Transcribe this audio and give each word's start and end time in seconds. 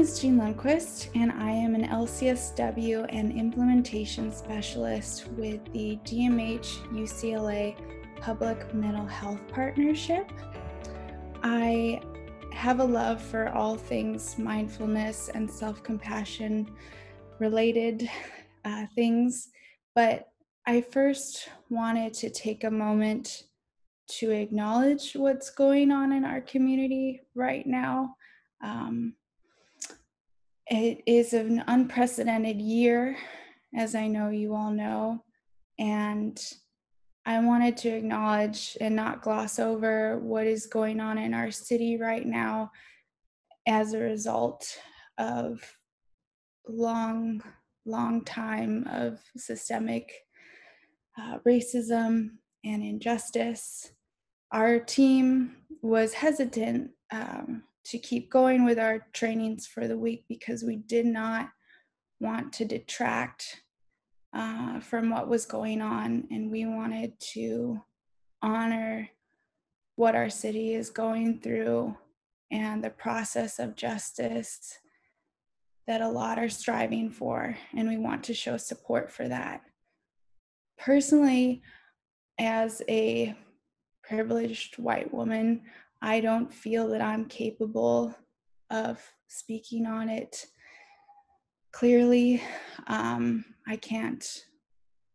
is 0.00 0.18
Jean 0.18 0.38
Lundquist, 0.38 1.10
and 1.14 1.30
I 1.30 1.50
am 1.50 1.74
an 1.74 1.86
LCSW 1.86 3.04
and 3.10 3.30
implementation 3.38 4.32
specialist 4.32 5.28
with 5.32 5.60
the 5.74 5.98
DMH 6.06 6.90
UCLA 6.90 7.76
Public 8.18 8.72
Mental 8.72 9.04
Health 9.04 9.46
Partnership. 9.48 10.32
I 11.42 12.00
have 12.54 12.80
a 12.80 12.84
love 12.84 13.20
for 13.20 13.50
all 13.50 13.76
things 13.76 14.38
mindfulness 14.38 15.28
and 15.34 15.50
self 15.50 15.82
compassion 15.82 16.74
related 17.38 18.08
uh, 18.64 18.86
things, 18.94 19.50
but 19.94 20.28
I 20.66 20.80
first 20.80 21.50
wanted 21.68 22.14
to 22.14 22.30
take 22.30 22.64
a 22.64 22.70
moment 22.70 23.42
to 24.12 24.30
acknowledge 24.30 25.12
what's 25.12 25.50
going 25.50 25.92
on 25.92 26.14
in 26.14 26.24
our 26.24 26.40
community 26.40 27.20
right 27.34 27.66
now. 27.66 28.16
Um, 28.64 29.12
it 30.70 31.02
is 31.04 31.32
an 31.32 31.64
unprecedented 31.66 32.60
year, 32.60 33.16
as 33.76 33.96
I 33.96 34.06
know 34.06 34.30
you 34.30 34.54
all 34.54 34.70
know, 34.70 35.24
and 35.78 36.40
I 37.26 37.40
wanted 37.40 37.76
to 37.78 37.88
acknowledge 37.88 38.78
and 38.80 38.94
not 38.94 39.22
gloss 39.22 39.58
over 39.58 40.18
what 40.20 40.46
is 40.46 40.66
going 40.66 41.00
on 41.00 41.18
in 41.18 41.34
our 41.34 41.50
city 41.50 41.98
right 41.98 42.24
now 42.24 42.70
as 43.66 43.92
a 43.92 43.98
result 43.98 44.78
of 45.18 45.60
long, 46.68 47.42
long 47.84 48.24
time 48.24 48.86
of 48.90 49.18
systemic 49.36 50.12
uh, 51.20 51.38
racism 51.46 52.30
and 52.64 52.82
injustice. 52.82 53.92
Our 54.52 54.78
team 54.78 55.56
was 55.82 56.14
hesitant 56.14 56.90
um, 57.10 57.64
to 57.84 57.98
keep 57.98 58.30
going 58.30 58.64
with 58.64 58.78
our 58.78 59.06
trainings 59.12 59.66
for 59.66 59.88
the 59.88 59.98
week 59.98 60.24
because 60.28 60.62
we 60.62 60.76
did 60.76 61.06
not 61.06 61.48
want 62.20 62.52
to 62.52 62.64
detract 62.64 63.62
uh, 64.32 64.78
from 64.80 65.10
what 65.10 65.28
was 65.28 65.44
going 65.44 65.80
on, 65.80 66.28
and 66.30 66.50
we 66.50 66.64
wanted 66.64 67.18
to 67.18 67.80
honor 68.42 69.08
what 69.96 70.14
our 70.14 70.30
city 70.30 70.74
is 70.74 70.88
going 70.88 71.40
through 71.40 71.96
and 72.50 72.82
the 72.82 72.90
process 72.90 73.58
of 73.58 73.76
justice 73.76 74.78
that 75.86 76.00
a 76.00 76.08
lot 76.08 76.38
are 76.38 76.48
striving 76.48 77.10
for, 77.10 77.56
and 77.76 77.88
we 77.88 77.96
want 77.96 78.22
to 78.24 78.34
show 78.34 78.56
support 78.56 79.10
for 79.10 79.26
that. 79.26 79.62
Personally, 80.78 81.62
as 82.38 82.82
a 82.88 83.34
privileged 84.02 84.78
white 84.78 85.12
woman, 85.12 85.62
I 86.02 86.20
don't 86.20 86.52
feel 86.52 86.88
that 86.88 87.02
I'm 87.02 87.26
capable 87.26 88.14
of 88.70 89.02
speaking 89.28 89.86
on 89.86 90.08
it 90.08 90.46
clearly. 91.72 92.42
Um, 92.86 93.44
I 93.66 93.76
can't 93.76 94.44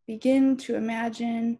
begin 0.08 0.58
to 0.58 0.76
imagine 0.76 1.60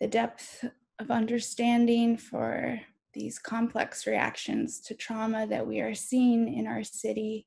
the 0.00 0.06
depth 0.06 0.64
of 0.98 1.10
understanding 1.10 2.16
for 2.16 2.80
these 3.12 3.38
complex 3.38 4.06
reactions 4.06 4.80
to 4.80 4.94
trauma 4.94 5.46
that 5.46 5.66
we 5.66 5.80
are 5.80 5.94
seeing 5.94 6.52
in 6.52 6.66
our 6.66 6.84
city. 6.84 7.46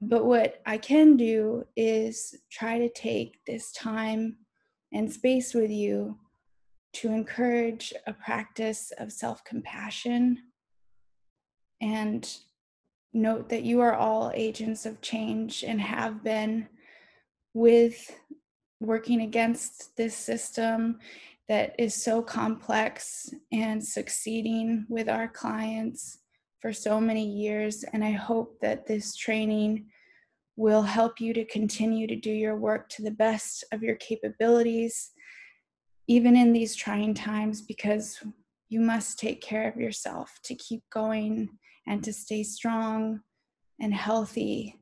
But 0.00 0.26
what 0.26 0.60
I 0.66 0.78
can 0.78 1.16
do 1.16 1.64
is 1.76 2.34
try 2.50 2.78
to 2.78 2.88
take 2.88 3.38
this 3.46 3.72
time 3.72 4.36
and 4.92 5.12
space 5.12 5.54
with 5.54 5.70
you 5.70 6.18
to 6.94 7.08
encourage 7.08 7.92
a 8.06 8.12
practice 8.12 8.92
of 8.98 9.12
self 9.12 9.44
compassion 9.44 10.38
and 11.80 12.36
note 13.12 13.48
that 13.48 13.64
you 13.64 13.80
are 13.80 13.94
all 13.94 14.30
agents 14.34 14.86
of 14.86 15.00
change 15.00 15.64
and 15.64 15.80
have 15.80 16.22
been 16.22 16.68
with 17.54 18.10
working 18.80 19.22
against 19.22 19.96
this 19.96 20.16
system 20.16 20.98
that 21.48 21.74
is 21.78 21.94
so 21.94 22.22
complex 22.22 23.32
and 23.52 23.84
succeeding 23.84 24.86
with 24.88 25.08
our 25.08 25.28
clients 25.28 26.18
for 26.60 26.72
so 26.72 27.00
many 27.00 27.26
years. 27.26 27.84
And 27.92 28.04
I 28.04 28.12
hope 28.12 28.58
that 28.60 28.86
this 28.86 29.16
training 29.16 29.86
will 30.56 30.82
help 30.82 31.20
you 31.20 31.34
to 31.34 31.44
continue 31.44 32.06
to 32.06 32.16
do 32.16 32.30
your 32.30 32.56
work 32.56 32.88
to 32.90 33.02
the 33.02 33.10
best 33.10 33.64
of 33.72 33.82
your 33.82 33.96
capabilities 33.96 35.10
even 36.06 36.36
in 36.36 36.52
these 36.52 36.74
trying 36.74 37.14
times, 37.14 37.62
because 37.62 38.22
you 38.68 38.80
must 38.80 39.18
take 39.18 39.40
care 39.40 39.68
of 39.68 39.76
yourself 39.76 40.38
to 40.44 40.54
keep 40.54 40.82
going 40.90 41.48
and 41.86 42.02
to 42.04 42.12
stay 42.12 42.42
strong 42.42 43.20
and 43.80 43.92
healthy, 43.92 44.80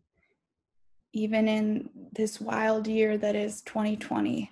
even 1.12 1.48
in 1.48 1.90
this 2.12 2.40
wild 2.40 2.86
year 2.86 3.18
that 3.18 3.34
is 3.34 3.62
2020. 3.62 4.50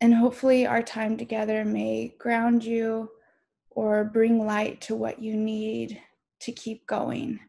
And 0.00 0.14
hopefully, 0.14 0.66
our 0.66 0.82
time 0.82 1.16
together 1.16 1.64
may 1.64 2.14
ground 2.18 2.62
you 2.62 3.10
or 3.70 4.04
bring 4.04 4.46
light 4.46 4.80
to 4.82 4.94
what 4.94 5.20
you 5.20 5.34
need 5.36 6.00
to 6.42 6.52
keep 6.52 6.86
going. 6.86 7.40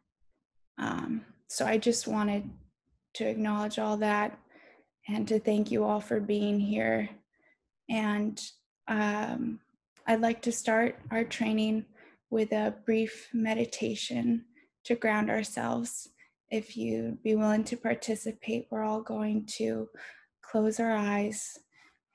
Um, 0.79 1.25
so, 1.47 1.65
I 1.65 1.77
just 1.77 2.07
wanted 2.07 2.49
to 3.15 3.25
acknowledge 3.25 3.77
all 3.77 3.97
that 3.97 4.39
and 5.07 5.27
to 5.27 5.39
thank 5.39 5.69
you 5.69 5.83
all 5.83 5.99
for 5.99 6.19
being 6.19 6.59
here 6.59 7.09
and 7.89 8.39
um, 8.87 9.59
I'd 10.07 10.21
like 10.21 10.41
to 10.43 10.51
start 10.51 10.97
our 11.11 11.23
training 11.23 11.85
with 12.29 12.51
a 12.51 12.75
brief 12.85 13.29
meditation 13.33 14.45
to 14.85 14.95
ground 14.95 15.29
ourselves. 15.29 16.09
If 16.51 16.77
you'd 16.77 17.21
be 17.23 17.35
willing 17.35 17.63
to 17.65 17.77
participate, 17.77 18.67
we're 18.69 18.83
all 18.83 19.01
going 19.01 19.45
to 19.57 19.87
close 20.41 20.79
our 20.79 20.95
eyes 20.95 21.59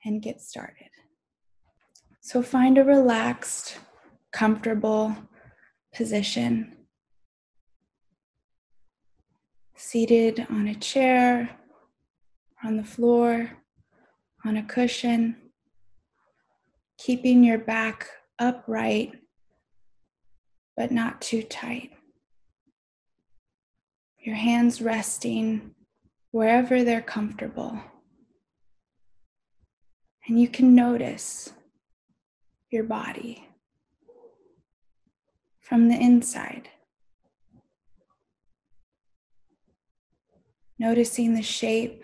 and 0.03 0.21
get 0.21 0.41
started. 0.41 0.89
So 2.21 2.41
find 2.41 2.77
a 2.77 2.83
relaxed, 2.83 3.79
comfortable 4.31 5.15
position. 5.93 6.75
Seated 9.75 10.47
on 10.49 10.67
a 10.67 10.75
chair, 10.75 11.57
on 12.63 12.77
the 12.77 12.83
floor, 12.83 13.51
on 14.43 14.57
a 14.57 14.63
cushion 14.63 15.37
keeping 16.97 17.43
your 17.43 17.57
back 17.57 18.07
upright 18.39 19.13
but 20.75 20.91
not 20.91 21.21
too 21.21 21.41
tight. 21.41 21.91
Your 24.19 24.35
hands 24.35 24.81
resting 24.81 25.75
wherever 26.31 26.83
they're 26.83 27.01
comfortable. 27.01 27.79
And 30.27 30.39
you 30.39 30.47
can 30.47 30.75
notice 30.75 31.53
your 32.71 32.83
body 32.83 33.47
from 35.61 35.87
the 35.87 35.95
inside. 35.95 36.69
Noticing 40.77 41.35
the 41.35 41.43
shape 41.43 42.03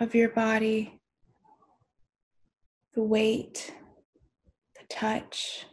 of 0.00 0.14
your 0.14 0.30
body, 0.30 1.00
the 2.94 3.02
weight 3.02 3.72
touch, 4.90 5.66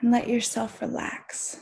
and 0.00 0.10
let 0.10 0.28
yourself 0.28 0.80
relax. 0.80 1.60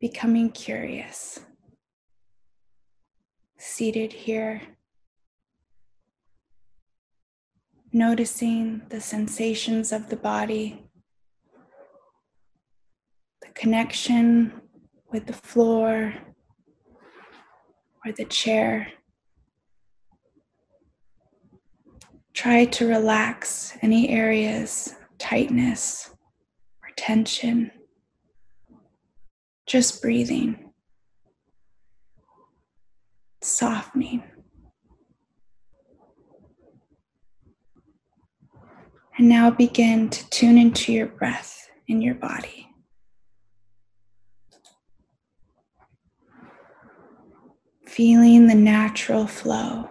Becoming 0.00 0.50
curious. 0.50 1.40
Seated 3.58 4.12
here, 4.12 4.62
noticing 7.92 8.82
the 8.88 9.00
sensations 9.00 9.92
of 9.92 10.08
the 10.08 10.16
body, 10.16 10.86
the 13.42 13.48
connection 13.54 14.62
with 15.12 15.26
the 15.26 15.34
floor 15.34 16.14
or 18.04 18.12
the 18.12 18.24
chair. 18.24 18.92
Try 22.32 22.64
to 22.64 22.88
relax 22.88 23.76
any 23.82 24.08
areas 24.08 24.94
of 25.02 25.18
tightness 25.18 26.10
or 26.82 26.88
tension. 26.96 27.70
Just 29.66 30.00
breathing, 30.00 30.72
softening. 33.42 34.22
And 39.18 39.28
now 39.28 39.50
begin 39.50 40.08
to 40.08 40.30
tune 40.30 40.56
into 40.56 40.92
your 40.92 41.06
breath 41.06 41.68
in 41.86 42.00
your 42.00 42.14
body. 42.14 42.68
Feeling 47.86 48.46
the 48.46 48.54
natural 48.54 49.26
flow. 49.26 49.90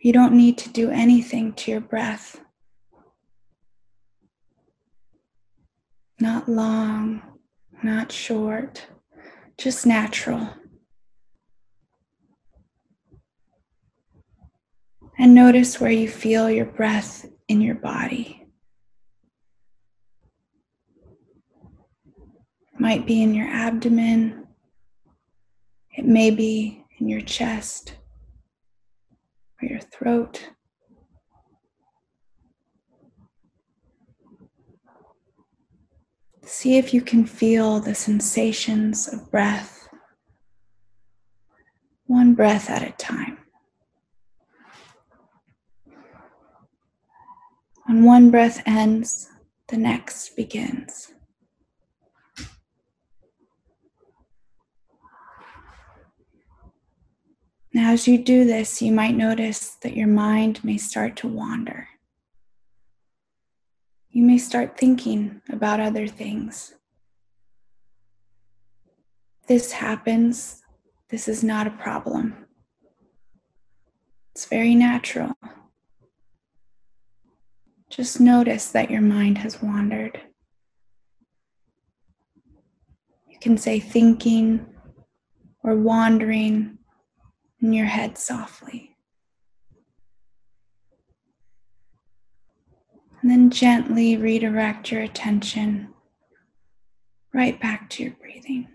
You 0.00 0.12
don't 0.12 0.34
need 0.34 0.58
to 0.58 0.68
do 0.68 0.90
anything 0.90 1.52
to 1.54 1.70
your 1.70 1.80
breath. 1.80 2.40
not 6.20 6.48
long, 6.48 7.22
not 7.82 8.10
short, 8.10 8.86
just 9.56 9.86
natural. 9.86 10.48
And 15.18 15.34
notice 15.34 15.80
where 15.80 15.90
you 15.90 16.08
feel 16.08 16.50
your 16.50 16.66
breath 16.66 17.26
in 17.48 17.60
your 17.60 17.74
body. 17.74 18.46
It 22.72 22.80
might 22.80 23.06
be 23.06 23.22
in 23.22 23.34
your 23.34 23.48
abdomen, 23.48 24.46
it 25.96 26.04
may 26.04 26.30
be 26.30 26.84
in 26.98 27.08
your 27.08 27.20
chest 27.20 27.94
or 29.60 29.68
your 29.68 29.80
throat. 29.80 30.50
See 36.44 36.78
if 36.78 36.94
you 36.94 37.02
can 37.02 37.26
feel 37.26 37.78
the 37.78 37.94
sensations 37.94 39.06
of 39.06 39.30
breath, 39.30 39.88
one 42.06 42.34
breath 42.34 42.70
at 42.70 42.82
a 42.82 42.92
time. 42.92 43.38
When 47.86 48.04
one 48.04 48.30
breath 48.30 48.62
ends, 48.66 49.28
the 49.68 49.76
next 49.76 50.36
begins. 50.36 51.12
Now, 57.72 57.92
as 57.92 58.08
you 58.08 58.18
do 58.18 58.44
this, 58.44 58.80
you 58.80 58.92
might 58.92 59.14
notice 59.14 59.76
that 59.82 59.96
your 59.96 60.08
mind 60.08 60.64
may 60.64 60.78
start 60.78 61.16
to 61.16 61.28
wander. 61.28 61.88
You 64.10 64.22
may 64.22 64.38
start 64.38 64.78
thinking 64.78 65.42
about 65.50 65.80
other 65.80 66.06
things. 66.06 66.74
This 69.46 69.72
happens. 69.72 70.62
This 71.10 71.28
is 71.28 71.44
not 71.44 71.66
a 71.66 71.70
problem. 71.70 72.46
It's 74.34 74.46
very 74.46 74.74
natural. 74.74 75.34
Just 77.90 78.20
notice 78.20 78.68
that 78.70 78.90
your 78.90 79.00
mind 79.00 79.38
has 79.38 79.62
wandered. 79.62 80.20
You 83.26 83.38
can 83.40 83.58
say 83.58 83.78
thinking 83.78 84.66
or 85.62 85.76
wandering 85.76 86.77
in 87.60 87.72
your 87.72 87.86
head 87.86 88.18
softly. 88.18 88.96
And 93.20 93.30
then 93.30 93.50
gently 93.50 94.16
redirect 94.16 94.92
your 94.92 95.02
attention 95.02 95.88
right 97.34 97.60
back 97.60 97.90
to 97.90 98.04
your 98.04 98.12
breathing. 98.12 98.68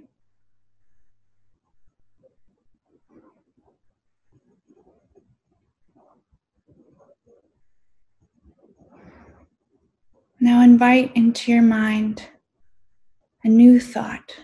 Now 10.39 10.61
invite 10.61 11.15
into 11.15 11.53
your 11.53 11.61
mind 11.61 12.27
a 13.45 13.47
new 13.47 13.79
thought 13.79 14.35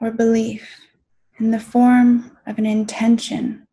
or 0.00 0.10
belief 0.10 0.80
in 1.42 1.50
the 1.50 1.58
form 1.58 2.38
of 2.46 2.56
an 2.56 2.66
intention 2.66 3.66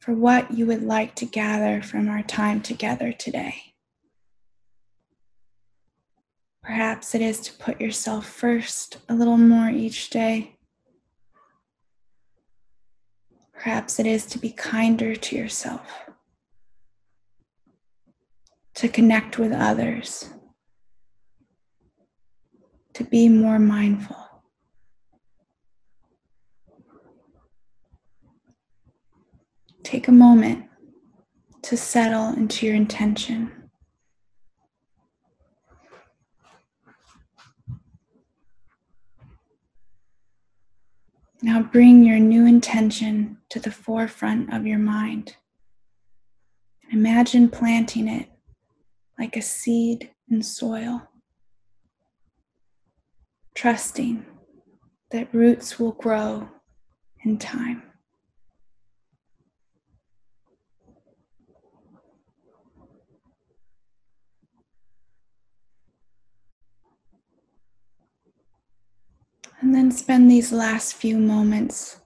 for 0.00 0.12
what 0.12 0.50
you 0.50 0.66
would 0.66 0.82
like 0.82 1.14
to 1.14 1.24
gather 1.24 1.80
from 1.80 2.08
our 2.08 2.24
time 2.24 2.60
together 2.60 3.12
today. 3.12 3.54
Perhaps 6.60 7.14
it 7.14 7.22
is 7.22 7.38
to 7.38 7.52
put 7.52 7.80
yourself 7.80 8.26
first 8.26 8.96
a 9.08 9.14
little 9.14 9.36
more 9.36 9.68
each 9.68 10.10
day. 10.10 10.56
Perhaps 13.52 14.00
it 14.00 14.06
is 14.06 14.26
to 14.26 14.38
be 14.40 14.50
kinder 14.50 15.14
to 15.14 15.36
yourself, 15.36 15.86
to 18.74 18.88
connect 18.88 19.38
with 19.38 19.52
others, 19.52 20.30
to 22.94 23.04
be 23.04 23.28
more 23.28 23.60
mindful. 23.60 24.31
Take 29.82 30.08
a 30.08 30.12
moment 30.12 30.66
to 31.62 31.76
settle 31.76 32.28
into 32.28 32.66
your 32.66 32.74
intention. 32.74 33.50
Now 41.42 41.62
bring 41.62 42.04
your 42.04 42.20
new 42.20 42.46
intention 42.46 43.38
to 43.50 43.58
the 43.58 43.72
forefront 43.72 44.54
of 44.54 44.66
your 44.66 44.78
mind. 44.78 45.36
Imagine 46.92 47.48
planting 47.48 48.06
it 48.06 48.28
like 49.18 49.36
a 49.36 49.42
seed 49.42 50.10
in 50.30 50.42
soil, 50.42 51.08
trusting 53.54 54.24
that 55.10 55.34
roots 55.34 55.78
will 55.78 55.92
grow 55.92 56.48
in 57.24 57.38
time. 57.38 57.91
And 69.62 69.72
then 69.72 69.92
spend 69.92 70.28
these 70.28 70.50
last 70.50 70.94
few 70.94 71.16
moments 71.16 72.00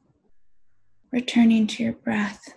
returning 1.11 1.67
to 1.69 1.83
your 1.83 1.95
breath. 1.95 2.53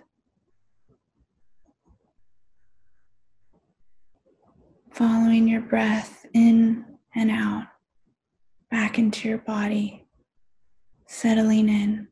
Following 4.92 5.48
your 5.48 5.62
breath 5.62 6.26
in 6.34 6.84
and 7.16 7.32
out, 7.32 7.68
back 8.70 9.00
into 9.00 9.30
your 9.30 9.38
body, 9.38 10.06
settling 11.08 11.70
in, 11.70 12.10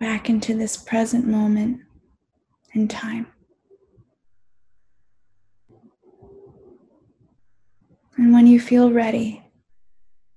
back 0.00 0.30
into 0.30 0.56
this 0.56 0.78
present 0.78 1.26
moment 1.26 1.82
in 2.72 2.88
time. 2.88 3.26
And 8.22 8.32
when 8.32 8.46
you 8.46 8.60
feel 8.60 8.92
ready, 8.92 9.42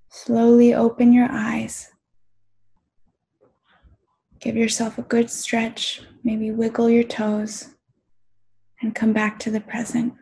slowly 0.09 0.73
open 0.73 1.13
your 1.13 1.27
eyes. 1.29 1.91
Give 4.39 4.55
yourself 4.55 4.97
a 4.97 5.03
good 5.03 5.29
stretch, 5.29 6.01
maybe 6.23 6.49
wiggle 6.49 6.89
your 6.89 7.03
toes, 7.03 7.75
and 8.81 8.95
come 8.95 9.13
back 9.13 9.37
to 9.37 9.51
the 9.51 9.61
present. 9.61 10.15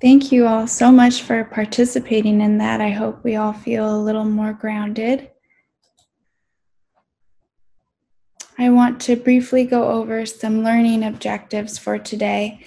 Thank 0.00 0.32
you 0.32 0.46
all 0.46 0.66
so 0.66 0.90
much 0.90 1.20
for 1.20 1.44
participating 1.44 2.40
in 2.40 2.56
that. 2.56 2.80
I 2.80 2.88
hope 2.88 3.22
we 3.22 3.36
all 3.36 3.52
feel 3.52 3.94
a 3.94 4.00
little 4.00 4.24
more 4.24 4.54
grounded. 4.54 5.30
I 8.58 8.70
want 8.70 8.98
to 9.02 9.16
briefly 9.16 9.66
go 9.66 9.90
over 9.90 10.24
some 10.24 10.64
learning 10.64 11.04
objectives 11.04 11.76
for 11.76 11.98
today. 11.98 12.64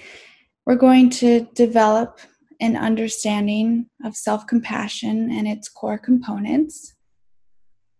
We're 0.64 0.76
going 0.76 1.10
to 1.10 1.48
develop 1.54 2.20
an 2.60 2.76
understanding 2.76 3.86
of 4.04 4.14
self 4.14 4.46
compassion 4.46 5.28
and 5.32 5.48
its 5.48 5.68
core 5.68 5.98
components. 5.98 6.94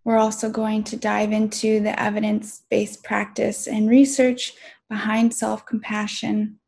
We're 0.04 0.18
also 0.18 0.48
going 0.48 0.84
to 0.84 0.96
dive 0.96 1.32
into 1.32 1.80
the 1.80 2.00
evidence 2.00 2.62
based 2.70 3.02
practice 3.02 3.66
and 3.66 3.90
research 3.90 4.52
behind 4.88 5.34
self 5.34 5.66
compassion 5.66 6.60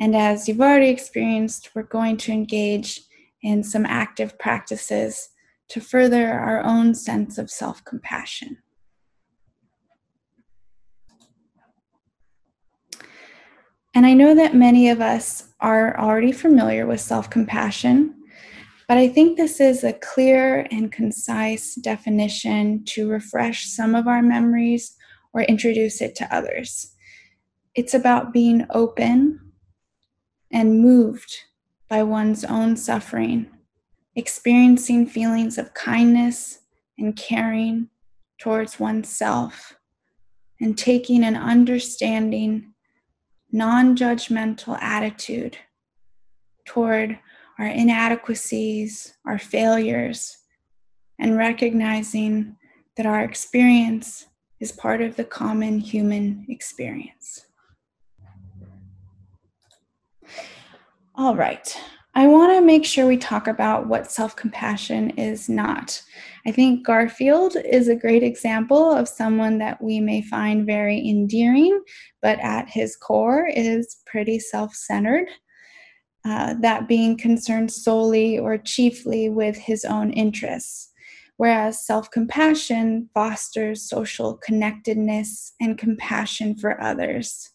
and 0.00 0.16
as 0.16 0.48
you've 0.48 0.62
already 0.62 0.88
experienced, 0.88 1.70
we're 1.74 1.82
going 1.82 2.16
to 2.16 2.32
engage 2.32 3.02
in 3.42 3.62
some 3.62 3.84
active 3.84 4.38
practices 4.38 5.28
to 5.68 5.80
further 5.80 6.32
our 6.32 6.64
own 6.64 6.94
sense 6.94 7.36
of 7.36 7.50
self 7.50 7.84
compassion. 7.84 8.56
And 13.94 14.06
I 14.06 14.14
know 14.14 14.34
that 14.34 14.54
many 14.54 14.88
of 14.88 15.02
us 15.02 15.48
are 15.60 15.98
already 16.00 16.32
familiar 16.32 16.86
with 16.86 17.00
self 17.02 17.28
compassion, 17.28 18.14
but 18.88 18.96
I 18.96 19.06
think 19.06 19.36
this 19.36 19.60
is 19.60 19.84
a 19.84 19.92
clear 19.92 20.66
and 20.70 20.90
concise 20.90 21.74
definition 21.74 22.84
to 22.86 23.10
refresh 23.10 23.66
some 23.66 23.94
of 23.94 24.08
our 24.08 24.22
memories 24.22 24.96
or 25.34 25.42
introduce 25.42 26.00
it 26.00 26.14
to 26.16 26.34
others. 26.34 26.94
It's 27.74 27.92
about 27.92 28.32
being 28.32 28.66
open 28.70 29.49
and 30.52 30.80
moved 30.80 31.44
by 31.88 32.02
one's 32.02 32.44
own 32.44 32.76
suffering 32.76 33.46
experiencing 34.16 35.06
feelings 35.06 35.56
of 35.56 35.74
kindness 35.74 36.60
and 36.98 37.16
caring 37.16 37.88
towards 38.38 38.80
oneself, 38.80 39.76
and 40.60 40.76
taking 40.76 41.24
an 41.24 41.36
understanding, 41.36 42.72
non 43.52 43.96
judgmental 43.96 44.80
attitude 44.80 45.56
toward 46.66 47.18
our 47.58 47.66
inadequacies, 47.66 49.14
our 49.26 49.38
failures, 49.38 50.38
and 51.18 51.36
recognizing 51.36 52.56
that 52.96 53.06
our 53.06 53.22
experience 53.22 54.26
is 54.58 54.72
part 54.72 55.00
of 55.00 55.16
the 55.16 55.24
common 55.24 55.78
human 55.78 56.44
experience. 56.48 57.46
All 61.20 61.36
right. 61.36 61.78
I 62.14 62.26
want 62.28 62.50
to 62.56 62.64
make 62.64 62.86
sure 62.86 63.06
we 63.06 63.18
talk 63.18 63.46
about 63.46 63.86
what 63.86 64.10
self 64.10 64.34
compassion 64.36 65.10
is 65.18 65.50
not. 65.50 66.00
I 66.46 66.50
think 66.50 66.86
Garfield 66.86 67.56
is 67.70 67.88
a 67.88 67.94
great 67.94 68.22
example 68.22 68.90
of 68.90 69.06
someone 69.06 69.58
that 69.58 69.82
we 69.82 70.00
may 70.00 70.22
find 70.22 70.64
very 70.64 70.98
endearing, 71.06 71.78
but 72.22 72.40
at 72.40 72.70
his 72.70 72.96
core 72.96 73.46
is 73.54 73.98
pretty 74.06 74.38
self 74.38 74.74
centered. 74.74 75.28
Uh, 76.24 76.54
that 76.62 76.88
being 76.88 77.18
concerned 77.18 77.70
solely 77.70 78.38
or 78.38 78.56
chiefly 78.56 79.28
with 79.28 79.58
his 79.58 79.84
own 79.84 80.14
interests, 80.14 80.90
whereas 81.36 81.84
self 81.84 82.10
compassion 82.10 83.10
fosters 83.12 83.86
social 83.86 84.38
connectedness 84.38 85.52
and 85.60 85.76
compassion 85.76 86.56
for 86.56 86.80
others. 86.80 87.50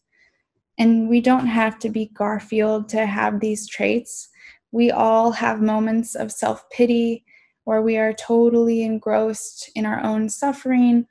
And 0.77 1.07
we 1.07 1.21
don't 1.21 1.47
have 1.47 1.79
to 1.79 1.89
be 1.89 2.11
Garfield 2.13 2.89
to 2.89 3.05
have 3.05 3.39
these 3.39 3.67
traits 3.67 4.29
we 4.75 4.91
all 4.91 5.31
have 5.31 5.61
moments 5.61 6.15
of 6.15 6.33
self 6.33 6.69
pity 6.69 7.23
where 7.63 7.81
we 7.81 7.95
are 7.97 8.11
totally 8.11 8.83
engrossed 8.83 9.71
in 9.73 9.85
our 9.85 10.03
own 10.03 10.27
suffering, 10.27 11.07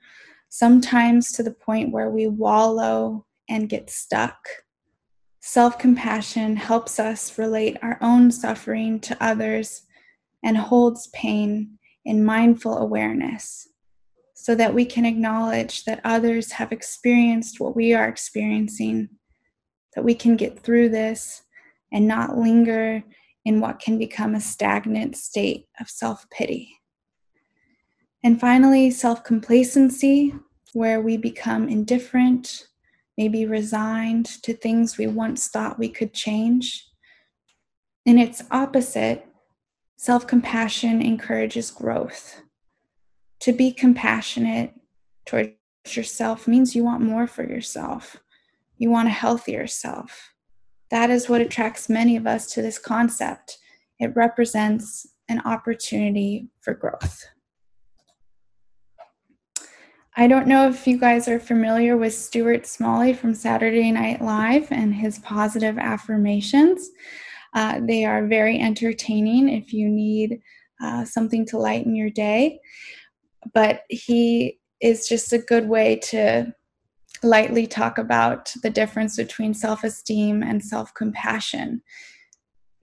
sometimes 0.50 1.32
to 1.32 1.42
the 1.42 1.50
point 1.50 1.90
where 1.90 2.10
we 2.10 2.26
wallow 2.26 3.24
and 3.48 3.70
get 3.70 3.88
stuck. 3.88 4.36
Self 5.40 5.78
compassion 5.78 6.56
helps 6.56 7.00
us 7.00 7.38
relate 7.38 7.78
our 7.80 7.96
own 8.02 8.30
suffering 8.30 9.00
to 9.00 9.16
others 9.18 9.80
and 10.42 10.58
holds 10.58 11.06
pain 11.14 11.78
in 12.04 12.22
mindful 12.22 12.76
awareness 12.76 13.66
so 14.34 14.54
that 14.54 14.74
we 14.74 14.84
can 14.84 15.06
acknowledge 15.06 15.84
that 15.84 16.02
others 16.04 16.52
have 16.52 16.70
experienced 16.70 17.60
what 17.60 17.74
we 17.74 17.94
are 17.94 18.08
experiencing, 18.08 19.08
that 19.94 20.04
we 20.04 20.14
can 20.14 20.36
get 20.36 20.58
through 20.58 20.88
this 20.88 21.42
and 21.92 22.06
not 22.06 22.36
linger 22.36 23.02
in 23.44 23.60
what 23.60 23.78
can 23.78 23.98
become 23.98 24.34
a 24.34 24.40
stagnant 24.40 25.16
state 25.16 25.66
of 25.80 25.88
self 25.88 26.28
pity. 26.30 26.80
And 28.22 28.40
finally, 28.40 28.90
self 28.90 29.22
complacency, 29.22 30.34
where 30.72 31.00
we 31.00 31.16
become 31.16 31.68
indifferent, 31.68 32.66
maybe 33.16 33.46
resigned 33.46 34.26
to 34.42 34.54
things 34.54 34.98
we 34.98 35.06
once 35.06 35.48
thought 35.48 35.78
we 35.78 35.88
could 35.88 36.14
change. 36.14 36.88
In 38.06 38.18
its 38.18 38.42
opposite, 38.50 39.26
self 39.96 40.26
compassion 40.26 41.02
encourages 41.02 41.70
growth. 41.70 42.42
To 43.40 43.52
be 43.52 43.72
compassionate 43.72 44.72
towards 45.26 45.50
yourself 45.90 46.48
means 46.48 46.74
you 46.74 46.82
want 46.82 47.02
more 47.02 47.26
for 47.26 47.44
yourself, 47.44 48.16
you 48.84 48.90
want 48.90 49.08
a 49.08 49.12
healthier 49.12 49.66
self. 49.66 50.34
That 50.90 51.08
is 51.08 51.26
what 51.26 51.40
attracts 51.40 51.88
many 51.88 52.16
of 52.16 52.26
us 52.26 52.52
to 52.52 52.60
this 52.60 52.78
concept. 52.78 53.56
It 53.98 54.14
represents 54.14 55.06
an 55.26 55.40
opportunity 55.46 56.50
for 56.60 56.74
growth. 56.74 57.24
I 60.16 60.28
don't 60.28 60.46
know 60.46 60.68
if 60.68 60.86
you 60.86 60.98
guys 60.98 61.26
are 61.28 61.40
familiar 61.40 61.96
with 61.96 62.14
Stuart 62.14 62.66
Smalley 62.66 63.14
from 63.14 63.34
Saturday 63.34 63.90
Night 63.90 64.20
Live 64.20 64.70
and 64.70 64.94
his 64.94 65.18
positive 65.20 65.78
affirmations. 65.78 66.90
Uh, 67.54 67.80
they 67.80 68.04
are 68.04 68.26
very 68.26 68.60
entertaining 68.60 69.48
if 69.48 69.72
you 69.72 69.88
need 69.88 70.40
uh, 70.82 71.06
something 71.06 71.46
to 71.46 71.58
lighten 71.58 71.96
your 71.96 72.10
day. 72.10 72.60
But 73.54 73.80
he 73.88 74.60
is 74.80 75.08
just 75.08 75.32
a 75.32 75.38
good 75.38 75.68
way 75.68 75.96
to 76.10 76.52
lightly 77.24 77.66
talk 77.66 77.98
about 77.98 78.52
the 78.62 78.70
difference 78.70 79.16
between 79.16 79.54
self 79.54 79.82
esteem 79.82 80.42
and 80.42 80.62
self 80.62 80.92
compassion. 80.94 81.82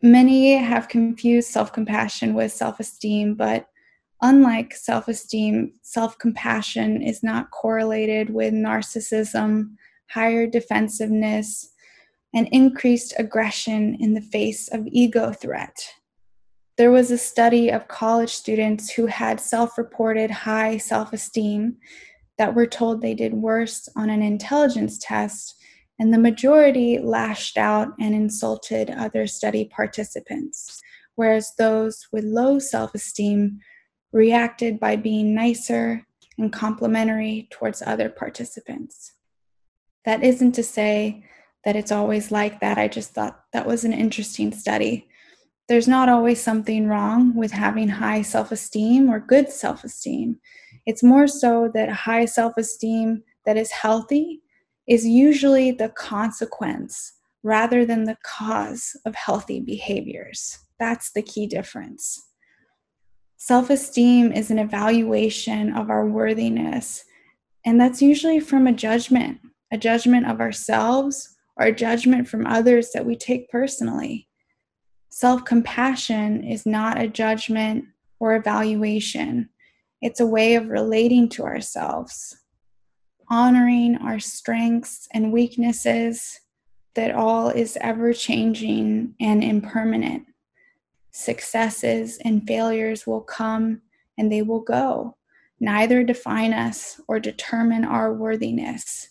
Many 0.01 0.57
have 0.57 0.87
confused 0.87 1.49
self 1.49 1.71
compassion 1.71 2.33
with 2.33 2.51
self 2.51 2.79
esteem, 2.79 3.35
but 3.35 3.67
unlike 4.21 4.73
self 4.73 5.07
esteem, 5.07 5.73
self 5.83 6.17
compassion 6.17 7.01
is 7.01 7.23
not 7.23 7.51
correlated 7.51 8.29
with 8.31 8.53
narcissism, 8.53 9.75
higher 10.09 10.47
defensiveness, 10.47 11.71
and 12.33 12.47
increased 12.51 13.13
aggression 13.17 13.95
in 13.99 14.13
the 14.13 14.21
face 14.21 14.67
of 14.69 14.87
ego 14.87 15.31
threat. 15.31 15.93
There 16.77 16.91
was 16.91 17.11
a 17.11 17.17
study 17.17 17.69
of 17.69 17.87
college 17.87 18.33
students 18.33 18.89
who 18.89 19.05
had 19.05 19.39
self 19.39 19.77
reported 19.77 20.31
high 20.31 20.77
self 20.77 21.13
esteem 21.13 21.77
that 22.41 22.55
were 22.55 22.65
told 22.65 23.03
they 23.03 23.13
did 23.13 23.35
worse 23.35 23.87
on 23.95 24.09
an 24.09 24.23
intelligence 24.23 24.97
test, 24.97 25.53
and 25.99 26.11
the 26.11 26.17
majority 26.17 26.97
lashed 26.97 27.55
out 27.55 27.89
and 27.99 28.15
insulted 28.15 28.89
other 28.89 29.27
study 29.27 29.65
participants, 29.65 30.81
whereas 31.13 31.53
those 31.59 32.07
with 32.11 32.23
low 32.23 32.57
self 32.57 32.95
esteem 32.95 33.59
reacted 34.11 34.79
by 34.79 34.95
being 34.95 35.35
nicer 35.35 36.03
and 36.39 36.51
complimentary 36.51 37.47
towards 37.51 37.83
other 37.83 38.09
participants. 38.09 39.11
That 40.05 40.23
isn't 40.23 40.53
to 40.53 40.63
say 40.63 41.23
that 41.63 41.75
it's 41.75 41.91
always 41.91 42.31
like 42.31 42.59
that. 42.61 42.79
I 42.79 42.87
just 42.87 43.11
thought 43.11 43.39
that 43.53 43.67
was 43.67 43.83
an 43.85 43.93
interesting 43.93 44.51
study. 44.51 45.07
There's 45.69 45.87
not 45.87 46.09
always 46.09 46.41
something 46.41 46.87
wrong 46.87 47.35
with 47.35 47.51
having 47.51 47.87
high 47.87 48.23
self 48.23 48.51
esteem 48.51 49.11
or 49.11 49.19
good 49.19 49.51
self 49.51 49.83
esteem. 49.83 50.39
It's 50.85 51.03
more 51.03 51.27
so 51.27 51.69
that 51.73 51.89
high 51.89 52.25
self 52.25 52.57
esteem 52.57 53.23
that 53.45 53.57
is 53.57 53.71
healthy 53.71 54.41
is 54.87 55.05
usually 55.05 55.71
the 55.71 55.89
consequence 55.89 57.13
rather 57.43 57.85
than 57.85 58.03
the 58.03 58.17
cause 58.23 58.95
of 59.05 59.15
healthy 59.15 59.59
behaviors. 59.59 60.59
That's 60.79 61.11
the 61.11 61.21
key 61.21 61.47
difference. 61.47 62.21
Self 63.37 63.69
esteem 63.69 64.31
is 64.31 64.51
an 64.51 64.59
evaluation 64.59 65.73
of 65.73 65.89
our 65.89 66.05
worthiness, 66.07 67.03
and 67.65 67.79
that's 67.79 68.01
usually 68.01 68.39
from 68.39 68.67
a 68.67 68.73
judgment, 68.73 69.39
a 69.71 69.77
judgment 69.77 70.27
of 70.27 70.39
ourselves 70.39 71.35
or 71.57 71.67
a 71.67 71.75
judgment 71.75 72.27
from 72.27 72.45
others 72.45 72.91
that 72.91 73.05
we 73.05 73.15
take 73.15 73.49
personally. 73.49 74.27
Self 75.09 75.43
compassion 75.43 76.43
is 76.43 76.65
not 76.65 77.01
a 77.01 77.07
judgment 77.07 77.85
or 78.19 78.35
evaluation, 78.35 79.49
it's 80.01 80.19
a 80.19 80.25
way 80.25 80.55
of 80.55 80.69
relating 80.69 81.29
to 81.29 81.43
ourselves, 81.43 82.37
honoring 83.29 83.97
our 83.97 84.19
strengths 84.19 85.07
and 85.13 85.31
weaknesses, 85.31 86.39
that 86.95 87.15
all 87.15 87.49
is 87.49 87.77
ever 87.79 88.11
changing 88.11 89.15
and 89.19 89.43
impermanent. 89.43 90.25
Successes 91.11 92.19
and 92.25 92.45
failures 92.45 93.05
will 93.05 93.21
come 93.21 93.81
and 94.17 94.31
they 94.31 94.41
will 94.41 94.61
go. 94.61 95.15
Neither 95.59 96.03
define 96.03 96.53
us 96.53 96.99
or 97.07 97.19
determine 97.19 97.85
our 97.85 98.13
worthiness. 98.13 99.09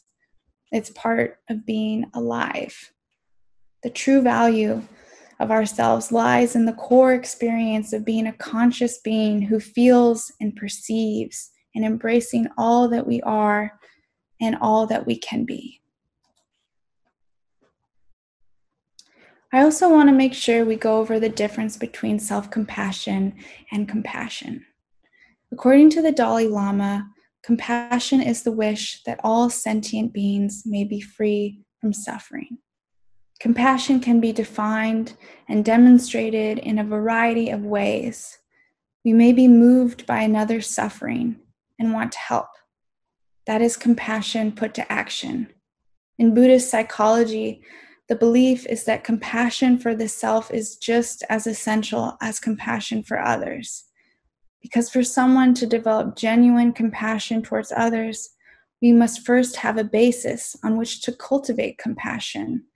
It's 0.73 0.91
part 0.91 1.39
of 1.49 1.65
being 1.65 2.11
alive. 2.15 2.93
The 3.83 3.91
true 3.91 4.21
value 4.21 4.83
of 5.41 5.51
ourselves 5.51 6.13
lies 6.13 6.55
in 6.55 6.67
the 6.67 6.73
core 6.75 7.15
experience 7.15 7.95
of 7.95 8.05
being 8.05 8.27
a 8.27 8.33
conscious 8.35 8.99
being 8.99 9.41
who 9.41 9.59
feels 9.59 10.31
and 10.39 10.55
perceives 10.55 11.51
and 11.75 11.85
embracing 11.85 12.47
all 12.59 12.89
that 12.89 13.07
we 13.07 13.23
are 13.23 13.73
and 14.41 14.57
all 14.61 14.87
that 14.87 15.07
we 15.07 15.17
can 15.17 15.45
be. 15.47 15.81
I 19.53 19.63
also 19.63 19.89
want 19.89 20.09
to 20.11 20.15
make 20.15 20.35
sure 20.35 20.65
we 20.65 20.77
go 20.77 20.99
over 20.99 21.19
the 21.19 21.29
difference 21.29 21.77
between 21.77 22.21
self 22.21 22.51
compassion 22.51 23.35
and 23.73 23.89
compassion. 23.89 24.65
According 25.51 25.91
to 25.91 26.03
the 26.03 26.13
Dalai 26.13 26.47
Lama, 26.47 27.09
compassion 27.43 28.21
is 28.21 28.43
the 28.43 28.53
wish 28.53 29.03
that 29.07 29.19
all 29.25 29.51
sentient 29.51 30.13
beings 30.13 30.63
may 30.67 30.85
be 30.85 31.01
free 31.01 31.63
from 31.81 31.93
suffering. 31.93 32.59
Compassion 33.41 34.01
can 34.01 34.21
be 34.21 34.33
defined 34.33 35.15
and 35.49 35.65
demonstrated 35.65 36.59
in 36.59 36.79
a 36.79 36.85
variety 36.85 37.49
of 37.49 37.63
ways. 37.65 38.39
We 39.03 39.15
may 39.15 39.33
be 39.33 39.49
moved 39.49 40.07
by 40.07 40.21
another's 40.21 40.67
suffering 40.67 41.37
and 41.79 41.95
want 41.95 42.13
to 42.13 42.19
help. 42.19 42.49
That 43.47 43.63
is 43.63 43.79
compassion 43.79 44.53
put 44.53 44.75
to 44.75 44.93
action. 44.93 45.49
In 46.19 46.35
Buddhist 46.35 46.71
psychology, 46.71 47.63
the 48.11 48.15
belief 48.15 48.67
is 48.67 48.85
that 48.85 49.05
compassion 49.05 49.79
for 49.79 49.95
the 49.95 50.09
self 50.09 50.51
is 50.51 50.77
just 50.77 51.25
as 51.31 51.47
essential 51.47 52.19
as 52.21 52.41
compassion 52.41 53.03
for 53.03 53.19
others. 53.19 53.85
Because 54.61 54.91
for 54.91 55.03
someone 55.03 55.55
to 55.55 55.67
develop 55.67 56.15
genuine 56.15 56.75
compassion 56.75 57.41
towards 57.41 57.73
others, 57.75 58.31
we 58.83 58.93
must 58.93 59.25
first 59.25 59.57
have 59.57 59.79
a 59.79 59.85
basis 59.85 60.57
on 60.63 60.77
which 60.77 61.01
to 61.03 61.13
cultivate 61.13 61.79
compassion. 61.79 62.67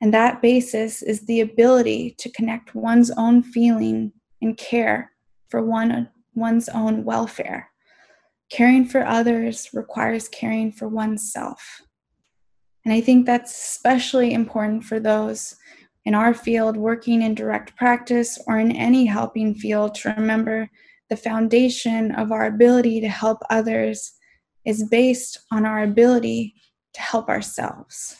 And 0.00 0.12
that 0.12 0.42
basis 0.42 1.02
is 1.02 1.26
the 1.26 1.40
ability 1.40 2.14
to 2.18 2.30
connect 2.32 2.74
one's 2.74 3.10
own 3.12 3.42
feeling 3.42 4.12
and 4.42 4.56
care 4.56 5.12
for 5.48 5.62
one, 5.62 6.08
one's 6.34 6.68
own 6.68 7.04
welfare. 7.04 7.70
Caring 8.50 8.84
for 8.84 9.04
others 9.04 9.70
requires 9.72 10.28
caring 10.28 10.70
for 10.70 10.88
oneself. 10.88 11.82
And 12.84 12.92
I 12.92 13.00
think 13.00 13.26
that's 13.26 13.50
especially 13.50 14.32
important 14.32 14.84
for 14.84 15.00
those 15.00 15.56
in 16.04 16.14
our 16.14 16.32
field 16.32 16.76
working 16.76 17.22
in 17.22 17.34
direct 17.34 17.76
practice 17.76 18.38
or 18.46 18.58
in 18.58 18.70
any 18.70 19.06
helping 19.06 19.54
field 19.54 19.94
to 19.96 20.14
remember 20.14 20.70
the 21.10 21.16
foundation 21.16 22.12
of 22.12 22.30
our 22.30 22.46
ability 22.46 23.00
to 23.00 23.08
help 23.08 23.38
others 23.50 24.12
is 24.64 24.88
based 24.88 25.38
on 25.50 25.66
our 25.66 25.82
ability 25.82 26.54
to 26.94 27.00
help 27.00 27.28
ourselves. 27.28 28.16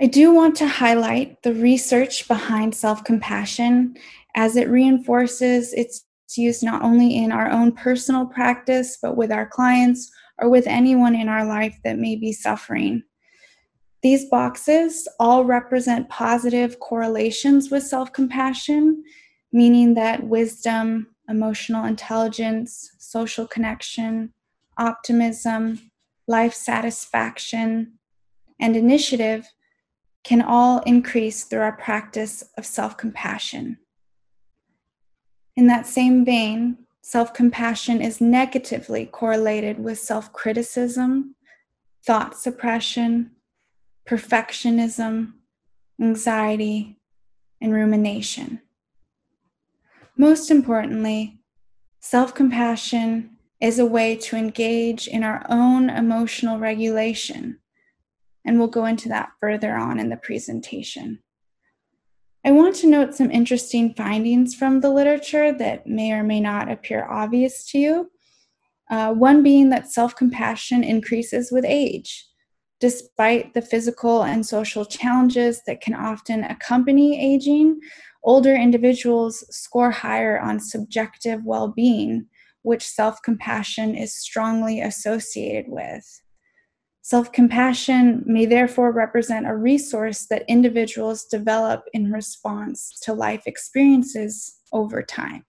I 0.00 0.06
do 0.06 0.34
want 0.34 0.56
to 0.56 0.66
highlight 0.66 1.42
the 1.42 1.54
research 1.54 2.26
behind 2.26 2.74
self 2.74 3.04
compassion 3.04 3.96
as 4.34 4.56
it 4.56 4.68
reinforces 4.68 5.72
its 5.72 6.04
use 6.36 6.62
not 6.62 6.82
only 6.82 7.16
in 7.16 7.30
our 7.30 7.48
own 7.50 7.70
personal 7.72 8.26
practice, 8.26 8.98
but 9.00 9.16
with 9.16 9.30
our 9.30 9.46
clients 9.46 10.10
or 10.38 10.48
with 10.48 10.66
anyone 10.66 11.14
in 11.14 11.28
our 11.28 11.44
life 11.44 11.78
that 11.84 11.98
may 11.98 12.16
be 12.16 12.32
suffering. 12.32 13.02
These 14.02 14.26
boxes 14.26 15.06
all 15.20 15.44
represent 15.44 16.08
positive 16.08 16.80
correlations 16.80 17.70
with 17.70 17.84
self 17.84 18.12
compassion, 18.12 19.02
meaning 19.52 19.94
that 19.94 20.24
wisdom, 20.24 21.14
emotional 21.28 21.84
intelligence, 21.84 22.90
social 22.98 23.46
connection, 23.46 24.32
optimism, 24.76 25.90
life 26.26 26.52
satisfaction, 26.52 27.92
and 28.60 28.76
initiative 28.76 29.46
can 30.24 30.42
all 30.42 30.80
increase 30.80 31.44
through 31.44 31.60
our 31.60 31.76
practice 31.76 32.42
of 32.56 32.66
self 32.66 32.96
compassion. 32.96 33.78
In 35.56 35.66
that 35.68 35.86
same 35.86 36.24
vein, 36.24 36.78
self 37.02 37.32
compassion 37.32 38.00
is 38.00 38.20
negatively 38.20 39.06
correlated 39.06 39.78
with 39.78 39.98
self 39.98 40.32
criticism, 40.32 41.36
thought 42.04 42.36
suppression, 42.36 43.30
perfectionism, 44.08 45.34
anxiety, 46.00 46.98
and 47.60 47.72
rumination. 47.72 48.60
Most 50.16 50.50
importantly, 50.50 51.40
self 52.00 52.34
compassion 52.34 53.36
is 53.60 53.78
a 53.78 53.86
way 53.86 54.16
to 54.16 54.36
engage 54.36 55.06
in 55.06 55.22
our 55.22 55.44
own 55.48 55.88
emotional 55.90 56.58
regulation, 56.58 57.58
and 58.44 58.58
we'll 58.58 58.68
go 58.68 58.84
into 58.84 59.08
that 59.08 59.30
further 59.40 59.74
on 59.74 59.98
in 59.98 60.10
the 60.10 60.16
presentation. 60.16 61.20
I 62.44 62.50
want 62.50 62.76
to 62.76 62.88
note 62.88 63.14
some 63.14 63.30
interesting 63.30 63.94
findings 63.94 64.54
from 64.54 64.80
the 64.80 64.90
literature 64.90 65.52
that 65.52 65.86
may 65.86 66.12
or 66.12 66.22
may 66.22 66.40
not 66.40 66.70
appear 66.70 67.06
obvious 67.08 67.64
to 67.70 67.78
you. 67.78 68.10
Uh, 68.90 69.14
one 69.14 69.42
being 69.42 69.70
that 69.70 69.90
self 69.90 70.14
compassion 70.14 70.84
increases 70.84 71.50
with 71.50 71.64
age 71.66 72.26
despite 72.84 73.54
the 73.54 73.62
physical 73.62 74.24
and 74.24 74.44
social 74.44 74.84
challenges 74.84 75.62
that 75.66 75.80
can 75.80 75.94
often 75.94 76.44
accompany 76.44 77.18
aging, 77.18 77.80
older 78.22 78.54
individuals 78.54 79.42
score 79.48 79.90
higher 79.90 80.38
on 80.38 80.60
subjective 80.60 81.40
well 81.44 81.68
being, 81.68 82.26
which 82.60 82.86
self 82.86 83.22
compassion 83.22 83.94
is 83.94 84.14
strongly 84.14 84.82
associated 84.82 85.64
with. 85.68 86.20
Self 87.04 87.32
compassion 87.32 88.22
may 88.24 88.46
therefore 88.46 88.90
represent 88.90 89.46
a 89.46 89.54
resource 89.54 90.24
that 90.30 90.42
individuals 90.48 91.26
develop 91.26 91.84
in 91.92 92.10
response 92.10 92.98
to 93.02 93.12
life 93.12 93.42
experiences 93.46 94.56
over 94.72 95.02
time. 95.02 95.44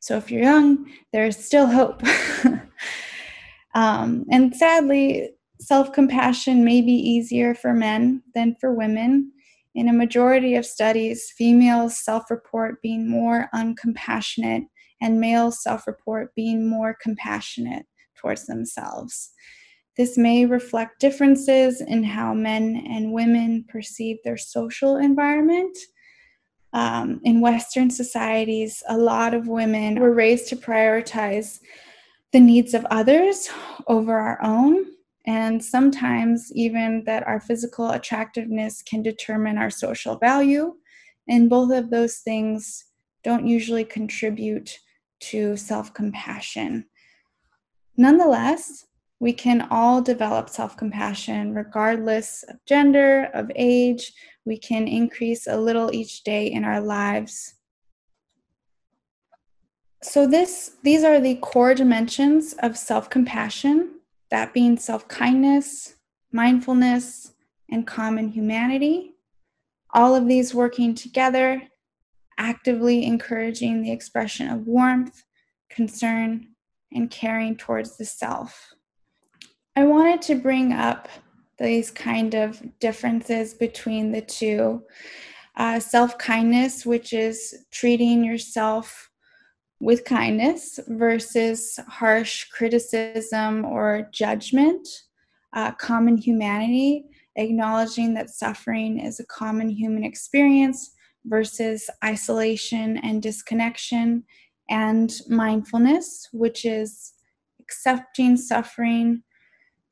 So, 0.00 0.18
if 0.18 0.30
you're 0.30 0.42
young, 0.42 0.86
there 1.14 1.24
is 1.24 1.42
still 1.42 1.66
hope. 1.66 2.02
um, 3.74 4.26
and 4.30 4.54
sadly, 4.54 5.30
Self 5.58 5.92
compassion 5.92 6.64
may 6.64 6.82
be 6.82 6.92
easier 6.92 7.54
for 7.54 7.72
men 7.72 8.22
than 8.34 8.56
for 8.60 8.74
women. 8.74 9.32
In 9.74 9.88
a 9.88 9.92
majority 9.92 10.54
of 10.54 10.66
studies, 10.66 11.32
females 11.36 11.98
self 11.98 12.30
report 12.30 12.82
being 12.82 13.08
more 13.08 13.48
uncompassionate 13.54 14.66
and 15.00 15.18
males 15.18 15.62
self 15.62 15.86
report 15.86 16.34
being 16.34 16.68
more 16.68 16.94
compassionate 17.00 17.86
towards 18.20 18.46
themselves. 18.46 19.30
This 19.96 20.18
may 20.18 20.44
reflect 20.44 21.00
differences 21.00 21.80
in 21.80 22.04
how 22.04 22.34
men 22.34 22.84
and 22.88 23.12
women 23.12 23.64
perceive 23.68 24.18
their 24.22 24.36
social 24.36 24.96
environment. 24.96 25.76
Um, 26.74 27.20
in 27.24 27.40
Western 27.40 27.88
societies, 27.88 28.82
a 28.88 28.98
lot 28.98 29.32
of 29.32 29.48
women 29.48 29.98
were 29.98 30.12
raised 30.12 30.48
to 30.48 30.56
prioritize 30.56 31.60
the 32.32 32.40
needs 32.40 32.74
of 32.74 32.84
others 32.90 33.48
over 33.86 34.18
our 34.18 34.42
own. 34.42 34.84
And 35.26 35.64
sometimes, 35.64 36.52
even 36.54 37.02
that 37.04 37.26
our 37.26 37.40
physical 37.40 37.90
attractiveness 37.90 38.82
can 38.82 39.02
determine 39.02 39.56
our 39.56 39.70
social 39.70 40.16
value. 40.18 40.74
And 41.28 41.48
both 41.48 41.72
of 41.72 41.90
those 41.90 42.18
things 42.18 42.84
don't 43.24 43.46
usually 43.46 43.84
contribute 43.84 44.78
to 45.18 45.56
self 45.56 45.94
compassion. 45.94 46.84
Nonetheless, 47.96 48.84
we 49.18 49.32
can 49.32 49.66
all 49.70 50.02
develop 50.02 50.48
self 50.48 50.76
compassion 50.76 51.54
regardless 51.54 52.42
of 52.44 52.56
gender, 52.66 53.30
of 53.34 53.50
age. 53.56 54.12
We 54.44 54.58
can 54.58 54.86
increase 54.86 55.46
a 55.46 55.56
little 55.56 55.94
each 55.94 56.22
day 56.22 56.46
in 56.46 56.64
our 56.64 56.80
lives. 56.80 57.54
So 60.02 60.26
this 60.26 60.76
these 60.82 61.02
are 61.02 61.18
the 61.18 61.36
core 61.36 61.74
dimensions 61.74 62.54
of 62.60 62.76
self 62.76 63.08
compassion 63.08 64.00
that 64.30 64.52
being 64.52 64.76
self 64.76 65.08
kindness, 65.08 65.96
mindfulness, 66.30 67.32
and 67.70 67.86
common 67.86 68.28
humanity. 68.28 69.14
All 69.94 70.14
of 70.14 70.28
these 70.28 70.52
working 70.52 70.94
together, 70.94 71.62
actively 72.36 73.06
encouraging 73.06 73.82
the 73.82 73.92
expression 73.92 74.48
of 74.48 74.66
warmth, 74.66 75.24
concern, 75.70 76.48
and 76.92 77.10
caring 77.10 77.56
towards 77.56 77.96
the 77.96 78.04
self. 78.04 78.75
I 79.78 79.84
wanted 79.84 80.22
to 80.22 80.36
bring 80.36 80.72
up 80.72 81.06
these 81.58 81.90
kind 81.90 82.34
of 82.34 82.62
differences 82.80 83.52
between 83.52 84.10
the 84.10 84.22
two. 84.22 84.82
Uh, 85.54 85.80
self 85.80 86.16
kindness, 86.16 86.86
which 86.86 87.12
is 87.12 87.54
treating 87.70 88.24
yourself 88.24 89.10
with 89.78 90.06
kindness 90.06 90.80
versus 90.88 91.78
harsh 91.88 92.44
criticism 92.44 93.66
or 93.66 94.08
judgment, 94.12 94.88
uh, 95.52 95.72
common 95.72 96.16
humanity, 96.16 97.04
acknowledging 97.36 98.14
that 98.14 98.30
suffering 98.30 98.98
is 98.98 99.20
a 99.20 99.26
common 99.26 99.68
human 99.68 100.04
experience 100.04 100.92
versus 101.26 101.90
isolation 102.02 102.96
and 102.98 103.22
disconnection, 103.22 104.24
and 104.70 105.20
mindfulness, 105.28 106.28
which 106.32 106.64
is 106.64 107.12
accepting 107.60 108.38
suffering 108.38 109.22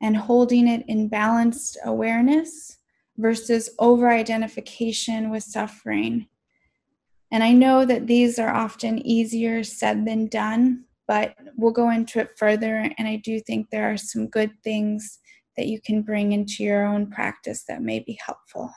and 0.01 0.17
holding 0.17 0.67
it 0.67 0.83
in 0.87 1.07
balanced 1.07 1.77
awareness 1.85 2.77
versus 3.17 3.69
over 3.79 4.09
identification 4.09 5.29
with 5.29 5.43
suffering 5.43 6.27
and 7.31 7.43
I 7.43 7.51
know 7.51 7.85
that 7.85 8.07
these 8.07 8.39
are 8.39 8.53
often 8.53 9.05
easier 9.05 9.61
said 9.63 10.05
than 10.05 10.27
done, 10.27 10.85
but 11.07 11.35
we'll 11.57 11.71
go 11.71 11.89
into 11.89 12.19
it 12.19 12.37
further. 12.37 12.89
And 12.97 13.07
I 13.07 13.17
do 13.17 13.39
think 13.39 13.69
there 13.69 13.91
are 13.91 13.97
some 13.97 14.27
good 14.27 14.51
things 14.63 15.19
that 15.57 15.67
you 15.67 15.81
can 15.81 16.01
bring 16.01 16.31
into 16.31 16.63
your 16.63 16.85
own 16.85 17.11
practice 17.11 17.63
that 17.67 17.81
may 17.81 17.99
be 17.99 18.17
helpful. 18.25 18.71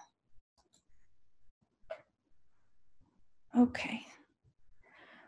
Okay. 3.57 4.03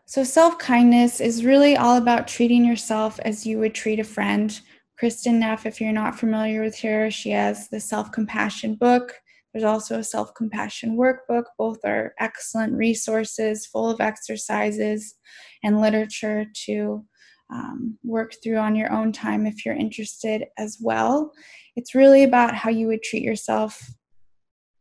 So, 0.05 0.23
self 0.25 0.57
kindness 0.57 1.21
is 1.21 1.45
really 1.45 1.77
all 1.77 1.95
about 1.97 2.27
treating 2.27 2.65
yourself 2.65 3.17
as 3.23 3.45
you 3.45 3.59
would 3.59 3.73
treat 3.73 3.99
a 3.99 4.03
friend. 4.03 4.59
Kristin 5.01 5.39
Neff, 5.39 5.65
if 5.65 5.81
you're 5.81 5.91
not 5.91 6.19
familiar 6.19 6.61
with 6.61 6.79
her, 6.81 7.09
she 7.09 7.31
has 7.31 7.69
the 7.69 7.79
self 7.79 8.11
compassion 8.11 8.75
book. 8.75 9.13
There's 9.51 9.63
also 9.63 9.99
a 9.99 10.03
self 10.03 10.33
compassion 10.35 10.95
workbook. 10.95 11.45
Both 11.57 11.79
are 11.83 12.13
excellent 12.19 12.73
resources 12.73 13.65
full 13.65 13.89
of 13.89 13.99
exercises 13.99 15.15
and 15.63 15.81
literature 15.81 16.45
to 16.65 17.05
um, 17.51 17.97
work 18.03 18.33
through 18.43 18.57
on 18.57 18.75
your 18.75 18.91
own 18.91 19.11
time 19.11 19.45
if 19.45 19.65
you're 19.65 19.75
interested 19.75 20.45
as 20.57 20.77
well. 20.79 21.31
It's 21.75 21.95
really 21.95 22.23
about 22.23 22.55
how 22.55 22.69
you 22.69 22.87
would 22.87 23.01
treat 23.01 23.23
yourself 23.23 23.81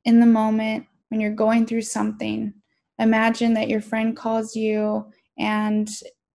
in 0.04 0.20
the 0.20 0.26
moment 0.26 0.87
when 1.09 1.20
you're 1.20 1.35
going 1.35 1.66
through 1.66 1.83
something. 1.83 2.52
Imagine 2.98 3.54
that 3.54 3.68
your 3.68 3.80
friend 3.80 4.16
calls 4.16 4.54
you 4.54 5.06
and 5.38 5.88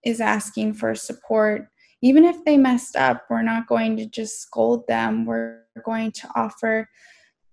is 0.04 0.20
asking 0.20 0.74
for 0.74 0.96
support. 0.96 1.68
Even 2.06 2.24
if 2.24 2.46
they 2.46 2.56
messed 2.56 2.96
up, 2.96 3.26
we're 3.32 3.42
not 3.42 3.66
going 3.66 3.98
to 3.98 4.06
just 4.06 4.40
scold 4.40 4.86
them. 4.88 5.26
We're 5.26 5.64
going 5.84 6.12
to 6.12 6.30
offer 6.36 6.88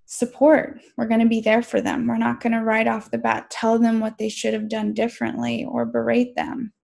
support. 0.05 0.79
We're 0.99 1.07
going 1.07 1.21
to 1.23 1.27
be 1.27 1.41
there 1.41 1.63
for 1.63 1.81
them. 1.81 2.07
We're 2.07 2.19
not 2.19 2.43
going 2.43 2.53
to 2.53 2.63
right 2.63 2.87
off 2.87 3.11
the 3.11 3.17
bat 3.17 3.49
tell 3.49 3.79
them 3.79 3.99
what 3.99 4.19
they 4.19 4.29
should 4.29 4.53
have 4.53 4.69
done 4.69 4.93
differently 4.93 5.65
or 5.65 5.87
berate 5.87 6.37
them. 6.37 6.75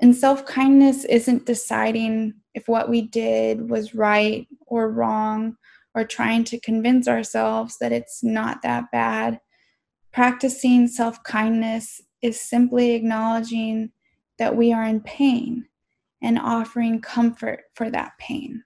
And 0.00 0.16
self 0.16 0.46
kindness 0.46 1.04
isn't 1.04 1.46
deciding 1.46 2.34
if 2.54 2.66
what 2.66 2.88
we 2.90 3.02
did 3.02 3.70
was 3.70 3.94
right 3.94 4.48
or 4.66 4.90
wrong 4.90 5.54
or 5.94 6.02
trying 6.02 6.42
to 6.42 6.58
convince 6.58 7.06
ourselves 7.06 7.76
that 7.80 7.92
it's 7.92 8.24
not 8.24 8.62
that 8.62 8.90
bad. 8.90 9.38
Practicing 10.12 10.88
self 10.88 11.22
kindness 11.22 12.00
is 12.20 12.40
simply 12.40 12.96
acknowledging 12.96 13.92
that 14.40 14.56
we 14.56 14.72
are 14.72 14.82
in 14.82 15.00
pain 15.02 15.67
and 16.22 16.38
offering 16.38 17.00
comfort 17.00 17.64
for 17.74 17.90
that 17.90 18.12
pain. 18.18 18.62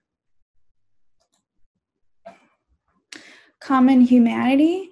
common 3.62 4.01
humanity. 4.01 4.91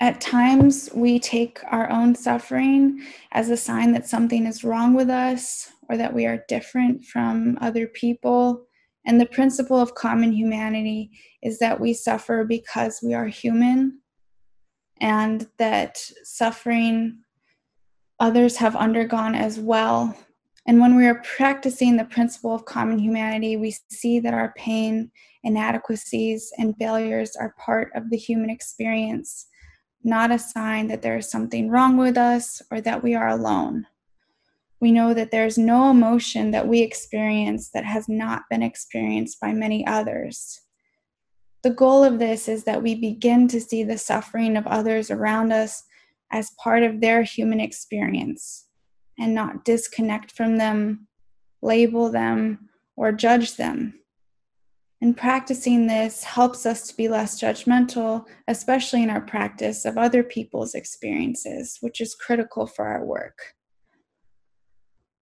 At 0.00 0.20
times, 0.20 0.90
we 0.94 1.18
take 1.18 1.60
our 1.70 1.90
own 1.90 2.14
suffering 2.14 3.02
as 3.32 3.48
a 3.48 3.56
sign 3.56 3.92
that 3.92 4.08
something 4.08 4.46
is 4.46 4.64
wrong 4.64 4.94
with 4.94 5.08
us 5.08 5.70
or 5.88 5.96
that 5.96 6.12
we 6.12 6.26
are 6.26 6.44
different 6.48 7.04
from 7.04 7.56
other 7.60 7.86
people. 7.86 8.66
And 9.06 9.20
the 9.20 9.26
principle 9.26 9.80
of 9.80 9.94
common 9.94 10.32
humanity 10.32 11.10
is 11.42 11.58
that 11.60 11.80
we 11.80 11.94
suffer 11.94 12.44
because 12.44 13.00
we 13.02 13.14
are 13.14 13.26
human 13.26 14.00
and 15.00 15.46
that 15.58 15.98
suffering 16.24 17.18
others 18.18 18.56
have 18.56 18.76
undergone 18.76 19.34
as 19.34 19.58
well. 19.58 20.16
And 20.66 20.80
when 20.80 20.96
we 20.96 21.06
are 21.06 21.22
practicing 21.36 21.96
the 21.96 22.04
principle 22.04 22.54
of 22.54 22.64
common 22.64 22.98
humanity, 22.98 23.56
we 23.56 23.76
see 23.88 24.18
that 24.20 24.34
our 24.34 24.52
pain 24.56 25.10
inadequacies, 25.46 26.52
and 26.58 26.76
failures 26.76 27.36
are 27.36 27.54
part 27.64 27.92
of 27.94 28.10
the 28.10 28.16
human 28.16 28.50
experience, 28.50 29.46
not 30.02 30.32
a 30.32 30.38
sign 30.38 30.88
that 30.88 31.02
there 31.02 31.16
is 31.16 31.30
something 31.30 31.70
wrong 31.70 31.96
with 31.96 32.18
us 32.18 32.60
or 32.72 32.80
that 32.80 33.02
we 33.02 33.14
are 33.14 33.28
alone. 33.28 33.86
We 34.80 34.90
know 34.90 35.14
that 35.14 35.30
there's 35.30 35.56
no 35.56 35.88
emotion 35.90 36.50
that 36.50 36.66
we 36.66 36.80
experience 36.80 37.70
that 37.70 37.84
has 37.84 38.08
not 38.08 38.42
been 38.50 38.62
experienced 38.62 39.40
by 39.40 39.52
many 39.52 39.86
others. 39.86 40.60
The 41.62 41.70
goal 41.70 42.02
of 42.02 42.18
this 42.18 42.48
is 42.48 42.64
that 42.64 42.82
we 42.82 42.96
begin 42.96 43.46
to 43.48 43.60
see 43.60 43.84
the 43.84 43.98
suffering 43.98 44.56
of 44.56 44.66
others 44.66 45.12
around 45.12 45.52
us 45.52 45.84
as 46.32 46.50
part 46.62 46.82
of 46.82 47.00
their 47.00 47.22
human 47.22 47.60
experience 47.60 48.65
and 49.18 49.34
not 49.34 49.64
disconnect 49.64 50.32
from 50.32 50.56
them, 50.56 51.06
label 51.62 52.10
them, 52.10 52.68
or 52.96 53.12
judge 53.12 53.56
them. 53.56 53.94
And 55.00 55.16
practicing 55.16 55.86
this 55.86 56.24
helps 56.24 56.64
us 56.64 56.88
to 56.88 56.96
be 56.96 57.08
less 57.08 57.40
judgmental, 57.40 58.26
especially 58.48 59.02
in 59.02 59.10
our 59.10 59.20
practice 59.20 59.84
of 59.84 59.98
other 59.98 60.22
people's 60.22 60.74
experiences, 60.74 61.78
which 61.80 62.00
is 62.00 62.14
critical 62.14 62.66
for 62.66 62.86
our 62.86 63.04
work. 63.04 63.54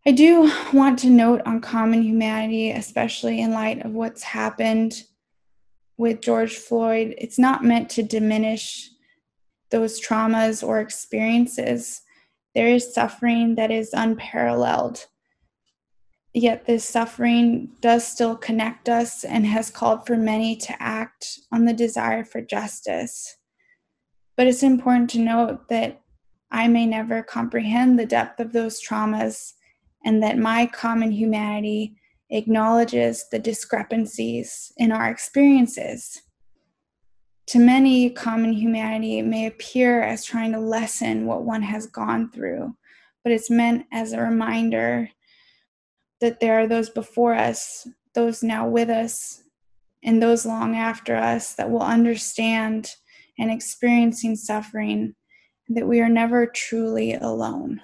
I 0.06 0.12
do 0.12 0.52
want 0.72 0.98
to 1.00 1.10
note 1.10 1.42
on 1.46 1.60
common 1.60 2.02
humanity, 2.02 2.70
especially 2.70 3.40
in 3.40 3.52
light 3.52 3.84
of 3.84 3.92
what's 3.92 4.22
happened 4.22 5.02
with 5.96 6.20
George 6.20 6.56
Floyd, 6.56 7.14
it's 7.18 7.38
not 7.38 7.64
meant 7.64 7.88
to 7.90 8.02
diminish 8.02 8.90
those 9.70 10.00
traumas 10.00 10.66
or 10.66 10.80
experiences. 10.80 12.02
There 12.54 12.68
is 12.68 12.94
suffering 12.94 13.56
that 13.56 13.70
is 13.70 13.90
unparalleled 13.92 15.06
yet 16.34 16.66
this 16.66 16.84
suffering 16.86 17.70
does 17.80 18.04
still 18.04 18.36
connect 18.36 18.88
us 18.88 19.22
and 19.24 19.46
has 19.46 19.70
called 19.70 20.04
for 20.04 20.16
many 20.16 20.56
to 20.56 20.82
act 20.82 21.38
on 21.52 21.64
the 21.64 21.72
desire 21.72 22.24
for 22.24 22.42
justice. 22.42 23.36
But 24.36 24.48
it's 24.48 24.64
important 24.64 25.10
to 25.10 25.20
note 25.20 25.68
that 25.68 26.02
I 26.50 26.66
may 26.66 26.86
never 26.86 27.22
comprehend 27.22 27.98
the 27.98 28.06
depth 28.06 28.40
of 28.40 28.52
those 28.52 28.82
traumas 28.82 29.52
and 30.04 30.22
that 30.22 30.36
my 30.36 30.66
common 30.66 31.12
humanity 31.12 31.96
acknowledges 32.30 33.26
the 33.30 33.38
discrepancies 33.38 34.72
in 34.76 34.90
our 34.90 35.08
experiences. 35.08 36.20
To 37.48 37.58
many, 37.58 38.08
common 38.10 38.52
humanity 38.52 39.20
may 39.20 39.46
appear 39.46 40.00
as 40.02 40.24
trying 40.24 40.52
to 40.52 40.60
lessen 40.60 41.26
what 41.26 41.42
one 41.42 41.62
has 41.62 41.86
gone 41.86 42.30
through, 42.30 42.74
but 43.22 43.32
it's 43.32 43.50
meant 43.50 43.86
as 43.92 44.12
a 44.12 44.20
reminder 44.20 45.10
that 46.20 46.40
there 46.40 46.58
are 46.58 46.66
those 46.66 46.88
before 46.88 47.34
us, 47.34 47.86
those 48.14 48.42
now 48.42 48.66
with 48.66 48.88
us, 48.88 49.42
and 50.02 50.22
those 50.22 50.46
long 50.46 50.74
after 50.74 51.16
us 51.16 51.54
that 51.54 51.70
will 51.70 51.82
understand 51.82 52.90
and 53.38 53.50
experiencing 53.50 54.36
suffering, 54.36 55.14
that 55.68 55.86
we 55.86 56.00
are 56.00 56.08
never 56.08 56.46
truly 56.46 57.14
alone. 57.14 57.82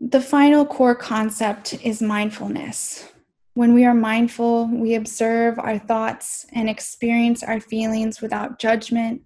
The 0.00 0.20
final 0.20 0.66
core 0.66 0.94
concept 0.94 1.74
is 1.82 2.02
mindfulness. 2.02 3.08
When 3.56 3.72
we 3.72 3.86
are 3.86 3.94
mindful, 3.94 4.68
we 4.70 4.96
observe 4.96 5.58
our 5.58 5.78
thoughts 5.78 6.44
and 6.52 6.68
experience 6.68 7.42
our 7.42 7.58
feelings 7.58 8.20
without 8.20 8.58
judgment 8.58 9.22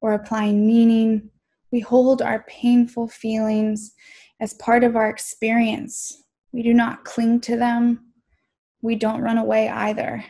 or 0.00 0.14
applying 0.14 0.66
meaning 0.66 1.30
we 1.70 1.78
hold 1.78 2.20
our 2.20 2.44
painful 2.48 3.06
feelings 3.06 3.94
as 4.40 4.54
part 4.54 4.82
of 4.82 4.96
our 4.96 5.08
experience. 5.08 6.24
We 6.50 6.64
do 6.64 6.74
not 6.74 7.04
cling 7.04 7.40
to 7.42 7.56
them. 7.56 8.06
We 8.82 8.96
don't 8.96 9.20
run 9.20 9.38
away 9.38 9.68
either. 9.68 10.24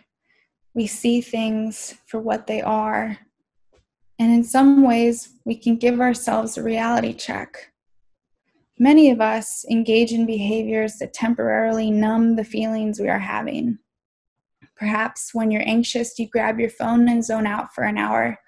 We 0.75 0.87
see 0.87 1.23
things 1.23 1.95
for 2.05 2.21
what 2.21 2.47
they 2.47 2.61
are. 2.61 3.17
And 4.19 4.31
in 4.31 4.45
some 4.45 4.83
ways, 4.83 5.31
we 5.47 5.57
can 5.57 5.77
give 5.77 6.03
ourselves 6.03 6.59
a 6.59 6.63
reality 6.63 7.15
check. 7.15 7.73
Many 8.81 9.11
of 9.11 9.21
us 9.21 9.65
engage 9.69 10.13
in 10.13 10.25
behaviors 10.25 10.99
that 10.99 11.13
temporarily 11.13 11.91
numb 11.91 12.37
the 12.37 12.45
feelings 12.45 13.01
we 13.01 13.09
are 13.09 13.19
having. 13.19 13.79
Perhaps 14.77 15.35
when 15.35 15.51
you're 15.51 15.67
anxious, 15.67 16.17
you 16.19 16.29
grab 16.29 16.61
your 16.61 16.71
phone 16.71 17.09
and 17.09 17.25
zone 17.25 17.47
out 17.47 17.75
for 17.75 17.83
an 17.83 17.99
hour, 17.99 18.39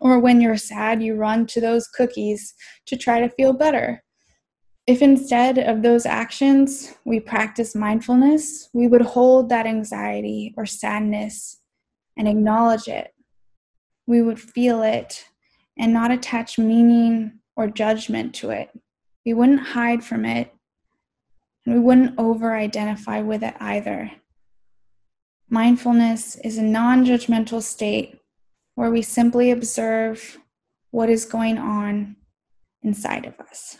or 0.00 0.20
when 0.20 0.40
you're 0.40 0.56
sad, 0.56 1.02
you 1.02 1.16
run 1.16 1.46
to 1.46 1.60
those 1.60 1.88
cookies 1.88 2.54
to 2.86 2.96
try 2.96 3.20
to 3.20 3.28
feel 3.28 3.52
better. 3.52 4.04
If 4.86 5.02
instead 5.02 5.58
of 5.58 5.82
those 5.82 6.06
actions 6.06 6.94
we 7.04 7.18
practice 7.18 7.74
mindfulness, 7.74 8.68
we 8.72 8.86
would 8.86 9.02
hold 9.02 9.48
that 9.48 9.66
anxiety 9.66 10.54
or 10.56 10.64
sadness 10.64 11.58
and 12.16 12.28
acknowledge 12.28 12.86
it. 12.86 13.12
We 14.06 14.22
would 14.22 14.40
feel 14.40 14.82
it 14.82 15.24
and 15.76 15.92
not 15.92 16.12
attach 16.12 16.56
meaning 16.58 17.40
or 17.56 17.68
judgment 17.68 18.34
to 18.36 18.50
it. 18.50 18.70
We 19.24 19.34
wouldn't 19.34 19.60
hide 19.60 20.02
from 20.02 20.24
it, 20.24 20.52
and 21.64 21.74
we 21.74 21.80
wouldn't 21.80 22.18
over 22.18 22.56
identify 22.56 23.20
with 23.20 23.42
it 23.42 23.54
either. 23.60 24.10
Mindfulness 25.48 26.36
is 26.36 26.58
a 26.58 26.62
non 26.62 27.04
judgmental 27.04 27.62
state 27.62 28.18
where 28.74 28.90
we 28.90 29.02
simply 29.02 29.50
observe 29.50 30.38
what 30.90 31.10
is 31.10 31.24
going 31.24 31.58
on 31.58 32.16
inside 32.82 33.26
of 33.26 33.38
us. 33.40 33.76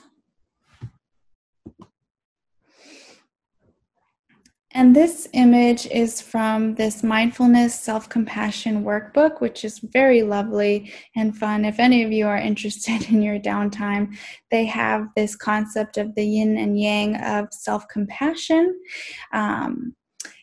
And 4.73 4.95
this 4.95 5.27
image 5.33 5.87
is 5.87 6.21
from 6.21 6.77
this 6.77 7.03
mindfulness 7.03 7.75
self 7.75 8.09
compassion 8.09 8.85
workbook, 8.85 9.41
which 9.41 9.65
is 9.65 9.81
very 9.81 10.23
lovely 10.23 10.93
and 11.17 11.37
fun. 11.37 11.65
If 11.65 11.81
any 11.81 12.05
of 12.05 12.13
you 12.13 12.27
are 12.29 12.37
interested 12.37 13.09
in 13.11 13.21
your 13.21 13.41
downtime, 13.41 14.17
they 14.51 14.67
have 14.67 15.09
this 15.17 15.35
concept 15.35 15.97
of 15.97 16.15
the 16.15 16.25
yin 16.25 16.57
and 16.57 16.79
yang 16.79 17.17
of 17.17 17.49
self 17.51 17.89
compassion. 17.89 18.79
Um, 19.33 19.97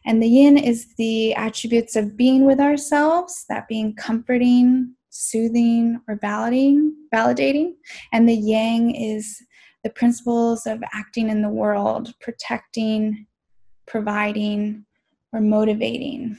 and 0.05 0.21
the 0.21 0.27
yin 0.27 0.57
is 0.57 0.93
the 0.97 1.33
attributes 1.35 1.95
of 1.95 2.17
being 2.17 2.45
with 2.45 2.59
ourselves, 2.59 3.45
that 3.49 3.67
being 3.67 3.93
comforting, 3.95 4.93
soothing, 5.09 6.01
or 6.07 6.17
validating, 6.17 6.91
validating. 7.13 7.73
And 8.11 8.27
the 8.27 8.35
yang 8.35 8.95
is 8.95 9.41
the 9.83 9.89
principles 9.89 10.65
of 10.65 10.83
acting 10.93 11.29
in 11.29 11.41
the 11.41 11.49
world, 11.49 12.13
protecting, 12.19 13.26
providing, 13.87 14.85
or 15.33 15.41
motivating. 15.41 16.37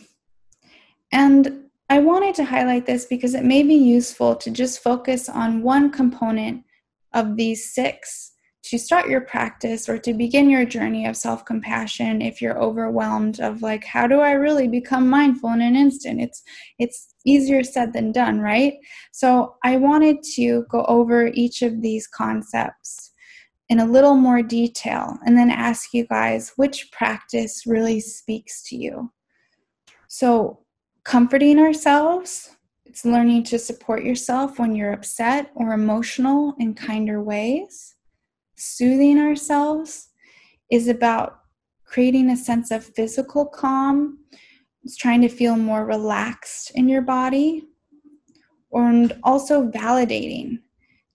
And 1.12 1.64
I 1.90 2.00
wanted 2.00 2.34
to 2.37 2.44
highlight 2.44 2.87
this 2.87 3.06
because 3.06 3.34
it 3.34 3.44
may 3.44 3.62
be 3.62 3.74
useful 3.74 4.37
to 4.37 4.50
just 4.50 4.82
focus 4.82 5.28
on 5.28 5.62
one 5.62 5.90
component 5.90 6.64
of 7.14 7.37
these 7.37 7.72
six 7.74 8.32
to 8.64 8.78
start 8.78 9.08
your 9.08 9.22
practice 9.22 9.88
or 9.88 9.96
to 9.98 10.12
begin 10.12 10.50
your 10.50 10.66
journey 10.66 11.06
of 11.06 11.16
self 11.16 11.44
compassion 11.46 12.20
if 12.20 12.42
you're 12.42 12.61
overwhelmed 12.61 13.40
of 13.40 13.62
like 13.62 13.84
how 13.84 14.06
do 14.06 14.20
i 14.20 14.32
really 14.32 14.68
become 14.68 15.08
mindful 15.08 15.50
in 15.50 15.62
an 15.62 15.74
instant? 15.76 16.20
It's 16.20 16.42
it's 16.78 17.14
easier 17.24 17.62
said 17.62 17.94
than 17.94 18.12
done 18.12 18.40
right? 18.40 18.74
So 19.12 19.56
i 19.64 19.76
wanted 19.76 20.22
to 20.34 20.66
go 20.68 20.84
over 20.84 21.28
each 21.28 21.62
of 21.62 21.80
these 21.80 22.06
concepts 22.06 23.07
in 23.68 23.81
a 23.81 23.87
little 23.87 24.14
more 24.14 24.42
detail 24.42 25.18
and 25.26 25.37
then 25.37 25.50
ask 25.50 25.92
you 25.92 26.07
guys 26.07 26.52
which 26.57 26.90
practice 26.92 27.64
really 27.66 28.00
speaks 28.00 28.62
to 28.62 28.76
you 28.76 29.12
so 30.09 30.61
comforting 31.04 31.59
ourselves 31.59 32.57
it's 32.85 33.04
learning 33.04 33.42
to 33.42 33.59
support 33.59 34.02
yourself 34.02 34.59
when 34.59 34.74
you're 34.74 34.92
upset 34.92 35.50
or 35.54 35.72
emotional 35.72 36.54
in 36.59 36.74
kinder 36.74 37.22
ways 37.22 37.94
soothing 38.57 39.18
ourselves 39.18 40.09
is 40.70 40.88
about 40.88 41.40
creating 41.88 42.31
a 42.31 42.37
sense 42.37 42.70
of 42.70 42.85
physical 42.85 43.46
calm. 43.46 44.18
It's 44.85 44.96
trying 44.96 45.22
to 45.22 45.28
feel 45.28 45.57
more 45.57 45.87
relaxed 45.87 46.72
in 46.74 46.88
your 46.88 47.02
body. 47.02 47.64
And 48.72 49.18
also 49.22 49.70
validating. 49.70 50.59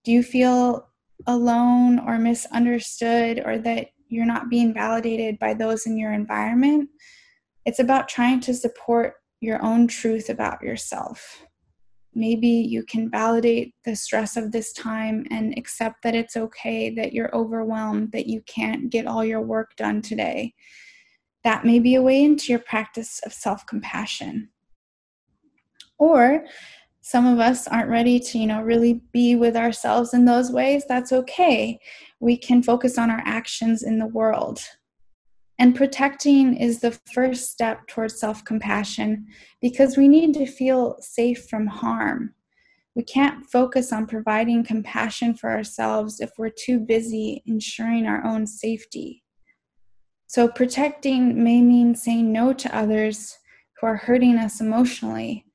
Do 0.04 0.12
you 0.12 0.24
feel 0.24 0.89
alone 1.28 2.00
or 2.00 2.18
misunderstood 2.18 3.42
or 3.46 3.58
that 3.60 3.88
you're 4.10 4.26
not 4.26 4.50
being 4.50 4.74
validated 4.74 5.40
by 5.40 5.54
those 5.54 5.86
in 5.86 5.98
your 5.98 6.14
environment? 6.14 6.90
It's 7.66 7.80
about 7.80 8.10
trying 8.10 8.42
to 8.42 8.54
support 8.54 9.16
your 9.40 9.64
own 9.64 9.88
truth 9.88 10.30
about 10.30 10.62
yourself 10.62 11.44
maybe 12.16 12.48
you 12.48 12.84
can 12.84 13.10
validate 13.10 13.74
the 13.86 13.96
stress 13.96 14.38
of 14.38 14.52
this 14.52 14.72
time 14.74 15.26
and 15.32 15.58
accept 15.58 16.04
that 16.04 16.16
it's 16.16 16.38
okay 16.38 16.90
that 16.92 17.14
you're 17.14 17.36
overwhelmed, 17.36 18.12
that 18.12 18.28
you 18.28 18.42
can't 18.46 18.90
get 18.90 19.08
all 19.08 19.24
your 19.24 19.42
work 19.42 19.76
done 19.76 20.02
today. 20.02 20.54
That 21.44 21.66
may 21.66 21.80
be 21.80 21.96
a 21.96 22.02
way 22.02 22.24
into 22.24 22.52
your 22.52 22.60
practice 22.60 23.20
of 23.26 23.34
self 23.34 23.66
compassion. 23.66 24.50
Or 25.98 26.46
some 27.06 27.28
of 27.28 27.38
us 27.38 27.68
aren't 27.68 27.89
ready 27.89 28.18
to, 28.18 28.39
you 28.39 28.48
know, 28.48 28.62
really 28.62 29.02
be 29.12 29.36
with 29.36 29.58
ourselves 29.58 30.13
in 30.13 30.24
those 30.24 30.52
ways. 30.52 30.86
That's 30.88 31.12
okay. 31.12 31.78
We 32.22 32.38
can 32.38 32.63
focus 32.63 32.98
on 32.98 33.12
our 33.12 33.22
actions 33.26 33.84
in 33.84 34.00
the 34.00 34.08
world. 34.08 34.62
And 35.60 35.76
protecting 35.76 36.56
is 36.56 36.80
the 36.80 36.98
first 37.13 37.52
step 37.52 37.88
towards 37.88 38.18
self 38.18 38.46
compassion 38.46 39.28
because 39.62 39.98
we 39.98 40.08
need 40.08 40.34
to 40.36 40.46
feel 40.46 40.96
safe 41.02 41.46
from 41.50 41.68
harm. 41.68 42.34
We 42.96 43.04
can't 43.04 43.46
focus 43.52 43.92
on 43.92 44.08
providing 44.08 44.63
compassion 44.63 45.34
for 45.34 45.52
ourselves 45.52 46.22
if 46.22 46.32
we're 46.38 46.52
too 46.58 46.80
busy 46.80 47.44
ensuring 47.46 48.06
our 48.06 48.26
own 48.26 48.48
safety. 48.48 49.24
So, 50.28 50.48
protecting 50.48 51.44
may 51.44 51.62
mean 51.62 51.96
saying 51.96 52.32
no 52.32 52.54
to 52.54 52.76
others 52.76 53.38
who 53.82 53.88
are 53.88 53.98
hurting 53.98 54.38
us 54.38 54.62
emotionally, 54.62 55.46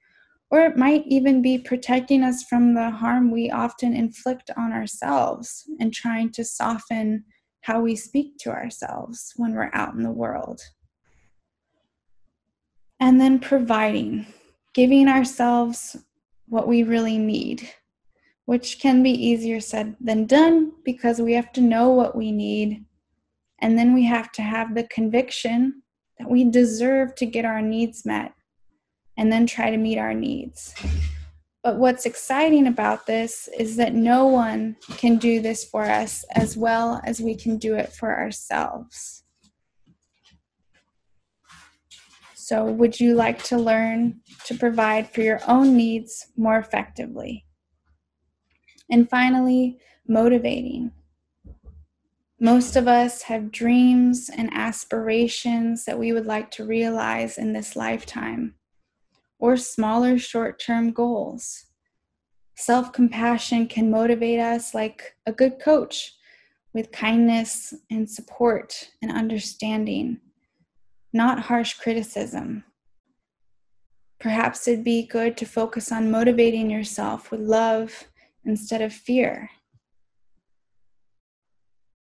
or 0.50 0.60
it 0.60 0.76
might 0.76 1.04
even 1.06 1.42
be 1.42 1.58
protecting 1.58 2.22
us 2.22 2.42
from 2.44 2.74
the 2.74 2.90
harm 2.90 3.30
we 3.30 3.50
often 3.50 3.94
inflict 3.94 4.50
on 4.56 4.72
ourselves 4.72 5.64
and 5.78 5.92
trying 5.92 6.30
to 6.32 6.44
soften 6.44 7.24
how 7.62 7.80
we 7.80 7.94
speak 7.94 8.38
to 8.38 8.50
ourselves 8.50 9.32
when 9.36 9.54
we're 9.54 9.70
out 9.74 9.94
in 9.94 10.02
the 10.02 10.10
world. 10.10 10.60
And 13.00 13.20
then 13.20 13.38
providing, 13.38 14.26
giving 14.74 15.06
ourselves 15.06 15.96
what 16.46 16.66
we 16.66 16.82
really 16.82 17.18
need, 17.18 17.68
which 18.46 18.80
can 18.80 19.02
be 19.02 19.10
easier 19.10 19.60
said 19.60 19.96
than 20.00 20.24
done 20.24 20.72
because 20.84 21.20
we 21.20 21.34
have 21.34 21.52
to 21.52 21.60
know 21.60 21.90
what 21.90 22.16
we 22.16 22.32
need. 22.32 22.84
And 23.60 23.78
then 23.78 23.92
we 23.92 24.04
have 24.06 24.32
to 24.32 24.42
have 24.42 24.74
the 24.74 24.84
conviction 24.84 25.82
that 26.18 26.30
we 26.30 26.44
deserve 26.44 27.14
to 27.16 27.26
get 27.26 27.44
our 27.44 27.60
needs 27.60 28.06
met 28.06 28.32
and 29.18 29.30
then 29.32 29.46
try 29.46 29.68
to 29.68 29.76
meet 29.76 29.98
our 29.98 30.14
needs. 30.14 30.72
But 31.62 31.76
what's 31.76 32.06
exciting 32.06 32.68
about 32.68 33.06
this 33.06 33.48
is 33.58 33.76
that 33.76 33.92
no 33.92 34.26
one 34.26 34.76
can 34.96 35.18
do 35.18 35.40
this 35.40 35.64
for 35.64 35.82
us 35.82 36.24
as 36.30 36.56
well 36.56 37.02
as 37.04 37.20
we 37.20 37.34
can 37.34 37.58
do 37.58 37.74
it 37.74 37.92
for 37.92 38.16
ourselves. 38.16 39.24
So, 42.34 42.64
would 42.64 42.98
you 42.98 43.14
like 43.14 43.42
to 43.44 43.58
learn 43.58 44.20
to 44.44 44.54
provide 44.54 45.10
for 45.10 45.20
your 45.20 45.40
own 45.46 45.76
needs 45.76 46.28
more 46.36 46.56
effectively? 46.56 47.44
And 48.90 49.10
finally, 49.10 49.78
motivating. 50.06 50.92
Most 52.40 52.76
of 52.76 52.88
us 52.88 53.22
have 53.22 53.50
dreams 53.50 54.30
and 54.34 54.48
aspirations 54.54 55.84
that 55.84 55.98
we 55.98 56.12
would 56.12 56.24
like 56.24 56.50
to 56.52 56.64
realize 56.64 57.36
in 57.36 57.52
this 57.52 57.76
lifetime 57.76 58.54
or 59.38 59.56
smaller 59.56 60.18
short 60.18 60.60
term 60.60 60.92
goals. 60.92 61.66
Self 62.56 62.92
compassion 62.92 63.66
can 63.66 63.90
motivate 63.90 64.40
us 64.40 64.74
like 64.74 65.14
a 65.26 65.32
good 65.32 65.60
coach 65.60 66.12
with 66.74 66.92
kindness 66.92 67.72
and 67.90 68.08
support 68.08 68.90
and 69.00 69.12
understanding, 69.12 70.18
not 71.12 71.38
harsh 71.38 71.74
criticism. 71.74 72.64
Perhaps 74.18 74.66
it'd 74.66 74.84
be 74.84 75.06
good 75.06 75.36
to 75.36 75.46
focus 75.46 75.92
on 75.92 76.10
motivating 76.10 76.68
yourself 76.68 77.30
with 77.30 77.40
love 77.40 78.08
instead 78.44 78.82
of 78.82 78.92
fear. 78.92 79.50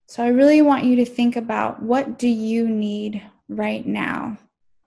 So 0.08 0.24
I 0.24 0.28
really 0.28 0.62
want 0.62 0.86
you 0.86 0.96
to 0.98 1.06
think 1.06 1.36
about 1.36 1.82
what 1.82 2.18
do 2.18 2.30
you 2.30 2.70
need 2.70 3.22
right 3.50 3.86
now 3.86 4.38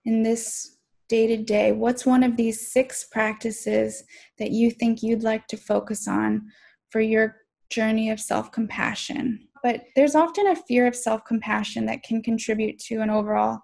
in 0.04 0.22
this 0.22 0.77
day 1.08 1.26
to 1.26 1.36
day, 1.36 1.72
what's 1.72 2.06
one 2.06 2.22
of 2.22 2.36
these 2.36 2.70
six 2.70 3.04
practices 3.10 4.04
that 4.38 4.50
you 4.50 4.70
think 4.70 5.02
you'd 5.02 5.22
like 5.22 5.46
to 5.48 5.56
focus 5.56 6.06
on 6.06 6.46
for 6.90 7.00
your 7.00 7.36
journey 7.70 8.10
of 8.10 8.20
self 8.20 8.52
compassion? 8.52 9.48
But 9.62 9.84
there's 9.96 10.14
often 10.14 10.46
a 10.48 10.56
fear 10.56 10.86
of 10.86 10.94
self 10.94 11.24
compassion 11.24 11.86
that 11.86 12.02
can 12.02 12.22
contribute 12.22 12.78
to 12.80 12.96
an 13.00 13.10
overall 13.10 13.60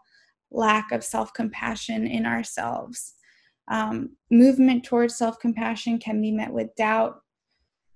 lack 0.51 0.93
of 0.93 1.05
self 1.05 1.33
compassion 1.33 2.07
in 2.07 2.27
ourselves. 2.27 3.15
Um, 3.69 4.17
movement 4.31 4.85
towards 4.85 5.17
self 5.17 5.39
compassion 5.39 5.99
can 5.99 6.21
be 6.21 6.31
met 6.31 6.53
with 6.53 6.75
doubt, 6.77 7.21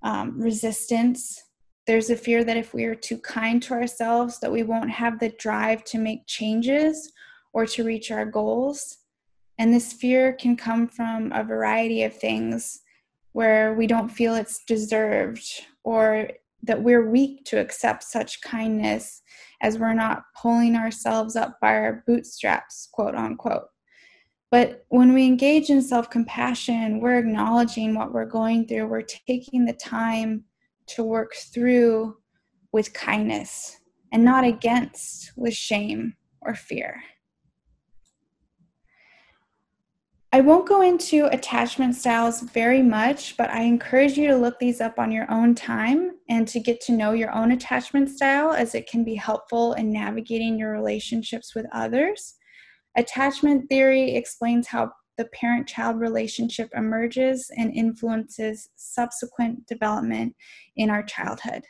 um, 0.03 0.41
resistance. 0.41 1.43
There's 1.87 2.11
a 2.11 2.17
fear 2.17 2.45
that 2.45 2.57
if 2.57 2.75
we 2.75 2.85
are 2.85 2.95
too 2.95 3.19
kind 3.19 3.63
to 3.63 3.75
ourselves, 3.75 4.41
that 4.41 4.53
we 4.53 4.63
won't 4.63 4.91
have 4.91 5.19
the 5.19 5.31
drive 5.39 5.85
to 5.85 5.99
make 5.99 6.27
changes 6.27 7.11
or 7.55 7.65
to 7.67 7.85
reach 7.85 8.11
our 8.11 8.27
goals. 8.27 8.99
And 9.59 9.73
this 9.73 9.93
fear 9.93 10.33
can 10.33 10.57
come 10.57 10.87
from 10.87 11.33
a 11.33 11.43
variety 11.43 12.05
of 12.05 12.15
things 12.15 12.81
where 13.33 13.75
we 13.75 13.87
don't 13.87 14.09
feel 14.09 14.35
it's 14.35 14.65
deserved 14.65 15.45
or 15.85 16.31
that 16.63 16.83
we're 16.83 17.09
weak 17.09 17.45
to 17.47 17.61
accept 17.61 18.03
such 18.03 18.41
kindness 18.41 19.23
as 19.61 19.79
we're 19.79 19.95
not 19.95 20.25
pulling 20.41 20.77
ourselves 20.77 21.37
up 21.37 21.59
by 21.61 21.75
our 21.75 22.03
bootstraps, 22.07 22.89
quote 22.93 23.15
unquote. 23.15 23.67
But 24.51 24.87
when 24.89 25.13
we 25.13 25.27
engage 25.27 25.71
in 25.71 25.83
self 25.83 26.09
compassion, 26.09 27.01
we're 27.01 27.19
acknowledging 27.19 27.95
what 27.95 28.13
we're 28.13 28.25
going 28.25 28.67
through. 28.67 28.87
We're 28.87 29.03
taking 29.03 29.67
the 29.67 29.75
time 29.75 30.45
to 30.89 31.05
work 31.05 31.35
through 31.35 32.17
with 32.73 32.95
kindness 32.95 33.79
and 34.13 34.25
not 34.25 34.45
against 34.45 35.33
with 35.37 35.55
shame 35.55 36.15
or 36.41 36.55
fear. 36.55 37.03
I 40.31 40.43
won't 40.43 40.69
go 40.69 40.83
into 40.83 41.25
attachment 41.33 41.95
styles 41.95 42.43
very 42.43 42.83
much, 42.83 43.39
but 43.39 43.49
I 43.49 43.63
encourage 43.63 44.19
you 44.19 44.27
to 44.29 44.37
look 44.37 44.59
these 44.59 44.79
up 44.79 44.99
on 44.99 45.11
your 45.11 45.31
own 45.31 45.55
time 45.55 46.11
and 46.29 46.47
to 46.49 46.61
get 46.61 46.83
to 46.83 46.93
know 46.93 47.13
your 47.13 47.33
own 47.33 47.53
attachment 47.53 48.11
style 48.11 48.53
as 48.53 48.75
it 48.75 48.91
can 48.91 49.05
be 49.05 49.15
helpful 49.15 49.73
in 49.73 49.91
navigating 49.91 50.59
your 50.59 50.71
relationships 50.71 51.55
with 51.55 51.65
others. 51.73 52.35
Attachment 52.95 53.71
theory 53.71 54.17
explains 54.17 54.67
how 54.67 54.93
the 55.17 55.25
parent 55.27 55.67
child 55.67 55.99
relationship 55.99 56.69
emerges 56.77 57.51
and 57.57 57.73
influences 57.75 58.69
subsequent 58.77 59.67
development 59.67 60.37
in 60.77 60.91
our 60.91 61.03
childhood. 61.03 61.65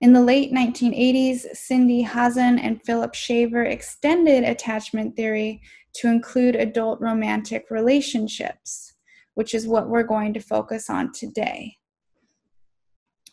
In 0.00 0.12
the 0.12 0.20
late 0.20 0.52
1980s, 0.52 1.56
Cindy 1.56 2.04
Hazan 2.04 2.58
and 2.60 2.82
Philip 2.84 3.14
Shaver 3.14 3.62
extended 3.62 4.44
attachment 4.44 5.16
theory 5.16 5.62
to 5.96 6.08
include 6.08 6.56
adult 6.56 7.00
romantic 7.00 7.66
relationships, 7.70 8.94
which 9.34 9.54
is 9.54 9.66
what 9.66 9.88
we're 9.88 10.02
going 10.02 10.34
to 10.34 10.40
focus 10.40 10.88
on 10.90 11.12
today. 11.12 11.76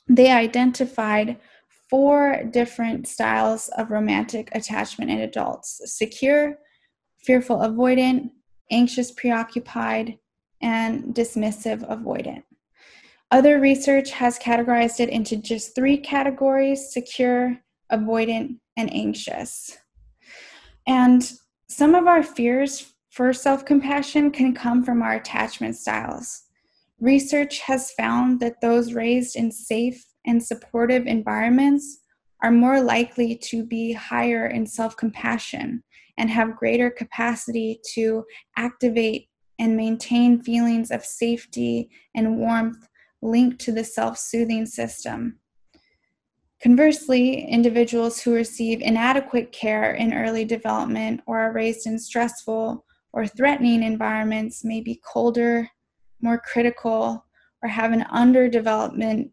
They 0.08 0.32
identified 0.32 1.38
four 1.90 2.44
different 2.52 3.08
styles 3.08 3.70
of 3.78 3.92
romantic 3.92 4.50
attachment 4.54 5.12
in 5.12 5.20
adults 5.20 5.82
secure, 5.86 6.58
fearful 7.24 7.58
avoidant, 7.60 8.32
anxious 8.72 9.12
preoccupied, 9.12 10.18
and 10.62 11.14
dismissive 11.14 11.88
avoidant. 11.90 12.44
Other 13.32 13.60
research 13.60 14.12
has 14.12 14.38
categorized 14.38 15.00
it 15.00 15.10
into 15.10 15.38
just 15.38 15.76
three 15.76 15.98
categories 15.98 16.92
secure, 16.92 17.58
avoidant, 17.92 18.60
and 18.78 18.94
anxious. 18.94 19.78
And 20.86 21.32
some 21.76 21.96
of 21.96 22.06
our 22.06 22.22
fears 22.22 22.94
for 23.10 23.34
self 23.34 23.66
compassion 23.66 24.30
can 24.30 24.54
come 24.54 24.84
from 24.84 25.02
our 25.02 25.14
attachment 25.14 25.76
styles. 25.76 26.44
Research 27.00 27.60
has 27.62 27.92
found 27.94 28.40
that 28.40 28.62
those 28.62 28.94
raised 28.94 29.36
in 29.36 29.52
safe 29.52 30.06
and 30.26 30.42
supportive 30.42 31.08
environments 31.08 32.00
are 32.44 32.52
more 32.52 32.80
likely 32.82 33.36
to 33.36 33.66
be 33.66 33.92
higher 33.92 34.48
in 34.48 34.68
self 34.68 34.96
compassion 34.96 35.84
and 36.18 36.30
have 36.30 36.58
greater 36.58 36.92
capacity 36.92 37.80
to 37.96 38.24
activate 38.56 39.28
and 39.58 39.76
maintain 39.76 40.44
feelings 40.44 40.92
of 40.92 41.04
safety 41.04 41.90
and 42.16 42.38
warmth 42.38 42.88
linked 43.24 43.60
to 43.62 43.72
the 43.72 43.84
self 43.84 44.20
soothing 44.20 44.68
system. 44.68 45.40
Conversely, 46.64 47.44
individuals 47.44 48.22
who 48.22 48.34
receive 48.34 48.80
inadequate 48.80 49.52
care 49.52 49.96
in 49.96 50.14
early 50.14 50.46
development 50.46 51.20
or 51.28 51.38
are 51.38 51.52
raised 51.52 51.86
in 51.86 52.00
stressful 52.00 52.86
or 53.12 53.28
threatening 53.28 53.84
environments 53.84 54.64
may 54.64 54.80
be 54.80 55.02
colder, 55.06 55.68
more 56.22 56.40
critical, 56.40 57.26
or 57.62 57.68
have 57.68 57.92
an 57.92 58.06
underdevelopment 58.06 59.30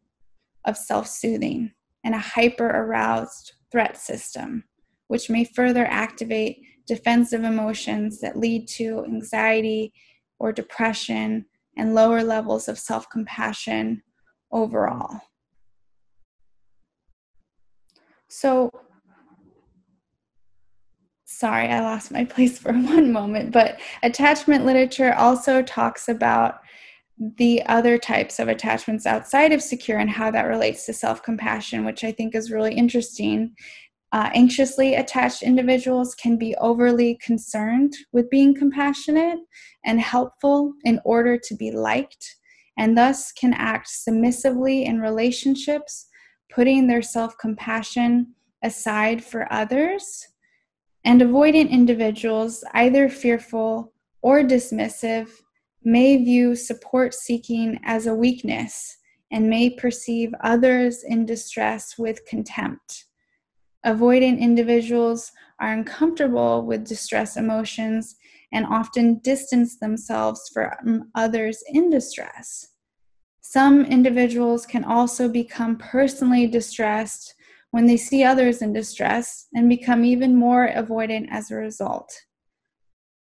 of 0.64 0.76
self 0.76 1.06
soothing 1.06 1.70
and 2.02 2.16
a 2.16 2.18
hyper 2.18 2.66
aroused 2.66 3.52
threat 3.70 3.96
system, 3.96 4.64
which 5.06 5.30
may 5.30 5.44
further 5.44 5.86
activate 5.86 6.60
defensive 6.88 7.44
emotions 7.44 8.20
that 8.20 8.40
lead 8.40 8.66
to 8.66 9.04
anxiety 9.04 9.92
or 10.40 10.50
depression 10.50 11.46
and 11.76 11.94
lower 11.94 12.24
levels 12.24 12.66
of 12.66 12.76
self 12.76 13.08
compassion 13.08 14.02
overall. 14.50 15.20
So, 18.30 18.70
sorry, 21.24 21.66
I 21.66 21.80
lost 21.80 22.12
my 22.12 22.24
place 22.24 22.58
for 22.58 22.72
one 22.96 23.12
moment, 23.12 23.50
but 23.50 23.80
attachment 24.02 24.64
literature 24.64 25.12
also 25.14 25.62
talks 25.62 26.08
about 26.08 26.60
the 27.18 27.62
other 27.66 27.98
types 27.98 28.38
of 28.38 28.48
attachments 28.48 29.04
outside 29.04 29.52
of 29.52 29.60
secure 29.60 29.98
and 29.98 30.08
how 30.08 30.30
that 30.30 30.46
relates 30.46 30.86
to 30.86 30.92
self 30.92 31.22
compassion, 31.22 31.84
which 31.84 32.04
I 32.04 32.12
think 32.12 32.34
is 32.34 32.52
really 32.52 32.74
interesting. 32.74 33.54
Uh, 34.12 34.30
anxiously 34.34 34.94
attached 34.94 35.42
individuals 35.42 36.14
can 36.14 36.36
be 36.36 36.54
overly 36.56 37.16
concerned 37.22 37.94
with 38.12 38.30
being 38.30 38.54
compassionate 38.54 39.38
and 39.84 40.00
helpful 40.00 40.72
in 40.84 41.00
order 41.04 41.36
to 41.36 41.54
be 41.56 41.72
liked, 41.72 42.36
and 42.78 42.96
thus 42.96 43.32
can 43.32 43.52
act 43.54 43.88
submissively 43.88 44.84
in 44.84 45.00
relationships, 45.00 46.06
putting 46.50 46.86
their 46.86 47.02
self 47.02 47.36
compassion 47.38 48.34
aside 48.62 49.24
for 49.24 49.50
others. 49.52 50.26
And 51.04 51.20
avoidant 51.20 51.70
individuals, 51.70 52.62
either 52.74 53.08
fearful 53.08 53.92
or 54.22 54.42
dismissive, 54.42 55.30
may 55.82 56.18
view 56.18 56.54
support 56.54 57.14
seeking 57.14 57.80
as 57.84 58.06
a 58.06 58.14
weakness 58.14 58.98
and 59.30 59.48
may 59.48 59.70
perceive 59.70 60.34
others 60.42 61.02
in 61.04 61.24
distress 61.24 61.96
with 61.96 62.26
contempt. 62.26 63.04
Avoidant 63.86 64.38
individuals 64.38 65.32
are 65.58 65.72
uncomfortable 65.72 66.66
with 66.66 66.86
distress 66.86 67.36
emotions 67.36 68.16
and 68.52 68.66
often 68.66 69.20
distance 69.20 69.78
themselves 69.78 70.50
from 70.52 71.10
others 71.14 71.62
in 71.68 71.88
distress. 71.88 72.68
Some 73.50 73.84
individuals 73.84 74.64
can 74.64 74.84
also 74.84 75.28
become 75.28 75.76
personally 75.76 76.46
distressed 76.46 77.34
when 77.72 77.84
they 77.84 77.96
see 77.96 78.22
others 78.22 78.62
in 78.62 78.72
distress 78.72 79.48
and 79.52 79.68
become 79.68 80.04
even 80.04 80.36
more 80.36 80.68
avoidant 80.68 81.26
as 81.32 81.50
a 81.50 81.56
result. 81.56 82.16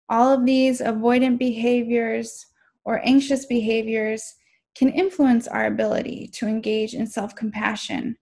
All 0.10 0.34
of 0.34 0.46
these 0.46 0.82
avoidant 0.82 1.40
behaviors 1.40 2.46
or 2.84 3.00
anxious 3.06 3.46
behaviors 3.46 4.36
can 4.76 4.90
influence 4.90 5.48
our 5.48 5.66
ability 5.66 6.30
to 6.34 6.46
engage 6.46 6.94
in 6.94 7.08
self 7.08 7.34
compassion 7.34 8.18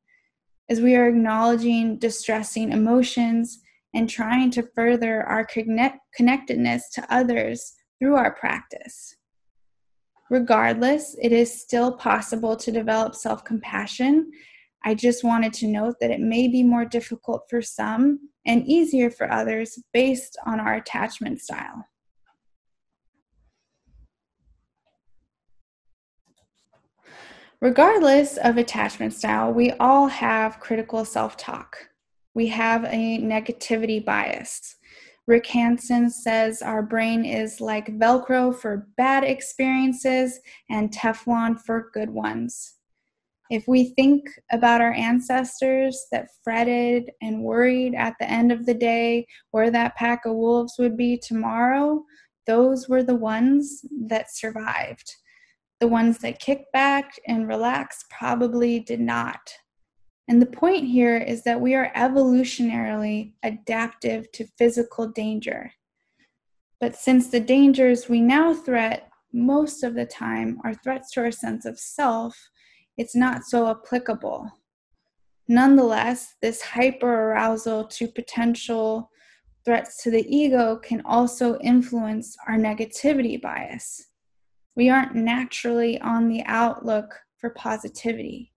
as 0.69 0.81
we 0.81 0.95
are 0.95 1.07
acknowledging 1.07 1.97
distressing 1.97 2.71
emotions 2.71 3.61
and 3.95 4.07
trying 4.07 4.51
to 4.51 4.69
further 4.75 5.23
our 5.23 5.43
connect- 5.43 6.01
connectedness 6.13 6.87
to 6.91 7.11
others 7.11 7.73
through 7.97 8.13
our 8.15 8.35
practice. 8.35 9.15
Regardless, 10.29 11.15
it 11.21 11.31
is 11.31 11.61
still 11.61 11.91
possible 11.91 12.55
to 12.57 12.71
develop 12.71 13.13
self 13.15 13.43
compassion. 13.43 14.31
I 14.83 14.95
just 14.95 15.23
wanted 15.23 15.53
to 15.53 15.67
note 15.67 15.95
that 15.99 16.11
it 16.11 16.19
may 16.19 16.47
be 16.47 16.63
more 16.63 16.85
difficult 16.85 17.43
for 17.49 17.61
some 17.61 18.29
and 18.45 18.67
easier 18.67 19.09
for 19.09 19.31
others 19.31 19.79
based 19.93 20.37
on 20.45 20.59
our 20.59 20.75
attachment 20.75 21.41
style. 21.41 21.85
Regardless 27.61 28.37
of 28.37 28.57
attachment 28.57 29.13
style, 29.13 29.51
we 29.51 29.71
all 29.79 30.07
have 30.07 30.59
critical 30.59 31.05
self 31.05 31.37
talk. 31.37 31.77
We 32.33 32.47
have 32.47 32.83
a 32.85 33.19
negativity 33.19 34.03
bias. 34.03 34.75
Rick 35.27 35.47
Hanson 35.47 36.09
says 36.09 36.61
our 36.61 36.83
brain 36.83 37.25
is 37.25 37.59
like 37.59 37.97
Velcro 37.97 38.55
for 38.55 38.87
bad 38.95 39.23
experiences 39.23 40.39
and 40.69 40.91
Teflon 40.91 41.59
for 41.59 41.89
good 41.93 42.11
ones. 42.11 42.75
If 43.49 43.67
we 43.67 43.93
think 43.95 44.27
about 44.51 44.81
our 44.81 44.93
ancestors 44.93 46.07
that 46.11 46.29
fretted 46.43 47.11
and 47.21 47.43
worried 47.43 47.95
at 47.95 48.15
the 48.19 48.29
end 48.29 48.51
of 48.51 48.65
the 48.65 48.73
day 48.73 49.27
where 49.51 49.71
that 49.71 49.95
pack 49.95 50.25
of 50.25 50.35
wolves 50.35 50.75
would 50.77 50.97
be 50.97 51.17
tomorrow, 51.17 52.03
those 52.47 52.87
were 52.87 53.03
the 53.03 53.15
ones 53.15 53.81
that 54.07 54.35
survived. 54.35 55.15
The 55.79 55.87
ones 55.87 56.19
that 56.19 56.39
kicked 56.39 56.71
back 56.71 57.13
and 57.27 57.47
relaxed 57.47 58.05
probably 58.09 58.79
did 58.79 58.99
not. 58.99 59.51
And 60.27 60.41
the 60.41 60.47
point 60.47 60.85
here 60.85 61.17
is 61.17 61.43
that 61.43 61.61
we 61.61 61.75
are 61.75 61.91
evolutionarily 61.95 63.33
adaptive 63.43 64.31
to 64.33 64.47
physical 64.57 65.07
danger. 65.07 65.71
But 66.79 66.95
since 66.95 67.29
the 67.29 67.39
dangers 67.39 68.09
we 68.09 68.21
now 68.21 68.53
threat 68.53 69.09
most 69.31 69.83
of 69.83 69.93
the 69.93 70.05
time 70.05 70.59
are 70.63 70.73
threats 70.73 71.11
to 71.11 71.21
our 71.21 71.31
sense 71.31 71.65
of 71.65 71.79
self, 71.79 72.49
it's 72.97 73.15
not 73.15 73.43
so 73.43 73.69
applicable. 73.69 74.51
Nonetheless, 75.47 76.35
this 76.41 76.61
hyperarousal 76.63 77.89
to 77.91 78.07
potential 78.07 79.11
threats 79.63 80.01
to 80.03 80.11
the 80.11 80.25
ego 80.35 80.77
can 80.77 81.01
also 81.05 81.59
influence 81.59 82.35
our 82.47 82.55
negativity 82.55 83.39
bias 83.39 84.07
we 84.75 84.89
aren't 84.89 85.15
naturally 85.15 85.99
on 86.01 86.27
the 86.27 86.43
outlook 86.45 87.21
for 87.37 87.49
positivity. 87.51 88.51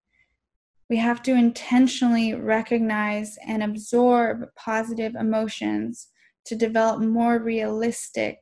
We 0.89 0.97
have 0.97 1.21
to 1.23 1.33
intentionally 1.33 2.33
recognize 2.33 3.37
and 3.45 3.61
absorb 3.61 4.45
positive 4.55 5.15
emotions 5.15 6.07
to 6.45 6.55
develop 6.55 7.01
more 7.01 7.39
realistic, 7.39 8.37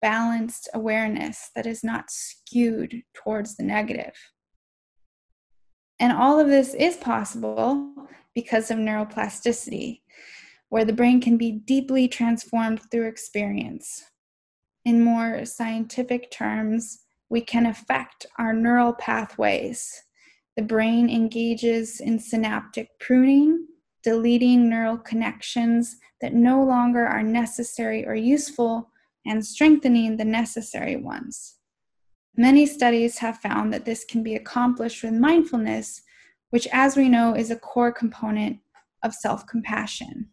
balanced 0.00 0.68
awareness 0.72 1.50
that 1.54 1.66
is 1.66 1.84
not 1.84 2.10
skewed 2.10 3.02
towards 3.14 3.56
the 3.56 3.62
negative. 3.62 4.14
And 6.00 6.12
all 6.12 6.40
of 6.40 6.48
this 6.48 6.74
is 6.74 6.96
possible 6.96 7.92
because 8.34 8.70
of 8.70 8.78
neuroplasticity, 8.78 10.00
where 10.68 10.84
the 10.84 10.92
brain 10.92 11.20
can 11.20 11.36
be 11.36 11.52
deeply 11.52 12.08
transformed 12.08 12.80
through 12.90 13.08
experience 13.08 14.04
in 14.86 15.02
more 15.02 15.44
scientific 15.44 16.30
terms, 16.30 17.00
we 17.28 17.40
can 17.40 17.66
affect 17.66 18.24
our 18.38 18.52
neural 18.52 18.92
pathways. 18.92 20.04
The 20.56 20.62
brain 20.62 21.10
engages 21.10 22.00
in 22.00 22.18
synaptic 22.18 22.98
pruning, 22.98 23.66
deleting 24.02 24.70
neural 24.70 24.96
connections 24.96 25.96
that 26.22 26.32
no 26.32 26.64
longer 26.64 27.06
are 27.06 27.22
necessary 27.22 28.06
or 28.06 28.14
useful, 28.14 28.90
and 29.26 29.44
strengthening 29.44 30.16
the 30.16 30.24
necessary 30.24 30.96
ones. 30.96 31.56
Many 32.36 32.64
studies 32.64 33.18
have 33.18 33.38
found 33.38 33.72
that 33.72 33.84
this 33.84 34.04
can 34.04 34.22
be 34.22 34.34
accomplished 34.34 35.02
with 35.02 35.12
mindfulness, 35.12 36.02
which, 36.50 36.68
as 36.72 36.96
we 36.96 37.08
know, 37.08 37.34
is 37.34 37.50
a 37.50 37.56
core 37.56 37.92
component 37.92 38.60
of 39.02 39.14
self 39.14 39.46
compassion. 39.46 40.30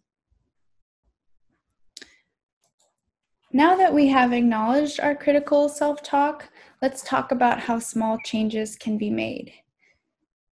Now 3.52 3.76
that 3.76 3.94
we 3.94 4.08
have 4.08 4.32
acknowledged 4.34 5.00
our 5.00 5.16
critical 5.16 5.70
self 5.70 6.02
talk, 6.02 6.50
let's 6.82 7.04
talk 7.04 7.32
about 7.32 7.60
how 7.60 7.80
small 7.80 8.18
changes 8.26 8.76
can 8.76 8.98
be 8.98 9.10
made. 9.10 9.54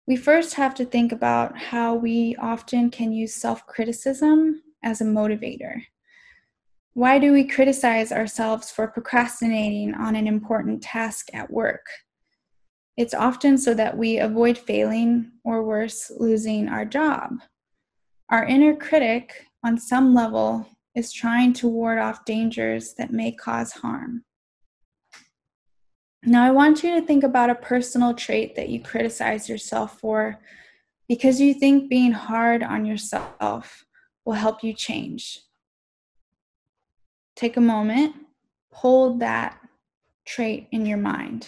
We 0.07 0.15
first 0.15 0.53
have 0.53 0.73
to 0.75 0.85
think 0.85 1.11
about 1.11 1.57
how 1.57 1.93
we 1.93 2.33
often 2.39 2.89
can 2.89 3.11
use 3.11 3.35
self 3.35 3.67
criticism 3.67 4.63
as 4.81 5.01
a 5.01 5.05
motivator. 5.05 5.81
Why 6.93 7.19
do 7.19 7.33
we 7.33 7.43
criticize 7.43 8.13
ourselves 8.13 8.71
for 8.71 8.87
procrastinating 8.87 9.93
on 9.93 10.15
an 10.15 10.25
important 10.25 10.81
task 10.81 11.27
at 11.33 11.51
work? 11.51 11.85
It's 12.95 13.13
often 13.13 13.57
so 13.57 13.73
that 13.73 13.97
we 13.97 14.17
avoid 14.17 14.57
failing 14.57 15.33
or 15.43 15.63
worse, 15.63 16.09
losing 16.17 16.69
our 16.69 16.85
job. 16.85 17.33
Our 18.29 18.45
inner 18.45 18.75
critic, 18.75 19.45
on 19.63 19.77
some 19.77 20.13
level, 20.15 20.65
is 20.95 21.11
trying 21.11 21.51
to 21.53 21.67
ward 21.67 21.99
off 21.99 22.25
dangers 22.25 22.93
that 22.93 23.11
may 23.11 23.33
cause 23.33 23.73
harm. 23.73 24.23
Now, 26.23 26.43
I 26.43 26.51
want 26.51 26.83
you 26.83 26.99
to 26.99 27.05
think 27.05 27.23
about 27.23 27.49
a 27.49 27.55
personal 27.55 28.13
trait 28.13 28.55
that 28.55 28.69
you 28.69 28.81
criticize 28.81 29.47
yourself 29.47 29.99
for 29.99 30.39
because 31.07 31.39
you 31.39 31.53
think 31.53 31.89
being 31.89 32.11
hard 32.11 32.63
on 32.63 32.85
yourself 32.85 33.85
will 34.25 34.33
help 34.33 34.63
you 34.63 34.73
change. 34.73 35.39
Take 37.35 37.55
a 37.55 37.61
moment, 37.61 38.15
hold 38.71 39.19
that 39.19 39.59
trait 40.25 40.67
in 40.71 40.85
your 40.85 40.97
mind. 40.97 41.47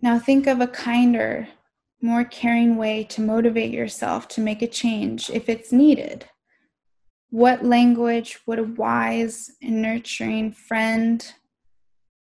Now, 0.00 0.18
think 0.18 0.46
of 0.46 0.60
a 0.60 0.66
kinder, 0.66 1.48
more 2.00 2.24
caring 2.24 2.76
way 2.76 3.02
to 3.04 3.20
motivate 3.20 3.72
yourself 3.72 4.28
to 4.28 4.40
make 4.40 4.62
a 4.62 4.68
change 4.68 5.28
if 5.30 5.48
it's 5.48 5.72
needed. 5.72 6.26
What 7.30 7.64
language 7.64 8.38
would 8.46 8.60
a 8.60 8.64
wise 8.64 9.50
and 9.60 9.82
nurturing 9.82 10.52
friend, 10.52 11.26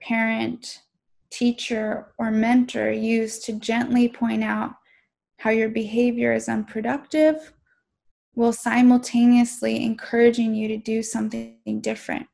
parent, 0.02 0.82
teacher, 1.30 2.14
or 2.18 2.32
mentor 2.32 2.92
use 2.92 3.40
to 3.40 3.54
gently 3.54 4.08
point 4.08 4.44
out 4.44 4.76
how 5.40 5.50
your 5.50 5.70
behavior 5.70 6.34
is 6.34 6.48
unproductive 6.48 7.54
while 8.34 8.54
simultaneously 8.54 9.84
encouraging 9.84 10.54
you 10.54 10.68
to 10.68 10.78
do 10.78 11.02
something 11.02 11.80
different? 11.82 12.28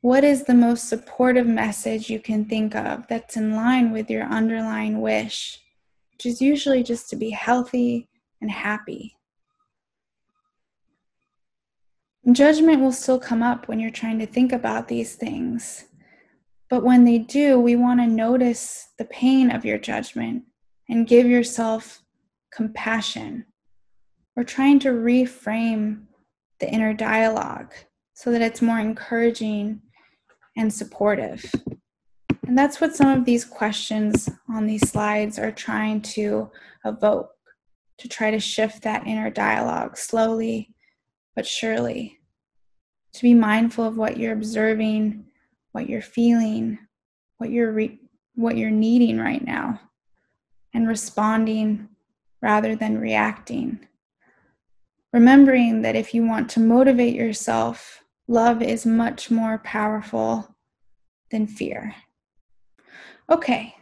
What 0.00 0.22
is 0.22 0.44
the 0.44 0.54
most 0.54 0.88
supportive 0.88 1.46
message 1.46 2.10
you 2.10 2.20
can 2.20 2.44
think 2.44 2.74
of 2.74 3.06
that's 3.08 3.36
in 3.36 3.56
line 3.56 3.90
with 3.90 4.10
your 4.10 4.24
underlying 4.24 5.00
wish, 5.00 5.60
which 6.12 6.26
is 6.26 6.42
usually 6.42 6.82
just 6.82 7.08
to 7.10 7.16
be 7.16 7.30
healthy 7.30 8.08
and 8.40 8.50
happy? 8.50 9.16
Judgment 12.32 12.80
will 12.80 12.92
still 12.92 13.18
come 13.18 13.42
up 13.42 13.68
when 13.68 13.78
you're 13.78 13.90
trying 13.90 14.18
to 14.18 14.26
think 14.26 14.52
about 14.52 14.88
these 14.88 15.14
things. 15.14 15.84
But 16.70 16.82
when 16.82 17.04
they 17.04 17.18
do, 17.18 17.58
we 17.58 17.76
want 17.76 18.00
to 18.00 18.06
notice 18.06 18.88
the 18.98 19.04
pain 19.04 19.50
of 19.50 19.64
your 19.64 19.76
judgment 19.76 20.44
and 20.88 21.06
give 21.06 21.26
yourself 21.26 22.02
compassion. 22.52 23.44
We're 24.34 24.44
trying 24.44 24.78
to 24.80 24.88
reframe 24.88 26.04
the 26.60 26.70
inner 26.70 26.94
dialogue 26.94 27.74
so 28.14 28.32
that 28.32 28.42
it's 28.42 28.62
more 28.62 28.78
encouraging 28.78 29.82
and 30.56 30.72
supportive. 30.72 31.44
And 32.46 32.56
that's 32.56 32.80
what 32.80 32.96
some 32.96 33.10
of 33.10 33.24
these 33.24 33.44
questions 33.44 34.30
on 34.48 34.66
these 34.66 34.88
slides 34.88 35.38
are 35.38 35.52
trying 35.52 36.00
to 36.02 36.50
evoke 36.84 37.30
to 37.98 38.08
try 38.08 38.30
to 38.30 38.40
shift 38.40 38.82
that 38.82 39.06
inner 39.06 39.30
dialogue 39.30 39.96
slowly 39.96 40.73
but 41.34 41.46
surely. 41.46 42.18
To 43.14 43.22
be 43.22 43.34
mindful 43.34 43.84
of 43.84 43.96
what 43.96 44.16
you're 44.16 44.32
observing, 44.32 45.24
what 45.72 45.88
you're 45.88 46.02
feeling, 46.02 46.78
what 47.38 47.50
you're 47.50 47.72
re- 47.72 48.00
what 48.34 48.56
you're 48.56 48.70
needing 48.70 49.18
right 49.18 49.44
now 49.44 49.80
and 50.74 50.88
responding 50.88 51.88
rather 52.42 52.74
than 52.74 52.98
reacting. 52.98 53.78
Remembering 55.12 55.82
that 55.82 55.94
if 55.94 56.12
you 56.12 56.26
want 56.26 56.50
to 56.50 56.60
motivate 56.60 57.14
yourself, 57.14 58.02
love 58.26 58.60
is 58.60 58.84
much 58.84 59.30
more 59.30 59.58
powerful 59.58 60.56
than 61.30 61.46
fear. 61.46 61.94
Okay, 63.30 63.74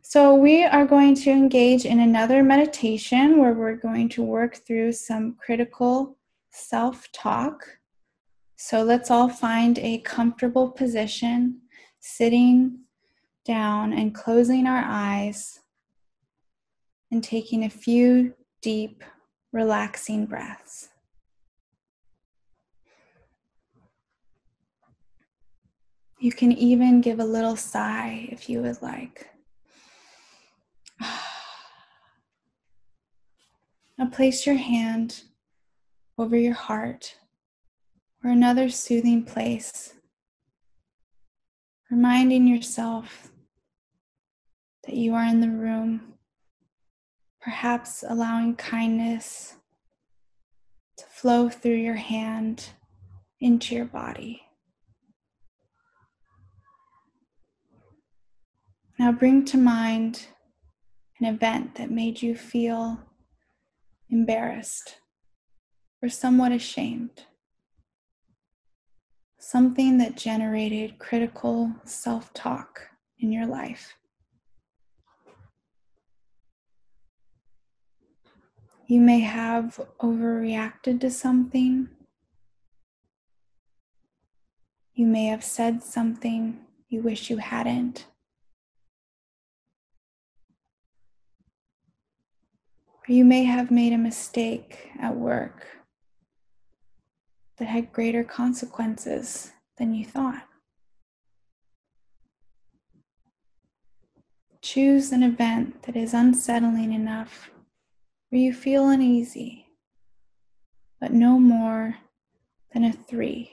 so 0.00 0.34
we 0.34 0.64
are 0.64 0.86
going 0.86 1.14
to 1.16 1.30
engage 1.30 1.84
in 1.84 1.98
another 1.98 2.42
meditation 2.42 3.38
where 3.38 3.52
we're 3.52 3.74
going 3.74 4.08
to 4.10 4.22
work 4.22 4.54
through 4.54 4.92
some 4.92 5.34
critical 5.34 6.16
self 6.54 7.10
talk. 7.12 7.78
So 8.56 8.82
let's 8.82 9.10
all 9.10 9.28
find 9.28 9.78
a 9.78 9.98
comfortable 9.98 10.70
position, 10.70 11.60
sitting 12.00 12.78
down 13.44 13.92
and 13.92 14.14
closing 14.14 14.66
our 14.66 14.82
eyes 14.86 15.60
and 17.10 17.22
taking 17.22 17.64
a 17.64 17.70
few 17.70 18.34
deep, 18.62 19.02
relaxing 19.52 20.26
breaths. 20.26 20.88
You 26.20 26.32
can 26.32 26.52
even 26.52 27.02
give 27.02 27.20
a 27.20 27.24
little 27.24 27.56
sigh 27.56 28.28
if 28.30 28.48
you 28.48 28.62
would 28.62 28.80
like. 28.80 29.28
Now 33.96 34.06
place 34.06 34.44
your 34.44 34.56
hand 34.56 35.22
over 36.16 36.36
your 36.36 36.54
heart 36.54 37.16
or 38.22 38.30
another 38.30 38.68
soothing 38.68 39.24
place, 39.24 39.94
reminding 41.90 42.46
yourself 42.46 43.30
that 44.84 44.96
you 44.96 45.14
are 45.14 45.24
in 45.24 45.40
the 45.40 45.50
room, 45.50 46.14
perhaps 47.40 48.04
allowing 48.08 48.54
kindness 48.54 49.56
to 50.96 51.04
flow 51.06 51.48
through 51.48 51.72
your 51.74 51.94
hand 51.96 52.70
into 53.40 53.74
your 53.74 53.84
body. 53.84 54.42
Now 58.98 59.10
bring 59.10 59.44
to 59.46 59.56
mind 59.56 60.26
an 61.20 61.26
event 61.26 61.74
that 61.74 61.90
made 61.90 62.22
you 62.22 62.36
feel 62.36 63.00
embarrassed 64.08 64.96
or 66.04 66.08
somewhat 66.10 66.52
ashamed. 66.52 67.24
Something 69.38 69.96
that 69.98 70.18
generated 70.18 70.98
critical 70.98 71.72
self 71.84 72.30
talk 72.34 72.88
in 73.18 73.32
your 73.32 73.46
life. 73.46 73.94
You 78.86 79.00
may 79.00 79.20
have 79.20 79.80
overreacted 79.98 81.00
to 81.00 81.10
something. 81.10 81.88
You 84.92 85.06
may 85.06 85.26
have 85.26 85.42
said 85.42 85.82
something 85.82 86.58
you 86.90 87.00
wish 87.00 87.30
you 87.30 87.38
hadn't. 87.38 88.08
Or 93.08 93.14
you 93.14 93.24
may 93.24 93.44
have 93.44 93.70
made 93.70 93.94
a 93.94 93.98
mistake 93.98 94.90
at 95.00 95.16
work 95.16 95.66
that 97.58 97.66
had 97.66 97.92
greater 97.92 98.24
consequences 98.24 99.52
than 99.78 99.94
you 99.94 100.04
thought. 100.04 100.46
Choose 104.62 105.12
an 105.12 105.22
event 105.22 105.82
that 105.82 105.94
is 105.94 106.14
unsettling 106.14 106.92
enough 106.92 107.50
where 108.30 108.40
you 108.40 108.52
feel 108.52 108.88
uneasy, 108.88 109.66
but 111.00 111.12
no 111.12 111.38
more 111.38 111.98
than 112.72 112.82
a 112.82 112.92
three 112.92 113.52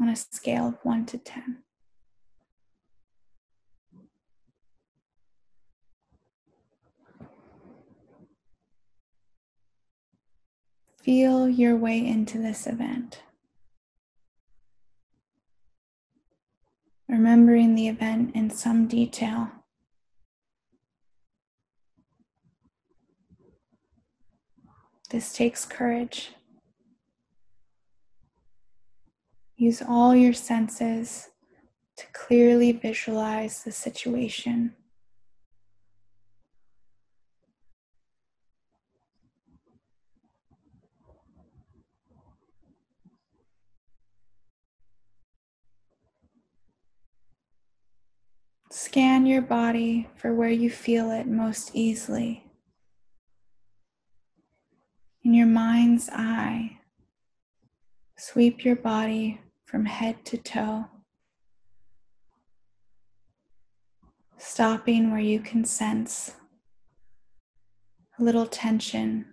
on 0.00 0.08
a 0.08 0.16
scale 0.16 0.68
of 0.68 0.78
one 0.82 1.06
to 1.06 1.18
10. 1.18 1.63
Feel 11.04 11.50
your 11.50 11.76
way 11.76 11.98
into 11.98 12.38
this 12.38 12.66
event. 12.66 13.20
Remembering 17.06 17.74
the 17.74 17.88
event 17.88 18.34
in 18.34 18.48
some 18.48 18.86
detail. 18.86 19.50
This 25.10 25.34
takes 25.34 25.66
courage. 25.66 26.30
Use 29.58 29.82
all 29.86 30.16
your 30.16 30.32
senses 30.32 31.28
to 31.98 32.06
clearly 32.14 32.72
visualize 32.72 33.62
the 33.62 33.72
situation. 33.72 34.74
Scan 48.76 49.24
your 49.24 49.40
body 49.40 50.08
for 50.16 50.34
where 50.34 50.50
you 50.50 50.68
feel 50.68 51.12
it 51.12 51.28
most 51.28 51.70
easily. 51.74 52.50
In 55.22 55.32
your 55.32 55.46
mind's 55.46 56.10
eye, 56.12 56.80
sweep 58.16 58.64
your 58.64 58.74
body 58.74 59.40
from 59.64 59.84
head 59.84 60.24
to 60.24 60.38
toe. 60.38 60.86
stopping 64.38 65.12
where 65.12 65.20
you 65.20 65.38
can 65.38 65.64
sense 65.64 66.34
a 68.18 68.22
little 68.24 68.46
tension 68.46 69.24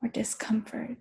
or 0.00 0.08
discomfort. 0.08 0.96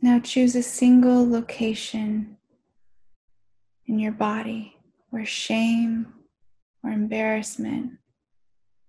Now 0.00 0.20
choose 0.20 0.54
a 0.54 0.62
single 0.62 1.28
location 1.28 2.36
in 3.86 3.98
your 3.98 4.12
body 4.12 4.76
where 5.10 5.24
shame 5.24 6.12
or 6.84 6.90
embarrassment 6.90 7.94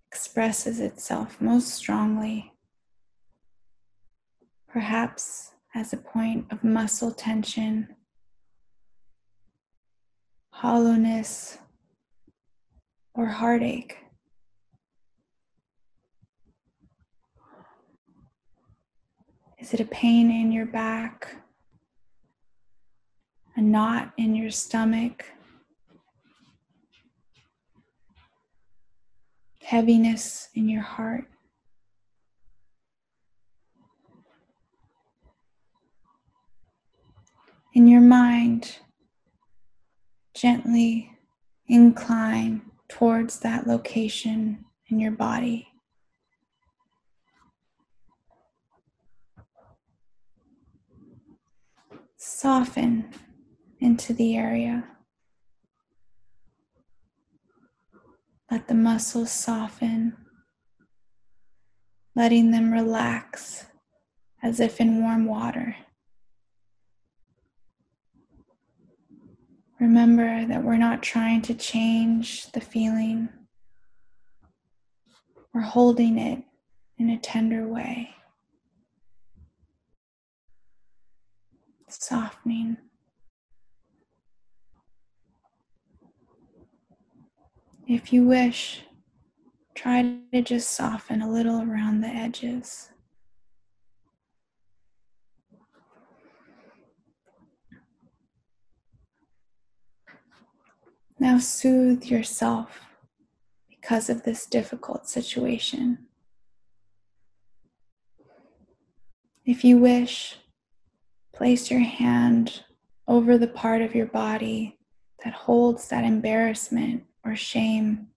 expresses 0.07 0.80
itself 0.80 1.41
most 1.41 1.74
strongly, 1.74 2.53
perhaps 4.68 5.51
as 5.74 5.93
a 5.93 5.97
point 5.97 6.45
of 6.51 6.64
muscle 6.64 7.12
tension, 7.12 7.95
hollowness, 10.51 11.57
or 13.16 13.26
heartache. 13.28 13.97
Is 19.60 19.74
it 19.74 19.82
a 19.82 19.86
pain 19.86 20.32
in 20.32 20.53
your 20.53 20.66
back? 20.66 21.36
A 23.57 23.62
knot 23.62 24.14
in 24.18 24.34
your 24.34 24.51
stomach? 24.51 25.26
Heaviness 29.62 30.47
in 30.55 30.70
your 30.70 30.82
heart? 30.82 31.26
In 37.74 37.88
your 37.88 38.01
mind, 38.01 38.78
gently 40.34 41.18
incline 41.68 42.62
towards 42.88 43.39
that 43.39 43.68
location 43.68 44.64
in 44.88 45.01
your 45.01 45.12
body. 45.12 45.68
Soften 52.20 53.09
into 53.80 54.13
the 54.13 54.36
area. 54.36 54.84
Let 58.51 58.67
the 58.67 58.74
muscles 58.74 59.32
soften, 59.32 60.17
letting 62.15 62.51
them 62.51 62.74
relax 62.74 63.65
as 64.43 64.59
if 64.59 64.82
in 64.82 65.01
warm 65.01 65.26
water. 65.26 65.76
Remember 69.80 70.45
that 70.45 70.63
we're 70.63 70.76
not 70.76 71.01
trying 71.01 71.41
to 71.43 71.53
change 71.53 72.51
the 72.51 72.59
feeling, 72.59 73.30
we're 75.53 75.61
holding 75.61 76.17
it 76.17 76.43
in 76.97 77.09
a 77.09 77.17
tender 77.17 77.65
way. 77.65 78.13
Softening. 81.92 82.78
If 87.88 88.14
you 88.14 88.28
wish, 88.28 88.82
try 89.76 90.18
to 90.34 90.42
just 90.42 90.70
soften 90.70 91.22
a 91.22 91.32
little 91.32 91.62
around 91.62 92.02
the 92.02 92.08
edges. 92.08 92.90
Now 101.20 101.40
soothe 101.40 102.06
yourself 102.06 102.82
because 103.70 104.10
of 104.10 104.24
this 104.24 104.46
difficult 104.46 105.08
situation. 105.08 106.06
If 109.46 109.64
you 109.64 109.80
wish, 109.80 110.38
Place 111.40 111.72
your 111.72 111.80
hand 111.80 112.66
over 113.08 113.38
the 113.38 113.48
part 113.48 113.82
of 113.82 113.96
your 113.96 114.08
body 114.08 114.78
that 115.24 115.34
holds 115.34 115.88
that 115.88 116.04
embarrassment 116.04 117.06
or 117.24 117.34
shame. 117.34 118.08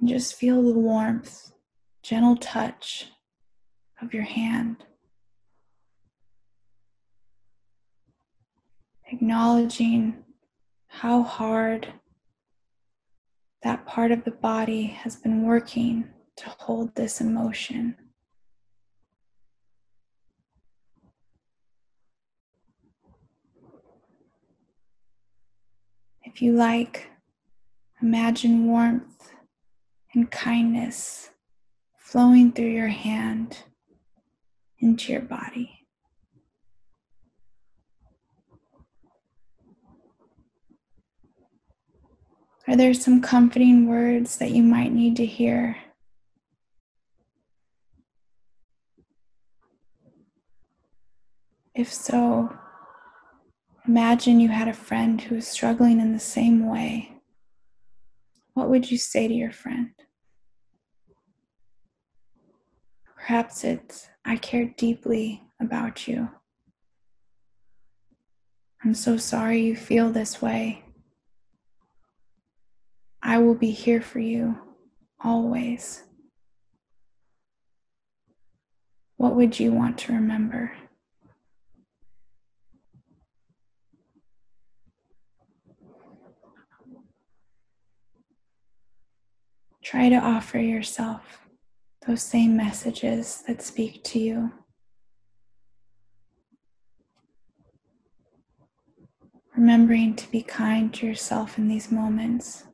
And 0.00 0.08
just 0.08 0.34
feel 0.34 0.62
the 0.62 0.72
warmth, 0.72 1.52
gentle 2.02 2.36
touch 2.36 3.08
of 4.00 4.14
your 4.14 4.22
hand. 4.22 4.78
Acknowledging 9.12 10.24
how 10.86 11.22
hard 11.22 11.92
that 13.62 13.84
part 13.84 14.10
of 14.10 14.24
the 14.24 14.30
body 14.30 14.86
has 14.86 15.16
been 15.16 15.42
working 15.42 16.08
to 16.36 16.48
hold 16.60 16.94
this 16.94 17.20
emotion. 17.20 17.94
If 26.34 26.40
you 26.40 26.52
like, 26.52 27.10
imagine 28.00 28.66
warmth 28.66 29.30
and 30.14 30.30
kindness 30.30 31.28
flowing 31.98 32.52
through 32.52 32.70
your 32.70 32.88
hand 32.88 33.58
into 34.78 35.12
your 35.12 35.20
body. 35.20 35.86
Are 42.66 42.76
there 42.76 42.94
some 42.94 43.20
comforting 43.20 43.86
words 43.86 44.38
that 44.38 44.52
you 44.52 44.62
might 44.62 44.92
need 44.92 45.16
to 45.16 45.26
hear? 45.26 45.76
If 51.74 51.92
so, 51.92 52.56
Imagine 53.92 54.40
you 54.40 54.48
had 54.48 54.68
a 54.68 54.72
friend 54.72 55.20
who 55.20 55.34
was 55.34 55.46
struggling 55.46 56.00
in 56.00 56.14
the 56.14 56.18
same 56.18 56.66
way. 56.66 57.12
What 58.54 58.70
would 58.70 58.90
you 58.90 58.96
say 58.96 59.28
to 59.28 59.34
your 59.34 59.52
friend? 59.52 59.90
Perhaps 63.14 63.64
it's, 63.64 64.08
I 64.24 64.36
care 64.36 64.64
deeply 64.78 65.42
about 65.60 66.08
you. 66.08 66.30
I'm 68.82 68.94
so 68.94 69.18
sorry 69.18 69.60
you 69.60 69.76
feel 69.76 70.10
this 70.10 70.40
way. 70.40 70.84
I 73.22 73.36
will 73.36 73.54
be 73.54 73.72
here 73.72 74.00
for 74.00 74.20
you 74.20 74.56
always. 75.22 76.02
What 79.18 79.36
would 79.36 79.60
you 79.60 79.70
want 79.70 79.98
to 79.98 80.14
remember? 80.14 80.72
Try 89.82 90.08
to 90.08 90.16
offer 90.16 90.58
yourself 90.58 91.40
those 92.06 92.22
same 92.22 92.56
messages 92.56 93.42
that 93.46 93.62
speak 93.62 94.02
to 94.04 94.18
you. 94.18 94.52
Remembering 99.56 100.14
to 100.16 100.30
be 100.30 100.42
kind 100.42 100.92
to 100.94 101.06
yourself 101.06 101.58
in 101.58 101.68
these 101.68 101.92
moments. 101.92 102.64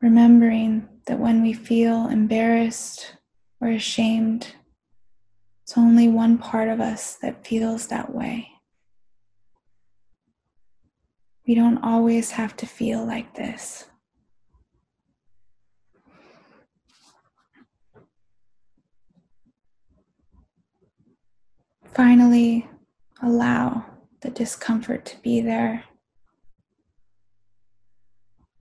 Remembering 0.00 0.88
that 1.06 1.18
when 1.18 1.42
we 1.42 1.52
feel 1.52 2.06
embarrassed 2.08 3.16
or 3.60 3.68
ashamed, 3.68 4.54
it's 5.64 5.76
only 5.76 6.08
one 6.08 6.38
part 6.38 6.68
of 6.68 6.80
us 6.80 7.14
that 7.16 7.46
feels 7.46 7.88
that 7.88 8.14
way. 8.14 8.57
We 11.48 11.54
don't 11.54 11.82
always 11.82 12.32
have 12.32 12.54
to 12.58 12.66
feel 12.66 13.06
like 13.06 13.34
this. 13.34 13.86
Finally, 21.94 22.68
allow 23.22 23.86
the 24.20 24.28
discomfort 24.28 25.06
to 25.06 25.16
be 25.22 25.40
there. 25.40 25.84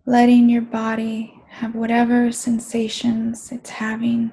Letting 0.06 0.48
your 0.48 0.62
body 0.62 1.42
have 1.50 1.76
whatever 1.76 2.32
sensations 2.32 3.52
it's 3.52 3.70
having 3.70 4.32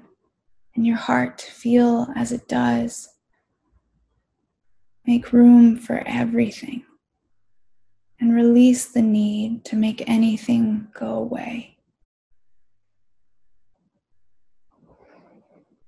and 0.76 0.86
your 0.86 0.96
heart 0.96 1.40
feel 1.40 2.06
as 2.14 2.30
it 2.30 2.46
does. 2.46 3.08
Make 5.04 5.32
room 5.32 5.76
for 5.76 6.04
everything 6.06 6.84
and 8.20 8.34
release 8.34 8.86
the 8.86 9.02
need 9.02 9.64
to 9.66 9.76
make 9.76 10.08
anything 10.08 10.88
go 10.94 11.14
away. 11.14 11.76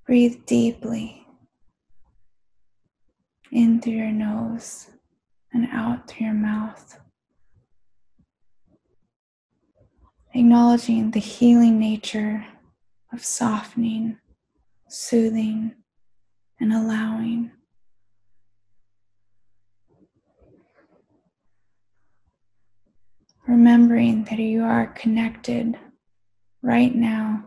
Breathe 0.04 0.46
deeply 0.46 1.26
in 3.50 3.80
through 3.80 3.94
your 3.94 4.12
nose 4.12 4.88
and 5.52 5.66
out 5.72 6.08
through 6.08 6.26
your 6.26 6.34
mouth. 6.34 7.00
Acknowledging 10.34 11.10
the 11.10 11.20
healing 11.20 11.78
nature 11.78 12.46
of 13.12 13.24
softening, 13.24 14.18
soothing, 14.88 15.74
and 16.60 16.72
allowing. 16.72 17.50
Remembering 23.47 24.24
that 24.24 24.40
you 24.40 24.64
are 24.64 24.88
connected 24.88 25.78
right 26.62 26.94
now 26.94 27.44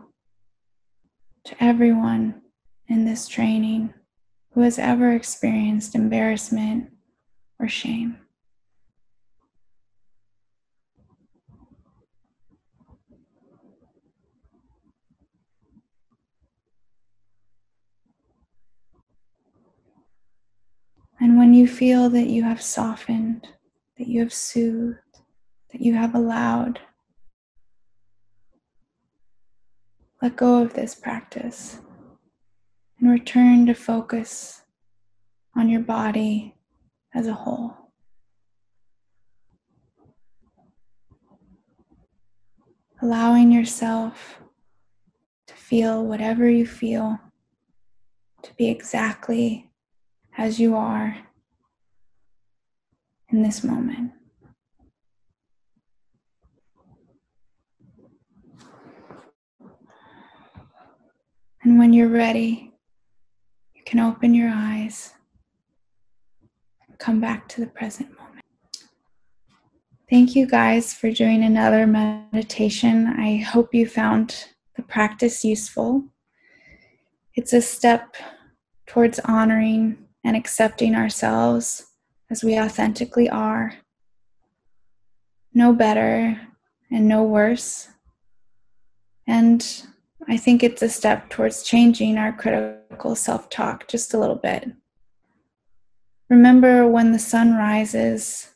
to 1.44 1.62
everyone 1.62 2.40
in 2.88 3.04
this 3.04 3.28
training 3.28 3.92
who 4.52 4.62
has 4.62 4.78
ever 4.78 5.12
experienced 5.12 5.94
embarrassment 5.94 6.90
or 7.58 7.68
shame. 7.68 8.18
And 21.20 21.36
when 21.36 21.52
you 21.52 21.68
feel 21.68 22.08
that 22.08 22.28
you 22.28 22.42
have 22.44 22.62
softened, 22.62 23.46
that 23.98 24.08
you 24.08 24.20
have 24.20 24.32
soothed, 24.32 25.09
that 25.72 25.80
you 25.80 25.94
have 25.94 26.14
allowed, 26.14 26.80
let 30.22 30.36
go 30.36 30.62
of 30.62 30.74
this 30.74 30.94
practice 30.94 31.80
and 32.98 33.10
return 33.10 33.66
to 33.66 33.74
focus 33.74 34.62
on 35.56 35.68
your 35.68 35.80
body 35.80 36.54
as 37.14 37.26
a 37.26 37.32
whole. 37.32 37.76
Allowing 43.02 43.50
yourself 43.50 44.40
to 45.46 45.54
feel 45.54 46.04
whatever 46.04 46.48
you 46.48 46.66
feel, 46.66 47.18
to 48.42 48.54
be 48.54 48.68
exactly 48.68 49.70
as 50.36 50.60
you 50.60 50.76
are 50.76 51.16
in 53.30 53.42
this 53.42 53.64
moment. 53.64 54.12
And 61.62 61.78
when 61.78 61.92
you're 61.92 62.08
ready, 62.08 62.72
you 63.74 63.82
can 63.84 64.00
open 64.00 64.32
your 64.34 64.48
eyes 64.48 65.12
and 66.88 66.98
come 66.98 67.20
back 67.20 67.48
to 67.48 67.60
the 67.60 67.66
present 67.66 68.08
moment. 68.10 68.44
Thank 70.08 70.34
you 70.34 70.46
guys 70.46 70.94
for 70.94 71.10
doing 71.10 71.44
another 71.44 71.86
meditation. 71.86 73.06
I 73.06 73.36
hope 73.36 73.74
you 73.74 73.86
found 73.86 74.46
the 74.74 74.82
practice 74.82 75.44
useful. 75.44 76.04
It's 77.34 77.52
a 77.52 77.60
step 77.60 78.16
towards 78.86 79.20
honoring 79.20 79.98
and 80.24 80.36
accepting 80.36 80.94
ourselves 80.94 81.86
as 82.30 82.42
we 82.42 82.58
authentically 82.58 83.28
are. 83.28 83.74
No 85.52 85.74
better 85.74 86.40
and 86.90 87.06
no 87.06 87.22
worse. 87.22 87.88
And 89.26 89.64
I 90.30 90.36
think 90.36 90.62
it's 90.62 90.80
a 90.80 90.88
step 90.88 91.28
towards 91.28 91.64
changing 91.64 92.16
our 92.16 92.32
critical 92.32 93.16
self 93.16 93.50
talk 93.50 93.88
just 93.88 94.14
a 94.14 94.18
little 94.18 94.36
bit. 94.36 94.70
Remember, 96.28 96.86
when 96.86 97.10
the 97.10 97.18
sun 97.18 97.56
rises, 97.56 98.54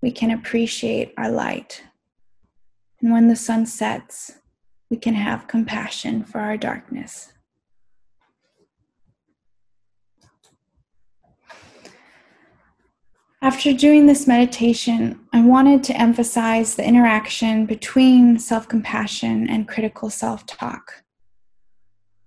we 0.00 0.10
can 0.10 0.30
appreciate 0.30 1.12
our 1.18 1.30
light. 1.30 1.82
And 3.02 3.12
when 3.12 3.28
the 3.28 3.36
sun 3.36 3.66
sets, 3.66 4.38
we 4.88 4.96
can 4.96 5.12
have 5.12 5.46
compassion 5.46 6.24
for 6.24 6.40
our 6.40 6.56
darkness. 6.56 7.33
After 13.44 13.74
doing 13.74 14.06
this 14.06 14.26
meditation, 14.26 15.20
I 15.34 15.42
wanted 15.42 15.84
to 15.84 16.00
emphasize 16.00 16.76
the 16.76 16.88
interaction 16.88 17.66
between 17.66 18.38
self 18.38 18.66
compassion 18.66 19.50
and 19.50 19.68
critical 19.68 20.08
self 20.08 20.46
talk. 20.46 21.04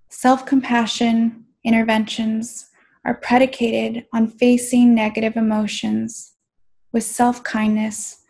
Self 0.09 0.45
compassion 0.45 1.45
interventions 1.63 2.69
are 3.03 3.15
predicated 3.15 4.05
on 4.13 4.27
facing 4.27 4.93
negative 4.93 5.35
emotions 5.35 6.33
with 6.91 7.03
self 7.03 7.43
kindness 7.43 8.21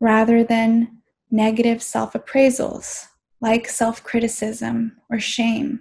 rather 0.00 0.42
than 0.42 0.96
negative 1.30 1.82
self 1.82 2.14
appraisals 2.14 3.04
like 3.42 3.68
self 3.68 4.02
criticism 4.02 4.96
or 5.10 5.20
shame, 5.20 5.80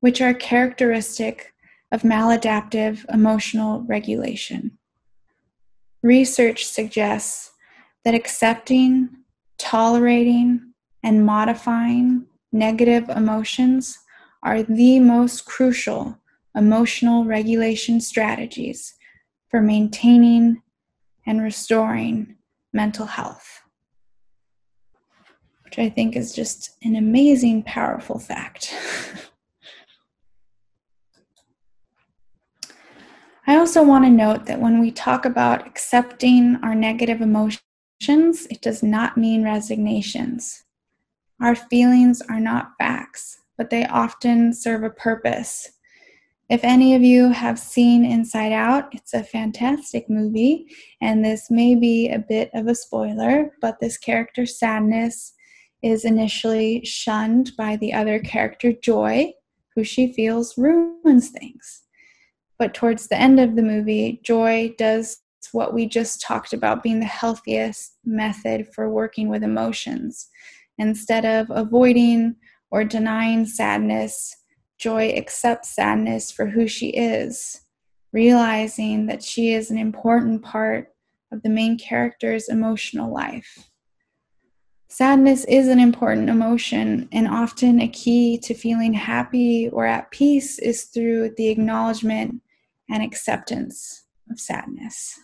which 0.00 0.20
are 0.20 0.34
characteristic 0.34 1.52
of 1.92 2.02
maladaptive 2.02 3.04
emotional 3.14 3.82
regulation. 3.82 4.77
Research 6.02 6.64
suggests 6.66 7.52
that 8.04 8.14
accepting, 8.14 9.10
tolerating, 9.58 10.72
and 11.02 11.24
modifying 11.24 12.26
negative 12.52 13.08
emotions 13.08 13.98
are 14.42 14.62
the 14.62 15.00
most 15.00 15.44
crucial 15.44 16.18
emotional 16.54 17.24
regulation 17.24 18.00
strategies 18.00 18.94
for 19.50 19.60
maintaining 19.60 20.62
and 21.26 21.42
restoring 21.42 22.36
mental 22.72 23.06
health, 23.06 23.62
which 25.64 25.78
I 25.78 25.88
think 25.88 26.16
is 26.16 26.34
just 26.34 26.76
an 26.82 26.96
amazing, 26.96 27.62
powerful 27.64 28.18
fact. 28.18 28.74
I 33.48 33.56
also 33.56 33.82
want 33.82 34.04
to 34.04 34.10
note 34.10 34.44
that 34.44 34.60
when 34.60 34.78
we 34.78 34.90
talk 34.90 35.24
about 35.24 35.66
accepting 35.66 36.58
our 36.62 36.74
negative 36.74 37.22
emotions, 37.22 37.62
it 38.50 38.60
does 38.60 38.82
not 38.82 39.16
mean 39.16 39.42
resignations. 39.42 40.64
Our 41.40 41.54
feelings 41.54 42.20
are 42.28 42.40
not 42.40 42.72
facts, 42.76 43.38
but 43.56 43.70
they 43.70 43.86
often 43.86 44.52
serve 44.52 44.82
a 44.82 44.90
purpose. 44.90 45.70
If 46.50 46.62
any 46.62 46.94
of 46.94 47.00
you 47.00 47.30
have 47.30 47.58
seen 47.58 48.04
Inside 48.04 48.52
Out, 48.52 48.94
it's 48.94 49.14
a 49.14 49.24
fantastic 49.24 50.10
movie, 50.10 50.66
and 51.00 51.24
this 51.24 51.50
may 51.50 51.74
be 51.74 52.10
a 52.10 52.18
bit 52.18 52.50
of 52.52 52.66
a 52.66 52.74
spoiler, 52.74 53.52
but 53.62 53.80
this 53.80 53.96
character, 53.96 54.44
Sadness, 54.44 55.32
is 55.80 56.04
initially 56.04 56.84
shunned 56.84 57.52
by 57.56 57.76
the 57.76 57.94
other 57.94 58.18
character, 58.18 58.74
Joy, 58.74 59.32
who 59.74 59.84
she 59.84 60.12
feels 60.12 60.58
ruins 60.58 61.30
things. 61.30 61.84
But 62.58 62.74
towards 62.74 63.06
the 63.06 63.18
end 63.18 63.38
of 63.38 63.54
the 63.54 63.62
movie, 63.62 64.20
joy 64.24 64.74
does 64.76 65.18
what 65.52 65.72
we 65.72 65.86
just 65.86 66.20
talked 66.20 66.52
about 66.52 66.82
being 66.82 67.00
the 67.00 67.06
healthiest 67.06 67.96
method 68.04 68.68
for 68.74 68.90
working 68.90 69.28
with 69.28 69.42
emotions. 69.42 70.28
Instead 70.76 71.24
of 71.24 71.50
avoiding 71.50 72.36
or 72.70 72.84
denying 72.84 73.46
sadness, 73.46 74.34
joy 74.78 75.10
accepts 75.10 75.70
sadness 75.70 76.30
for 76.30 76.46
who 76.46 76.68
she 76.68 76.88
is, 76.88 77.60
realizing 78.12 79.06
that 79.06 79.22
she 79.22 79.52
is 79.52 79.70
an 79.70 79.78
important 79.78 80.42
part 80.42 80.88
of 81.32 81.42
the 81.42 81.48
main 81.48 81.78
character's 81.78 82.48
emotional 82.48 83.12
life. 83.12 83.70
Sadness 84.90 85.44
is 85.44 85.68
an 85.68 85.78
important 85.78 86.30
emotion, 86.30 87.08
and 87.12 87.28
often 87.28 87.80
a 87.80 87.88
key 87.88 88.38
to 88.38 88.54
feeling 88.54 88.94
happy 88.94 89.68
or 89.68 89.84
at 89.84 90.10
peace 90.10 90.58
is 90.58 90.84
through 90.84 91.34
the 91.36 91.48
acknowledgement 91.48 92.40
and 92.90 93.02
acceptance 93.02 94.06
of 94.30 94.40
sadness. 94.40 95.20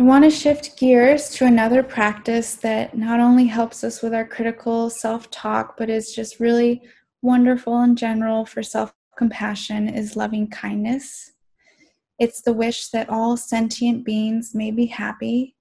I 0.00 0.04
want 0.04 0.24
to 0.24 0.30
shift 0.30 0.78
gears 0.78 1.30
to 1.30 1.44
another 1.44 1.82
practice 1.82 2.54
that 2.56 2.96
not 2.96 3.20
only 3.20 3.44
helps 3.46 3.84
us 3.84 4.02
with 4.02 4.14
our 4.14 4.26
critical 4.26 4.90
self 4.90 5.30
talk, 5.30 5.76
but 5.76 5.90
is 5.90 6.12
just 6.12 6.40
really 6.40 6.82
wonderful 7.20 7.80
in 7.82 7.94
general 7.94 8.44
for 8.44 8.62
self 8.62 8.92
compassion 9.16 9.88
is 9.88 10.16
loving 10.16 10.48
kindness. 10.48 11.32
It's 12.18 12.42
the 12.42 12.52
wish 12.52 12.88
that 12.88 13.10
all 13.10 13.36
sentient 13.36 14.04
beings 14.04 14.52
may 14.54 14.70
be 14.70 14.86
happy. 14.86 15.54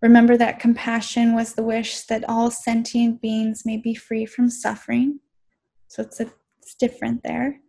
Remember 0.00 0.36
that 0.36 0.60
compassion 0.60 1.34
was 1.34 1.54
the 1.54 1.62
wish 1.62 2.02
that 2.06 2.24
all 2.28 2.50
sentient 2.50 3.20
beings 3.20 3.64
may 3.66 3.76
be 3.76 3.94
free 3.94 4.24
from 4.24 4.48
suffering. 4.48 5.20
So 5.88 6.02
it's 6.02 6.20
a 6.20 6.32
it's 6.70 6.74
different 6.76 7.22
there. 7.24 7.60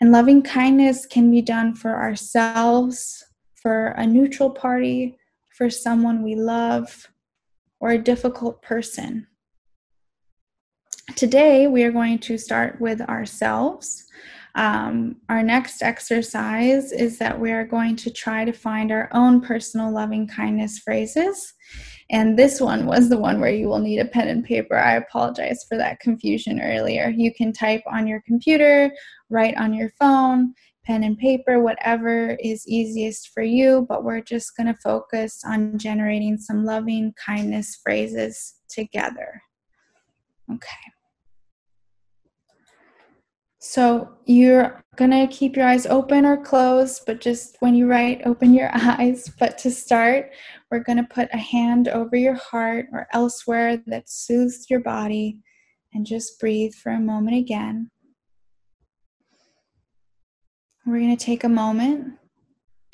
And 0.00 0.12
loving 0.12 0.42
kindness 0.42 1.06
can 1.06 1.30
be 1.30 1.40
done 1.40 1.74
for 1.74 1.94
ourselves, 1.96 3.24
for 3.54 3.88
a 3.96 4.06
neutral 4.06 4.50
party, 4.50 5.16
for 5.56 5.70
someone 5.70 6.22
we 6.22 6.34
love, 6.34 7.08
or 7.80 7.90
a 7.90 7.98
difficult 7.98 8.60
person. 8.62 9.26
today 11.16 11.66
we 11.66 11.84
are 11.84 11.92
going 11.92 12.18
to 12.18 12.38
start 12.38 12.80
with 12.80 13.00
ourselves. 13.02 14.04
Um, 14.54 15.16
our 15.28 15.42
next 15.42 15.82
exercise 15.82 16.92
is 16.92 17.18
that 17.18 17.38
we 17.38 17.52
are 17.52 17.66
going 17.66 17.96
to 17.96 18.10
try 18.10 18.44
to 18.44 18.52
find 18.52 18.90
our 18.90 19.08
own 19.12 19.40
personal 19.40 19.92
loving 19.92 20.26
kindness 20.26 20.78
phrases. 20.78 21.52
And 22.10 22.38
this 22.38 22.60
one 22.60 22.86
was 22.86 23.08
the 23.08 23.18
one 23.18 23.40
where 23.40 23.52
you 23.52 23.68
will 23.68 23.78
need 23.78 23.98
a 23.98 24.04
pen 24.04 24.28
and 24.28 24.44
paper. 24.44 24.76
I 24.76 24.96
apologize 24.96 25.64
for 25.68 25.78
that 25.78 26.00
confusion 26.00 26.60
earlier. 26.60 27.08
You 27.08 27.32
can 27.34 27.52
type 27.52 27.82
on 27.86 28.06
your 28.06 28.22
computer, 28.26 28.92
write 29.30 29.56
on 29.56 29.72
your 29.72 29.90
phone, 29.98 30.54
pen 30.84 31.02
and 31.02 31.16
paper, 31.16 31.62
whatever 31.62 32.36
is 32.40 32.68
easiest 32.68 33.30
for 33.30 33.42
you. 33.42 33.86
But 33.88 34.04
we're 34.04 34.20
just 34.20 34.56
going 34.56 34.66
to 34.66 34.80
focus 34.82 35.42
on 35.46 35.78
generating 35.78 36.36
some 36.36 36.64
loving 36.64 37.14
kindness 37.24 37.80
phrases 37.82 38.54
together. 38.68 39.42
Okay. 40.52 40.93
So 43.66 44.10
you're 44.26 44.84
going 44.96 45.10
to 45.10 45.26
keep 45.26 45.56
your 45.56 45.66
eyes 45.66 45.86
open 45.86 46.26
or 46.26 46.36
closed, 46.36 47.04
but 47.06 47.22
just 47.22 47.56
when 47.60 47.74
you 47.74 47.86
write, 47.86 48.20
open 48.26 48.52
your 48.52 48.68
eyes. 48.74 49.32
But 49.38 49.56
to 49.58 49.70
start, 49.70 50.32
we're 50.70 50.84
going 50.84 50.98
to 50.98 51.04
put 51.04 51.30
a 51.32 51.38
hand 51.38 51.88
over 51.88 52.14
your 52.14 52.34
heart 52.34 52.88
or 52.92 53.06
elsewhere 53.14 53.82
that 53.86 54.10
soothes 54.10 54.66
your 54.68 54.80
body 54.80 55.40
and 55.94 56.04
just 56.04 56.38
breathe 56.38 56.74
for 56.74 56.92
a 56.92 57.00
moment 57.00 57.38
again. 57.38 57.90
We're 60.84 61.00
going 61.00 61.16
to 61.16 61.24
take 61.24 61.42
a 61.42 61.48
moment 61.48 62.18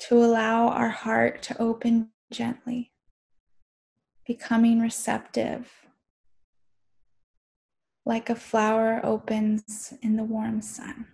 to 0.07 0.23
allow 0.23 0.69
our 0.69 0.89
heart 0.89 1.43
to 1.43 1.61
open 1.61 2.11
gently, 2.31 2.93
becoming 4.25 4.79
receptive 4.79 5.80
like 8.05 8.29
a 8.29 8.35
flower 8.35 8.99
opens 9.03 9.93
in 10.01 10.15
the 10.15 10.23
warm 10.23 10.61
sun. 10.61 11.07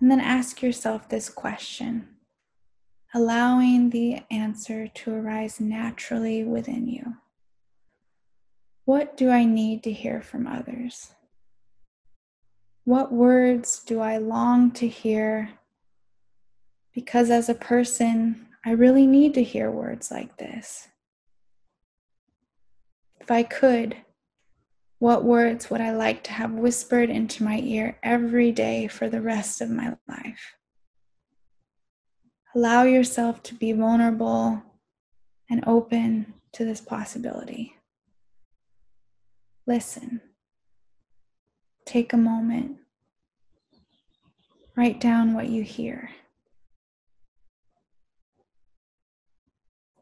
And 0.00 0.10
then 0.10 0.20
ask 0.20 0.62
yourself 0.62 1.08
this 1.08 1.30
question, 1.30 2.08
allowing 3.14 3.90
the 3.90 4.20
answer 4.30 4.86
to 4.88 5.14
arise 5.14 5.60
naturally 5.60 6.44
within 6.44 6.86
you. 6.88 7.14
What 8.84 9.16
do 9.16 9.30
I 9.30 9.44
need 9.44 9.82
to 9.84 9.92
hear 9.92 10.20
from 10.20 10.46
others? 10.46 11.12
What 12.84 13.12
words 13.12 13.82
do 13.82 14.00
I 14.00 14.18
long 14.18 14.72
to 14.72 14.86
hear? 14.86 15.48
Because 16.92 17.30
as 17.30 17.48
a 17.48 17.54
person, 17.54 18.46
I 18.62 18.72
really 18.72 19.06
need 19.06 19.32
to 19.34 19.42
hear 19.42 19.70
words 19.70 20.10
like 20.10 20.36
this. 20.36 20.88
If 23.24 23.30
I 23.30 23.42
could, 23.42 23.96
what 24.98 25.24
words 25.24 25.70
would 25.70 25.80
I 25.80 25.92
like 25.92 26.22
to 26.24 26.32
have 26.32 26.50
whispered 26.50 27.08
into 27.08 27.42
my 27.42 27.58
ear 27.58 27.96
every 28.02 28.52
day 28.52 28.86
for 28.86 29.08
the 29.08 29.22
rest 29.22 29.62
of 29.62 29.70
my 29.70 29.96
life? 30.06 30.56
Allow 32.54 32.82
yourself 32.82 33.42
to 33.44 33.54
be 33.54 33.72
vulnerable 33.72 34.62
and 35.48 35.64
open 35.66 36.34
to 36.52 36.66
this 36.66 36.82
possibility. 36.82 37.76
Listen. 39.66 40.20
Take 41.86 42.12
a 42.12 42.18
moment. 42.18 42.76
Write 44.76 45.00
down 45.00 45.32
what 45.32 45.48
you 45.48 45.62
hear. 45.62 46.10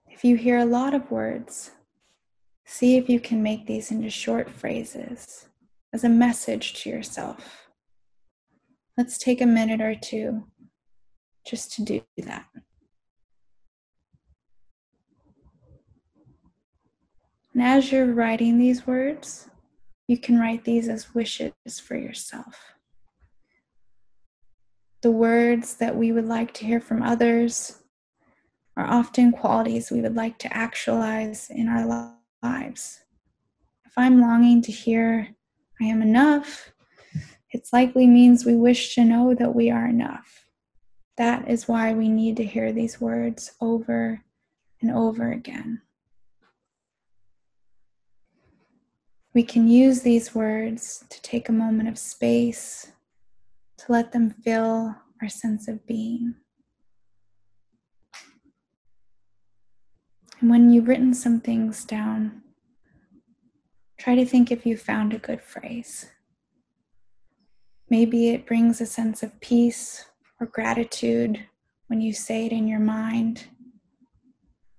If 0.09 0.25
you 0.25 0.37
hear 0.37 0.59
a 0.59 0.65
lot 0.65 0.93
of 0.93 1.09
words, 1.09 1.71
See 2.73 2.97
if 2.97 3.11
you 3.11 3.21
can 3.21 3.43
make 3.43 3.67
these 3.67 3.91
into 3.91 4.09
short 4.09 4.49
phrases 4.49 5.47
as 5.93 6.05
a 6.05 6.09
message 6.09 6.73
to 6.83 6.89
yourself. 6.89 7.69
Let's 8.97 9.19
take 9.19 9.43
a 9.43 9.47
minute 9.47 9.83
or 9.83 9.95
two 9.95 10.45
just 11.47 11.75
to 11.75 11.85
do 11.85 12.03
that. 12.17 12.47
And 17.53 17.63
as 17.63 17.93
you're 17.93 18.15
writing 18.15 18.57
these 18.57 18.87
words, 18.87 19.51
you 20.09 20.17
can 20.17 20.39
write 20.41 20.65
these 20.65 20.89
as 20.89 21.15
wishes 21.15 21.53
for 21.79 21.97
yourself. 21.97 22.73
The 25.03 25.11
words 25.11 25.75
that 25.75 25.95
we 25.95 26.11
would 26.11 26.27
like 26.27 26.55
to 26.55 26.65
hear 26.65 26.81
from 26.81 27.03
others 27.03 27.83
are 28.79 28.87
often 28.87 29.31
qualities 29.31 29.91
we 29.91 30.01
would 30.01 30.17
like 30.17 30.39
to 30.39 30.57
actualize 30.57 31.51
in 31.51 31.69
our 31.69 31.87
lives. 32.43 33.01
If 33.87 33.93
I'm 33.97 34.21
longing 34.21 34.63
to 34.63 34.73
hear, 34.73 35.29
I 35.81 35.85
am 35.85 36.03
enough, 36.03 36.73
it 37.51 37.69
likely 37.73 38.07
means 38.07 38.47
we 38.47 38.57
wish 38.57 38.95
to 38.95 39.05
know 39.05 39.35
that 39.35 39.55
we 39.55 39.71
are 39.71 39.87
enough. 39.87 40.47
That 41.19 41.49
is 41.49 41.69
why 41.69 41.93
we 41.93 42.09
need 42.09 42.37
to 42.39 42.45
hear 42.45 42.73
these 42.73 43.01
words 43.01 43.53
over 43.61 44.23
and 44.81 44.91
over 44.91 45.31
again. 45.31 45.83
We 49.35 49.43
can 49.43 49.69
use 49.69 50.01
these 50.01 50.35
words 50.35 51.05
to 51.11 51.23
take 51.23 51.49
a 51.49 51.53
moment 51.53 51.89
of 51.89 51.99
space, 51.99 52.93
to 53.79 53.93
let 53.93 54.13
them 54.13 54.31
fill 54.31 54.95
our 55.21 55.29
sense 55.29 55.69
of 55.69 55.87
being. 55.87 56.35
And 60.43 60.51
when 60.51 60.73
you've 60.73 60.89
written 60.89 61.15
some 61.15 61.41
things 61.41 61.85
down, 61.85 62.43
try 63.97 64.17
to 64.17 64.27
think 64.27 64.51
if 64.51 64.67
you 64.67 64.77
found 64.77 65.15
a 65.15 65.19
good 65.19 65.41
phrase. 65.41 66.11
Maybe 67.89 68.31
it 68.31 68.45
brings 68.45 68.81
a 68.81 68.87
sense 68.87 69.23
of 69.23 69.41
peace 69.41 70.05
or 70.41 70.49
gratitude 70.49 71.47
when 71.87 72.01
you 72.01 72.13
say 72.13 72.45
it 72.47 72.51
in 72.51 72.67
your 72.67 72.81
mind. 72.81 73.45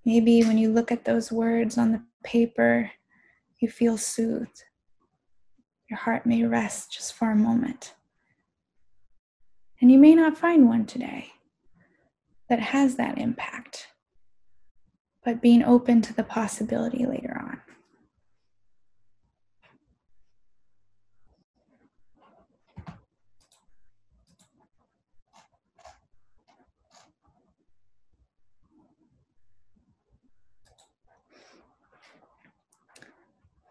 Maybe 0.04 0.44
when 0.44 0.58
you 0.58 0.70
look 0.70 0.92
at 0.92 1.06
those 1.06 1.32
words 1.32 1.78
on 1.78 1.94
the 1.94 2.04
paper, 2.26 2.92
you 3.60 3.70
feel 3.70 3.98
soothed. 3.98 4.64
Your 5.90 5.98
heart 5.98 6.26
may 6.26 6.44
rest 6.44 6.92
just 6.92 7.14
for 7.14 7.32
a 7.32 7.38
moment. 7.38 7.94
And 9.80 9.90
you 9.90 9.98
may 9.98 10.14
not 10.14 10.38
find 10.38 10.68
one 10.68 10.86
today 10.86 11.32
that 12.50 12.60
has 12.60 12.98
that 12.98 13.18
impact 13.18 13.88
but 15.24 15.42
being 15.42 15.64
open 15.64 16.02
to 16.02 16.14
the 16.14 16.24
possibility 16.24 17.06
later 17.06 17.38
on. 17.40 17.62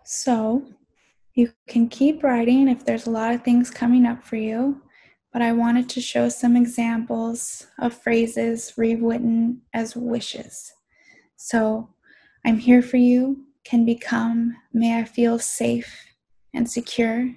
So 0.04 0.64
you 1.34 1.52
can 1.66 1.88
keep 1.88 2.22
writing 2.22 2.68
if 2.68 2.84
there's 2.84 3.06
a 3.06 3.10
lot 3.10 3.34
of 3.34 3.42
things 3.42 3.70
coming 3.70 4.04
up 4.04 4.22
for 4.22 4.36
you, 4.36 4.82
but 5.32 5.40
I 5.40 5.52
wanted 5.52 5.88
to 5.88 6.02
show 6.02 6.28
some 6.28 6.54
examples 6.54 7.66
of 7.78 7.94
phrases 7.94 8.74
rewritten 8.76 9.62
as 9.72 9.96
wishes. 9.96 10.74
So, 11.44 11.88
I'm 12.44 12.58
here 12.58 12.82
for 12.82 12.98
you 12.98 13.46
can 13.64 13.84
become, 13.84 14.56
may 14.72 15.00
I 15.00 15.02
feel 15.02 15.40
safe 15.40 16.06
and 16.54 16.70
secure. 16.70 17.34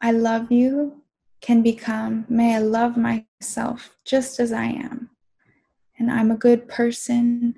I 0.00 0.12
love 0.12 0.50
you 0.50 1.02
can 1.42 1.60
become, 1.60 2.24
may 2.30 2.56
I 2.56 2.60
love 2.60 2.96
myself 2.96 3.94
just 4.06 4.40
as 4.40 4.52
I 4.52 4.64
am. 4.64 5.10
And 5.98 6.10
I'm 6.10 6.30
a 6.30 6.36
good 6.36 6.66
person 6.66 7.56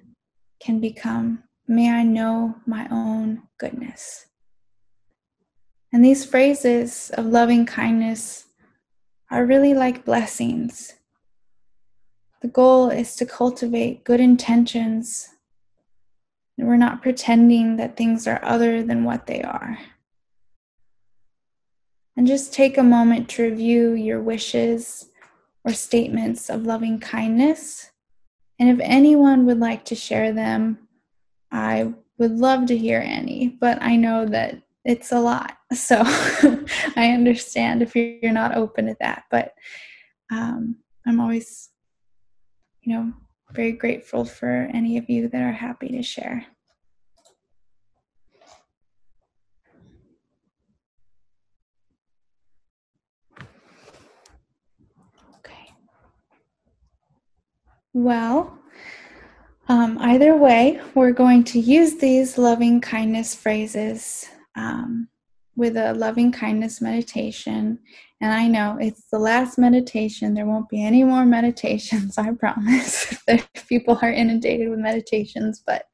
can 0.58 0.80
become, 0.80 1.44
may 1.68 1.92
I 1.92 2.02
know 2.02 2.56
my 2.66 2.88
own 2.90 3.42
goodness. 3.58 4.26
And 5.92 6.04
these 6.04 6.26
phrases 6.26 7.12
of 7.14 7.26
loving 7.26 7.66
kindness 7.66 8.46
are 9.30 9.46
really 9.46 9.74
like 9.74 10.04
blessings. 10.04 10.94
The 12.40 12.48
goal 12.48 12.90
is 12.90 13.14
to 13.14 13.24
cultivate 13.24 14.02
good 14.02 14.18
intentions 14.18 15.28
we're 16.62 16.76
not 16.76 17.02
pretending 17.02 17.76
that 17.76 17.96
things 17.96 18.26
are 18.26 18.40
other 18.44 18.82
than 18.82 19.04
what 19.04 19.26
they 19.26 19.42
are. 19.42 19.78
And 22.16 22.26
just 22.26 22.52
take 22.52 22.76
a 22.76 22.82
moment 22.82 23.28
to 23.30 23.44
review 23.44 23.92
your 23.92 24.20
wishes 24.20 25.08
or 25.64 25.72
statements 25.72 26.50
of 26.50 26.66
loving 26.66 27.00
kindness. 27.00 27.90
And 28.58 28.68
if 28.68 28.78
anyone 28.80 29.46
would 29.46 29.58
like 29.58 29.84
to 29.86 29.94
share 29.94 30.32
them, 30.32 30.88
I 31.50 31.94
would 32.18 32.38
love 32.38 32.66
to 32.66 32.76
hear 32.76 33.00
any, 33.00 33.56
but 33.60 33.78
I 33.82 33.96
know 33.96 34.26
that 34.26 34.62
it's 34.84 35.12
a 35.12 35.20
lot. 35.20 35.56
So 35.74 36.02
I 36.96 37.12
understand 37.14 37.80
if 37.80 37.96
you're 37.96 38.30
not 38.30 38.54
open 38.54 38.84
to 38.88 38.96
that. 39.00 39.24
But 39.30 39.54
um, 40.30 40.76
I'm 41.06 41.18
always, 41.18 41.70
you 42.82 42.92
know, 42.92 43.12
very 43.52 43.72
grateful 43.72 44.26
for 44.26 44.68
any 44.74 44.98
of 44.98 45.08
you 45.08 45.28
that 45.28 45.40
are 45.40 45.52
happy 45.52 45.88
to 45.88 46.02
share. 46.02 46.44
Well, 57.95 58.59
um, 59.68 59.99
either 60.01 60.36
way, 60.36 60.80
we're 60.95 61.12
going 61.12 61.45
to 61.45 61.61
use 61.61 61.97
these 61.97 62.38
loving 62.38 62.80
kindness 62.80 63.34
phrases 63.34 64.26
um, 64.57 65.09
with 65.57 65.76
a 65.76 65.93
loving 65.93 66.32
kindness 66.32 66.80
meditation. 66.80 67.78
And 68.20 68.32
I 68.32 68.49
know 68.49 68.78
it's 68.80 69.09
the 69.11 69.18
last 69.18 69.59
meditation. 69.59 70.32
There 70.32 70.47
won't 70.47 70.70
be 70.70 70.82
any 70.82 71.05
more 71.05 71.26
meditations, 71.26 72.16
I 72.18 72.32
promise. 72.32 73.14
people 73.68 73.99
are 74.01 74.12
inundated 74.12 74.70
with 74.70 74.78
meditations, 74.78 75.62
but 75.66 75.84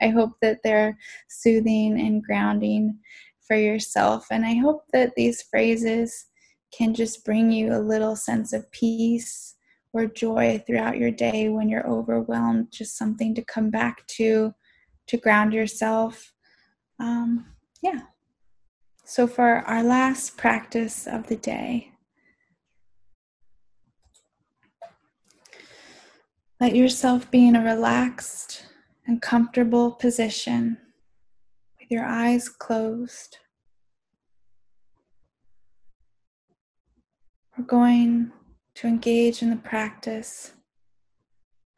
I 0.00 0.08
hope 0.08 0.32
that 0.40 0.60
they're 0.64 0.96
soothing 1.28 2.00
and 2.00 2.22
grounding 2.22 2.98
for 3.46 3.56
yourself. 3.56 4.26
And 4.30 4.46
I 4.46 4.54
hope 4.54 4.84
that 4.92 5.14
these 5.16 5.42
phrases 5.42 6.26
can 6.72 6.94
just 6.94 7.26
bring 7.26 7.52
you 7.52 7.74
a 7.74 7.78
little 7.78 8.16
sense 8.16 8.54
of 8.54 8.70
peace 8.72 9.56
or 9.92 10.06
joy 10.06 10.62
throughout 10.66 10.98
your 10.98 11.10
day 11.10 11.48
when 11.48 11.68
you're 11.68 11.86
overwhelmed, 11.86 12.68
just 12.70 12.96
something 12.96 13.34
to 13.34 13.44
come 13.44 13.70
back 13.70 14.06
to, 14.06 14.54
to 15.06 15.16
ground 15.16 15.52
yourself. 15.52 16.32
Um, 16.98 17.46
yeah. 17.82 18.00
So, 19.04 19.26
for 19.26 19.58
our 19.66 19.82
last 19.82 20.36
practice 20.36 21.06
of 21.06 21.26
the 21.26 21.36
day, 21.36 21.92
let 26.60 26.74
yourself 26.74 27.30
be 27.30 27.46
in 27.46 27.56
a 27.56 27.64
relaxed 27.64 28.66
and 29.06 29.20
comfortable 29.20 29.90
position 29.90 30.78
with 31.78 31.90
your 31.90 32.04
eyes 32.04 32.48
closed. 32.48 33.38
We're 37.58 37.64
going 37.64 38.30
to 38.74 38.86
engage 38.86 39.42
in 39.42 39.50
the 39.50 39.56
practice 39.56 40.52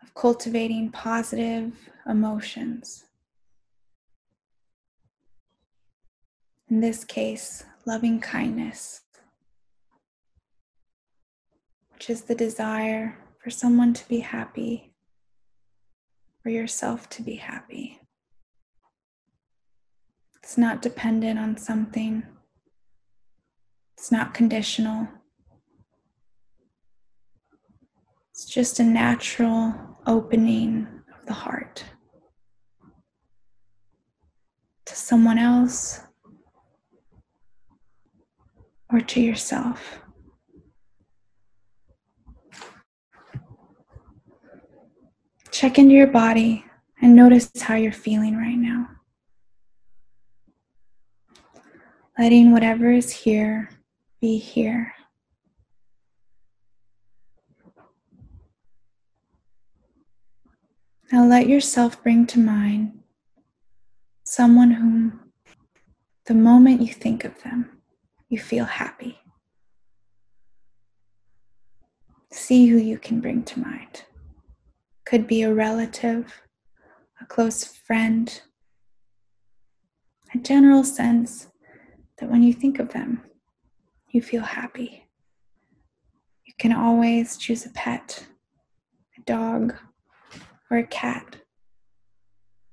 of 0.03 0.15
cultivating 0.15 0.91
positive 0.91 1.73
emotions. 2.09 3.05
In 6.71 6.81
this 6.81 7.05
case, 7.05 7.65
loving 7.87 8.21
kindness, 8.21 9.03
which 11.93 12.11
is 12.11 12.23
the 12.23 12.35
desire 12.35 13.19
for 13.43 13.51
someone 13.51 13.93
to 13.93 14.09
be 14.09 14.21
happy, 14.21 14.95
for 16.43 16.51
yourself 16.51 17.09
to 17.11 17.23
be 17.23 17.37
happy. 17.37 18.01
It's 20.43 20.59
not 20.59 20.83
dependent 20.83 21.39
on 21.39 21.57
something, 21.57 22.23
it's 23.97 24.11
not 24.11 24.35
conditional. 24.35 25.09
It's 28.35 28.47
just 28.47 28.81
a 28.81 28.83
natural 28.83 29.73
opening 30.09 30.89
of 31.17 31.25
the 31.25 31.33
heart 31.33 31.85
to 34.87 34.97
someone 34.97 35.39
else 35.39 36.01
or 38.93 39.01
to 39.01 39.21
yourself. 39.21 40.01
Check 45.53 45.79
into 45.79 45.95
your 45.95 46.09
body 46.09 46.65
and 47.01 47.15
notice 47.15 47.53
how 47.61 47.77
you're 47.77 47.93
feeling 47.93 48.37
right 48.37 48.59
now. 48.59 48.89
Letting 52.19 52.51
whatever 52.51 52.91
is 52.91 53.13
here 53.13 53.71
be 54.21 54.39
here. 54.39 54.93
Now 61.13 61.27
let 61.27 61.49
yourself 61.49 62.03
bring 62.03 62.27
to 62.29 62.39
mind 62.39 63.01
someone 64.25 64.71
whom, 64.71 65.21
the 66.27 66.35
moment 66.35 66.81
you 66.81 66.93
think 66.93 67.25
of 67.25 67.43
them, 67.43 67.71
you 68.29 68.39
feel 68.39 68.65
happy. 68.65 69.19
See 72.33 72.67
who 72.67 72.79
you 72.79 72.99
can 72.99 73.21
bring 73.21 73.43
to 73.45 73.61
mind. 73.61 74.05
Could 75.05 75.27
be 75.27 75.43
a 75.43 75.55
relative, 75.55 76.43
a 77.21 77.27
close 77.27 77.65
friend, 77.65 78.41
a 80.35 80.39
general 80.39 80.85
sense 80.85 81.49
that 82.19 82.31
when 82.31 82.43
you 82.43 82.55
think 82.55 82.79
of 82.79 82.93
them, 82.93 83.23
you 84.09 84.23
feel 84.23 84.43
happy. 84.43 85.05
You 86.47 86.55
can 86.59 86.73
always 86.73 87.37
choose 87.37 87.67
a 87.67 87.71
pet, 87.71 88.27
a 89.19 89.21
dog, 89.23 89.75
or 90.71 90.79
a 90.79 90.87
cat, 90.87 91.37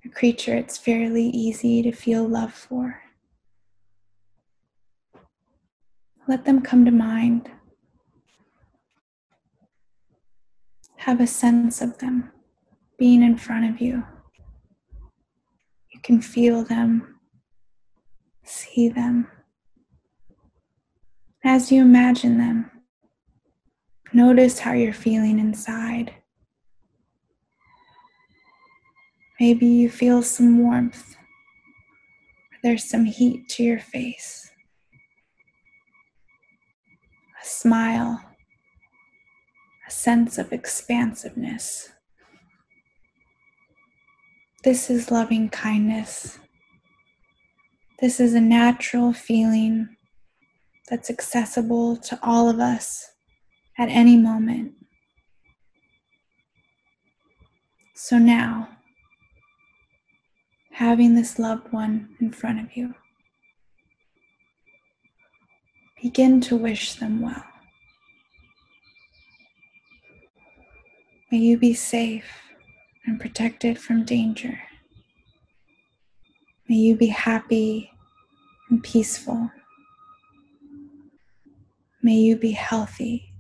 a 0.06 0.10
creature 0.10 0.56
it's 0.56 0.78
fairly 0.78 1.26
easy 1.28 1.82
to 1.84 1.92
feel 1.92 2.28
love 2.28 2.54
for. 2.54 3.02
Let 6.28 6.46
them 6.46 6.62
come 6.62 6.86
to 6.86 6.92
mind. 6.92 7.50
Have 10.98 11.20
a 11.20 11.28
sense 11.28 11.82
of 11.82 11.98
them 11.98 12.32
being 12.98 13.24
in 13.24 13.36
front 13.36 13.74
of 13.74 13.82
you. 13.82 14.04
You 15.92 16.00
can 16.02 16.22
feel 16.22 16.64
them, 16.64 17.20
see 18.44 18.88
them. 18.88 19.28
As 21.44 21.72
you 21.72 21.82
imagine 21.82 22.38
them, 22.38 22.70
notice 24.14 24.60
how 24.60 24.74
you're 24.74 24.94
feeling 24.94 25.40
inside. 25.40 26.14
Maybe 29.42 29.66
you 29.66 29.90
feel 29.90 30.22
some 30.22 30.60
warmth, 30.60 31.16
there's 32.62 32.88
some 32.88 33.06
heat 33.06 33.50
to 33.50 33.64
your 33.64 33.80
face, 33.80 34.52
a 37.42 37.44
smile, 37.44 38.22
a 39.88 39.90
sense 39.90 40.38
of 40.38 40.54
expansiveness. 40.54 41.90
This 44.64 44.92
is 44.92 45.10
loving 45.10 45.50
kindness. 45.50 46.38
This 48.00 48.20
is 48.20 48.36
a 48.36 48.42
natural 48.42 49.12
feeling 49.12 49.90
that's 50.88 51.10
accessible 51.10 51.98
to 51.98 52.20
all 52.22 52.48
of 52.48 52.60
us 52.60 53.10
at 53.80 53.90
any 53.90 54.18
moment. 54.18 54.74
So 57.96 58.20
now, 58.20 58.71
having 60.82 61.14
this 61.14 61.38
loved 61.38 61.72
one 61.72 62.10
in 62.20 62.32
front 62.32 62.60
of 62.60 62.76
you. 62.76 62.96
Begin 66.02 66.42
to 66.42 66.56
wish 66.56 66.96
them 66.96 67.22
well. 67.22 67.46
May 71.32 71.38
you 71.38 71.60
be 71.60 71.76
safe 71.76 72.26
and 73.06 73.20
protected 73.20 73.78
from 73.78 74.06
danger. 74.06 74.60
May 76.68 76.78
you 76.78 76.96
be 76.96 77.10
happy 77.10 77.92
and 78.72 78.84
peaceful. 78.84 79.52
May 82.02 82.16
you 82.16 82.36
be 82.36 82.54
healthy 82.54 83.36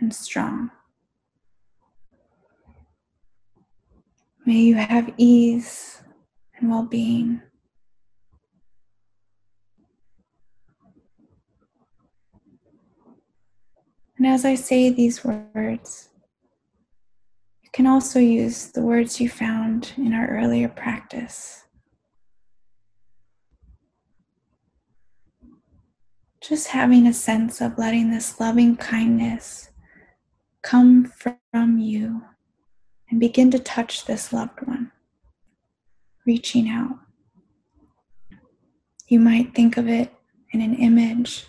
and 0.00 0.14
strong. 0.14 0.70
May 4.46 4.60
you 4.60 4.76
have 4.76 5.12
ease 5.18 6.00
and 6.64 6.72
well 6.72 6.82
being. 6.82 7.42
And 14.16 14.26
as 14.26 14.46
I 14.46 14.54
say 14.54 14.88
these 14.88 15.22
words, 15.22 16.08
you 17.62 17.68
can 17.74 17.86
also 17.86 18.18
use 18.18 18.68
the 18.68 18.80
words 18.80 19.20
you 19.20 19.28
found 19.28 19.92
in 19.98 20.14
our 20.14 20.26
earlier 20.26 20.68
practice. 20.68 21.64
Just 26.42 26.68
having 26.68 27.06
a 27.06 27.12
sense 27.12 27.60
of 27.60 27.76
letting 27.76 28.10
this 28.10 28.40
loving 28.40 28.76
kindness 28.76 29.68
come 30.62 31.04
from 31.04 31.78
you 31.78 32.22
and 33.10 33.20
begin 33.20 33.50
to 33.50 33.58
touch 33.58 34.06
this 34.06 34.32
loved 34.32 34.66
one 34.66 34.92
reaching 36.26 36.68
out. 36.68 36.98
You 39.08 39.20
might 39.20 39.54
think 39.54 39.76
of 39.76 39.88
it 39.88 40.12
in 40.52 40.60
an 40.60 40.74
image 40.74 41.46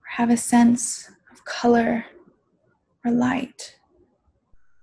or 0.00 0.08
have 0.16 0.30
a 0.30 0.36
sense 0.36 1.10
of 1.32 1.44
color 1.44 2.04
or 3.04 3.10
light 3.10 3.76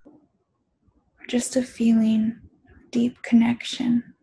or 0.05 1.27
just 1.27 1.55
a 1.55 1.61
feeling 1.61 2.39
of 2.69 2.91
deep 2.91 3.21
connection. 3.21 4.15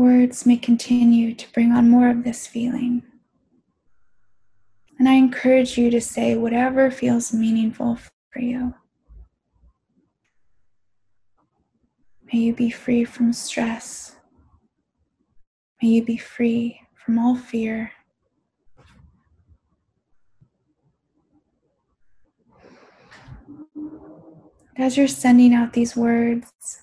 Words 0.00 0.46
may 0.46 0.56
continue 0.56 1.34
to 1.34 1.52
bring 1.52 1.72
on 1.72 1.90
more 1.90 2.08
of 2.08 2.24
this 2.24 2.46
feeling. 2.46 3.02
And 4.98 5.06
I 5.06 5.12
encourage 5.12 5.76
you 5.76 5.90
to 5.90 6.00
say 6.00 6.36
whatever 6.36 6.90
feels 6.90 7.34
meaningful 7.34 7.98
for 8.32 8.40
you. 8.40 8.72
May 12.32 12.38
you 12.38 12.54
be 12.54 12.70
free 12.70 13.04
from 13.04 13.34
stress. 13.34 14.16
May 15.82 15.90
you 15.90 16.02
be 16.02 16.16
free 16.16 16.80
from 16.94 17.18
all 17.18 17.36
fear. 17.36 17.92
As 24.78 24.96
you're 24.96 25.08
sending 25.08 25.52
out 25.52 25.74
these 25.74 25.94
words 25.94 26.80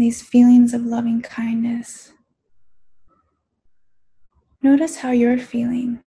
these 0.00 0.22
feelings 0.22 0.72
of 0.72 0.84
loving 0.84 1.20
kindness, 1.20 2.12
notice 4.62 4.96
how 4.96 5.10
you're 5.10 5.38
feeling. 5.38 6.02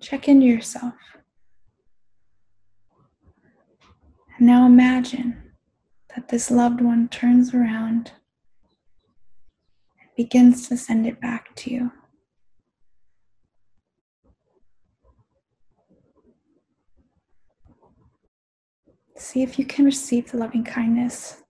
Check 0.00 0.28
into 0.28 0.46
yourself. 0.46 0.94
And 4.38 4.46
now 4.46 4.66
imagine 4.66 5.52
that 6.14 6.28
this 6.28 6.50
loved 6.50 6.80
one 6.80 7.08
turns 7.08 7.54
around 7.54 8.12
and 10.00 10.08
begins 10.16 10.68
to 10.68 10.76
send 10.76 11.06
it 11.06 11.20
back 11.20 11.54
to 11.56 11.70
you. 11.70 11.90
See 19.16 19.42
if 19.42 19.58
you 19.58 19.64
can 19.64 19.84
receive 19.84 20.30
the 20.30 20.38
loving 20.38 20.64
kindness. 20.64 21.43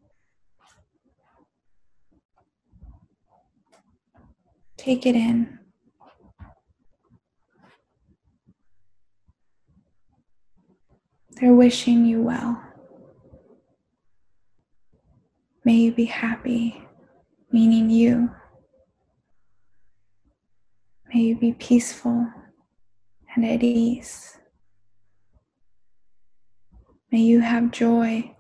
Take 4.85 5.07
it 5.07 5.17
in. 5.17 5.59
They're 11.41 11.55
wishing 11.55 12.05
you 12.05 12.21
well. 12.21 12.63
May 15.65 15.77
you 15.77 15.93
be 15.95 16.05
happy, 16.05 16.87
meaning 17.51 17.89
you. 17.89 18.31
May 21.15 21.21
you 21.21 21.37
be 21.39 21.55
peaceful 21.55 22.29
and 23.35 23.47
at 23.47 23.63
ease. 23.63 24.37
May 27.11 27.21
you 27.21 27.41
have 27.41 27.71
joy 27.71 28.37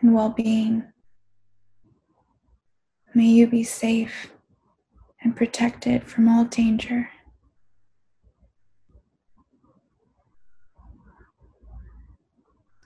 and 0.00 0.12
well 0.12 0.30
being. 0.30 0.82
May 3.14 3.26
you 3.26 3.46
be 3.46 3.62
safe 3.62 4.32
and 5.22 5.36
protected 5.36 6.04
from 6.04 6.28
all 6.28 6.44
danger. 6.44 7.10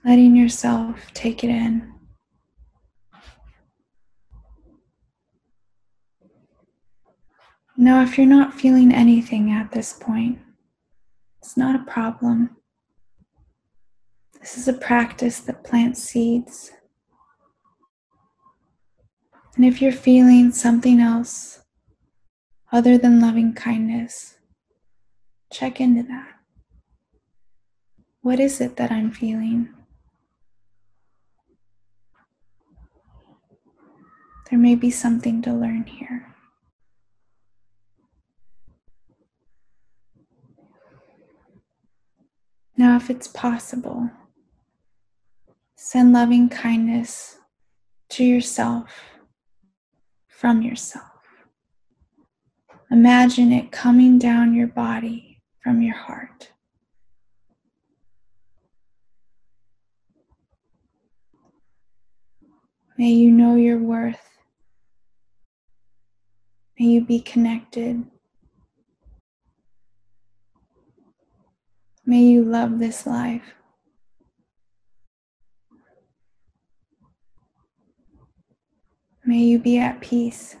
Letting 0.05 0.35
yourself 0.35 1.11
take 1.13 1.43
it 1.43 1.49
in. 1.49 1.93
Now, 7.77 8.03
if 8.03 8.17
you're 8.17 8.27
not 8.27 8.53
feeling 8.53 8.93
anything 8.93 9.51
at 9.51 9.71
this 9.71 9.93
point, 9.93 10.39
it's 11.39 11.57
not 11.57 11.75
a 11.75 11.91
problem. 11.91 12.57
This 14.39 14.57
is 14.57 14.67
a 14.67 14.73
practice 14.73 15.39
that 15.41 15.63
plants 15.63 16.03
seeds. 16.03 16.71
And 19.55 19.65
if 19.65 19.81
you're 19.81 19.91
feeling 19.91 20.51
something 20.51 20.99
else 20.99 21.62
other 22.73 22.97
than 22.97 23.21
loving 23.21 23.53
kindness, 23.53 24.39
check 25.51 25.79
into 25.79 26.01
that. 26.01 26.27
What 28.21 28.39
is 28.39 28.59
it 28.59 28.77
that 28.77 28.91
I'm 28.91 29.11
feeling? 29.11 29.69
There 34.49 34.57
may 34.57 34.73
be 34.73 34.89
something 34.89 35.43
to 35.43 35.53
learn 35.53 35.83
here. 35.85 36.35
Now, 42.75 42.95
if 42.95 43.11
it's 43.11 43.27
possible, 43.27 44.09
send 45.75 46.11
loving 46.11 46.49
kindness 46.49 47.37
to 48.09 48.23
yourself 48.23 48.89
from 50.27 50.63
yourself. 50.63 51.12
Imagine 52.93 53.51
it 53.51 53.73
coming 53.73 54.17
down 54.17 54.53
your 54.53 54.67
body 54.67 55.41
from 55.61 55.81
your 55.81 55.95
heart. 55.95 56.51
May 62.97 63.09
you 63.09 63.31
know 63.31 63.55
your 63.55 63.79
worth. 63.79 64.29
May 66.79 66.85
you 66.85 67.01
be 67.01 67.19
connected 67.19 68.05
May 72.05 72.23
you 72.23 72.43
love 72.43 72.79
this 72.79 73.07
life. 73.07 73.55
May 79.25 79.39
you 79.39 79.57
be 79.57 79.77
at 79.77 80.01
peace. 80.01 80.57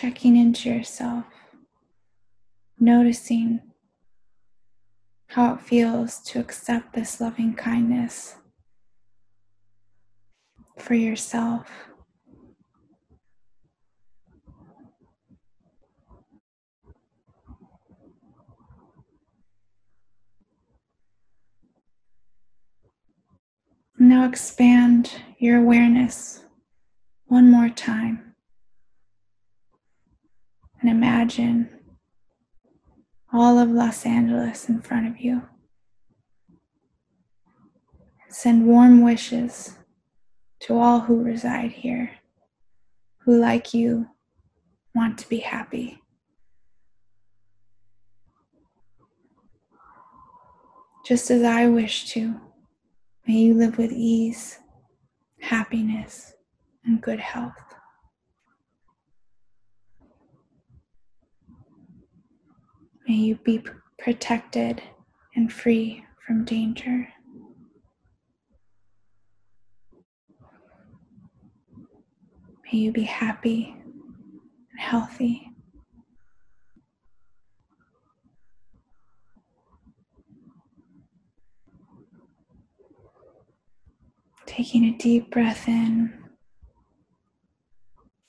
Checking 0.00 0.34
into 0.34 0.70
yourself, 0.70 1.26
noticing 2.78 3.60
how 5.26 5.52
it 5.52 5.60
feels 5.60 6.20
to 6.20 6.40
accept 6.40 6.94
this 6.94 7.20
loving 7.20 7.52
kindness 7.52 8.36
for 10.78 10.94
yourself. 10.94 11.68
Now 23.98 24.26
expand 24.26 25.12
your 25.36 25.58
awareness 25.58 26.42
one 27.26 27.50
more 27.50 27.68
time 27.68 28.29
and 30.80 30.90
imagine 30.90 31.68
all 33.32 33.58
of 33.58 33.70
Los 33.70 34.04
Angeles 34.06 34.68
in 34.68 34.80
front 34.80 35.06
of 35.06 35.20
you. 35.20 35.42
Send 38.28 38.66
warm 38.66 39.02
wishes 39.02 39.76
to 40.60 40.78
all 40.78 41.00
who 41.00 41.22
reside 41.22 41.72
here, 41.72 42.12
who, 43.18 43.38
like 43.38 43.74
you, 43.74 44.06
want 44.94 45.18
to 45.18 45.28
be 45.28 45.38
happy. 45.38 46.00
Just 51.04 51.30
as 51.30 51.42
I 51.42 51.66
wish 51.66 52.06
to, 52.10 52.40
may 53.26 53.34
you 53.34 53.54
live 53.54 53.78
with 53.78 53.90
ease, 53.90 54.58
happiness, 55.40 56.34
and 56.84 57.00
good 57.00 57.20
health. 57.20 57.69
May 63.10 63.16
you 63.16 63.40
be 63.42 63.60
protected 63.98 64.80
and 65.34 65.52
free 65.52 66.04
from 66.24 66.44
danger. 66.44 67.08
May 72.64 72.78
you 72.78 72.92
be 72.92 73.02
happy 73.02 73.74
and 74.70 74.78
healthy. 74.78 75.50
Taking 84.46 84.84
a 84.84 84.96
deep 84.96 85.32
breath 85.32 85.66
in 85.66 86.12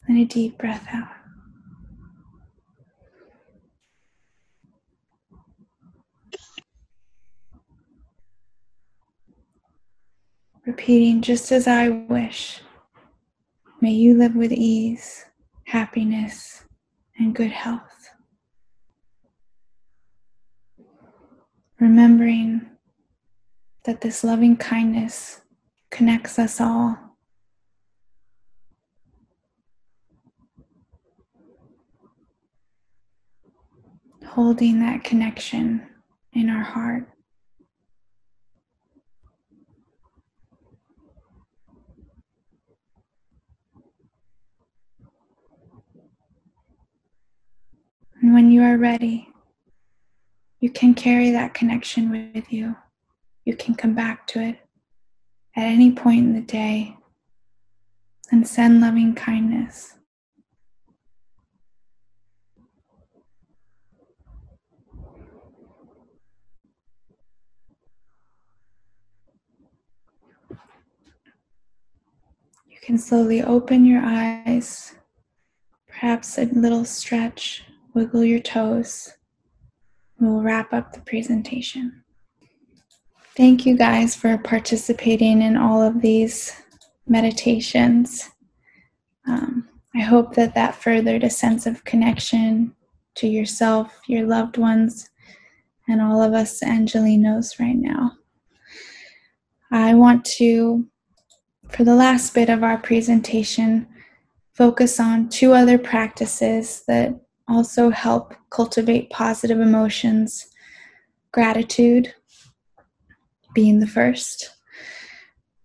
and 0.07 0.17
a 0.17 0.25
deep 0.25 0.57
breath 0.57 0.87
out. 0.91 1.20
repeating 10.65 11.21
just 11.21 11.51
as 11.51 11.67
I 11.67 11.89
wish. 11.89 12.61
May 13.79 13.91
you 13.91 14.15
live 14.15 14.35
with 14.35 14.51
ease, 14.51 15.25
happiness, 15.65 16.63
and 17.17 17.33
good 17.33 17.51
health. 17.51 18.09
Remembering 21.79 22.69
that 23.85 24.01
this 24.01 24.23
loving 24.23 24.55
kindness 24.55 25.41
connects 25.89 26.37
us 26.37 26.61
all. 26.61 26.95
Holding 34.27 34.79
that 34.81 35.03
connection 35.03 35.87
in 36.33 36.49
our 36.49 36.63
heart. 36.63 37.07
And 48.21 48.35
when 48.35 48.51
you 48.51 48.61
are 48.61 48.77
ready, 48.77 49.29
you 50.59 50.69
can 50.69 50.93
carry 50.93 51.31
that 51.31 51.55
connection 51.55 52.11
with 52.11 52.53
you. 52.53 52.75
You 53.45 53.55
can 53.55 53.73
come 53.73 53.95
back 53.95 54.27
to 54.27 54.39
it 54.39 54.59
at 55.55 55.63
any 55.63 55.91
point 55.91 56.19
in 56.19 56.33
the 56.33 56.41
day 56.41 56.97
and 58.31 58.47
send 58.47 58.79
loving 58.79 59.15
kindness. 59.15 59.95
You 72.67 72.77
can 72.83 72.99
slowly 72.99 73.41
open 73.41 73.83
your 73.85 74.01
eyes, 74.03 74.93
perhaps 75.87 76.37
a 76.37 76.45
little 76.45 76.85
stretch, 76.85 77.63
wiggle 77.93 78.23
your 78.23 78.39
toes. 78.39 79.13
We'll 80.19 80.41
wrap 80.41 80.73
up 80.73 80.93
the 80.93 81.01
presentation. 81.01 82.03
Thank 83.35 83.65
you 83.65 83.77
guys 83.77 84.15
for 84.15 84.37
participating 84.37 85.41
in 85.41 85.57
all 85.57 85.81
of 85.81 86.01
these 86.01 86.53
meditations. 87.07 88.29
Um, 89.27 89.67
I 89.95 89.99
hope 89.99 90.35
that 90.35 90.55
that 90.55 90.75
furthered 90.75 91.23
a 91.23 91.29
sense 91.29 91.65
of 91.65 91.83
connection 91.83 92.75
to 93.15 93.27
yourself, 93.27 93.99
your 94.07 94.25
loved 94.25 94.57
ones, 94.57 95.09
and 95.87 96.01
all 96.01 96.21
of 96.21 96.33
us 96.33 96.61
Angelenos 96.61 97.59
right 97.59 97.75
now. 97.75 98.13
I 99.71 99.93
want 99.93 100.25
to, 100.37 100.87
for 101.69 101.83
the 101.83 101.95
last 101.95 102.33
bit 102.33 102.49
of 102.49 102.63
our 102.63 102.77
presentation, 102.77 103.87
focus 104.53 104.99
on 104.99 105.29
two 105.29 105.53
other 105.53 105.77
practices 105.77 106.83
that 106.87 107.19
also 107.51 107.89
help 107.89 108.33
cultivate 108.49 109.09
positive 109.09 109.59
emotions. 109.59 110.47
Gratitude 111.31 112.13
being 113.53 113.79
the 113.79 113.87
first. 113.87 114.51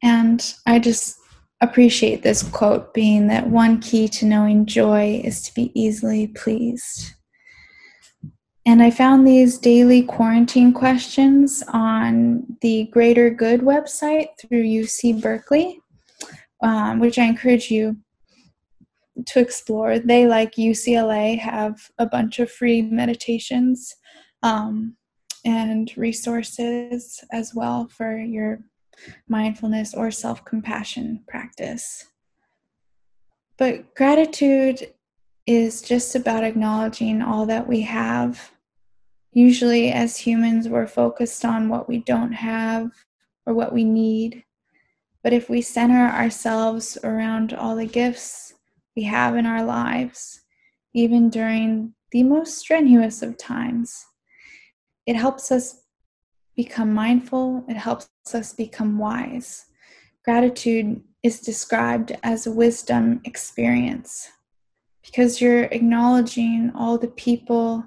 And 0.03 0.55
I 0.66 0.78
just 0.78 1.18
appreciate 1.61 2.22
this 2.22 2.43
quote 2.43 2.93
being 2.93 3.28
that 3.28 3.49
one 3.49 3.80
key 3.80 4.09
to 4.09 4.26
knowing 4.26 4.66
joy 4.66 5.22
is 5.24 5.43
to 5.43 5.55
be 5.55 5.72
easily 5.80 6.26
pleased. 6.28 7.12
And 8.66 8.82
I 8.82 8.91
found 8.91 9.26
these 9.26 9.59
daily 9.59 10.03
quarantine 10.03 10.72
questions 10.72 11.62
on 11.72 12.45
the 12.62 12.89
Greater 12.93 13.30
Good 13.30 13.61
website 13.61 14.26
through 14.41 14.64
UC 14.64 15.22
Berkeley, 15.22 15.80
um, 16.62 16.99
which 16.99 17.16
I 17.16 17.24
encourage 17.24 17.70
you 17.70 17.97
to 19.25 19.41
explore. 19.41 19.99
They, 19.99 20.27
like 20.27 20.57
UCLA, 20.57 21.39
have 21.39 21.91
a 21.99 22.07
bunch 22.07 22.39
of 22.39 22.51
free 22.51 22.83
meditations 22.83 23.95
um, 24.43 24.97
and 25.45 25.93
resources 25.97 27.25
as 27.33 27.55
well 27.55 27.89
for 27.89 28.19
your 28.19 28.61
mindfulness 29.29 29.95
or 29.95 30.11
self 30.11 30.45
compassion 30.45 31.25
practice. 31.29 32.07
But 33.59 33.95
gratitude 33.95 34.93
is 35.47 35.81
just 35.81 36.14
about 36.14 36.45
acknowledging 36.45 37.23
all 37.23 37.47
that 37.47 37.67
we 37.67 37.83
have. 37.83 38.53
Usually, 39.33 39.93
as 39.93 40.17
humans, 40.17 40.69
we're 40.69 40.87
focused 40.87 41.45
on 41.45 41.69
what 41.69 41.89
we 41.89 41.99
don't 41.99 42.33
have 42.33 42.91
or 43.47 43.55
what 43.55 43.73
we 43.73 43.85
need. 43.85 44.45
But 45.23 45.33
if 45.33 45.49
we 45.49 45.62
center 45.62 46.07
ourselves 46.07 46.99
around 47.03 47.53
all 47.53 47.77
the 47.77 47.87
gifts 47.87 48.55
we 48.97 49.05
have 49.05 49.36
in 49.36 49.47
our 49.47 49.62
lives, 49.62 50.40
even 50.94 51.28
during 51.28 51.94
the 52.12 52.22
most 52.22 52.57
strenuous 52.57 53.22
of 53.22 53.36
times. 53.36 54.07
It 55.07 55.16
helps 55.16 55.53
us 55.53 55.82
become 56.57 56.94
mindful, 56.94 57.64
it 57.68 57.76
helps 57.76 58.09
us 58.32 58.55
become 58.55 58.99
wise. 58.99 59.66
Gratitude 60.24 61.03
is 61.22 61.40
described 61.40 62.16
as 62.22 62.47
a 62.47 62.53
wisdom 62.53 63.20
experience 63.24 64.30
because 65.05 65.40
you're 65.40 65.64
acknowledging 65.64 66.72
all 66.74 66.99
the 66.99 67.09
people 67.09 67.84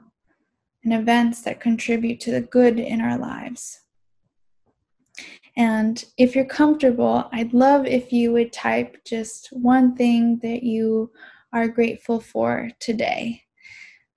and 0.83 0.93
events 0.93 1.41
that 1.41 1.59
contribute 1.59 2.19
to 2.21 2.31
the 2.31 2.41
good 2.41 2.79
in 2.79 3.01
our 3.01 3.17
lives. 3.17 3.81
And 5.59 6.01
if 6.17 6.37
you're 6.37 6.45
comfortable, 6.45 7.27
I'd 7.33 7.53
love 7.53 7.85
if 7.85 8.13
you 8.13 8.31
would 8.31 8.53
type 8.53 8.95
just 9.05 9.49
one 9.51 9.93
thing 9.93 10.39
that 10.41 10.63
you 10.63 11.11
are 11.51 11.67
grateful 11.67 12.21
for 12.21 12.69
today. 12.79 13.43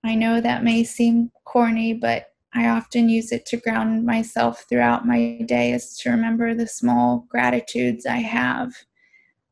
I 0.05 0.15
know 0.15 0.39
that 0.39 0.63
may 0.63 0.85
seem 0.85 1.31
corny, 1.43 1.95
but 1.95 2.27
I 2.53 2.69
often 2.69 3.09
use 3.09 3.33
it 3.33 3.45
to 3.47 3.57
ground 3.57 4.05
myself 4.05 4.63
throughout 4.69 5.05
my 5.05 5.41
day, 5.45 5.73
is 5.73 5.97
to 5.97 6.11
remember 6.11 6.53
the 6.53 6.65
small 6.65 7.25
gratitudes 7.27 8.05
I 8.05 8.19
have 8.19 8.71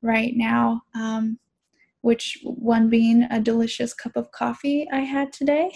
right 0.01 0.31
now. 0.33 0.83
Um, 0.95 1.39
which 1.99 2.39
one 2.43 2.89
being 2.89 3.23
a 3.23 3.41
delicious 3.41 3.93
cup 3.93 4.15
of 4.15 4.31
coffee 4.31 4.87
I 4.93 5.01
had 5.01 5.33
today. 5.33 5.71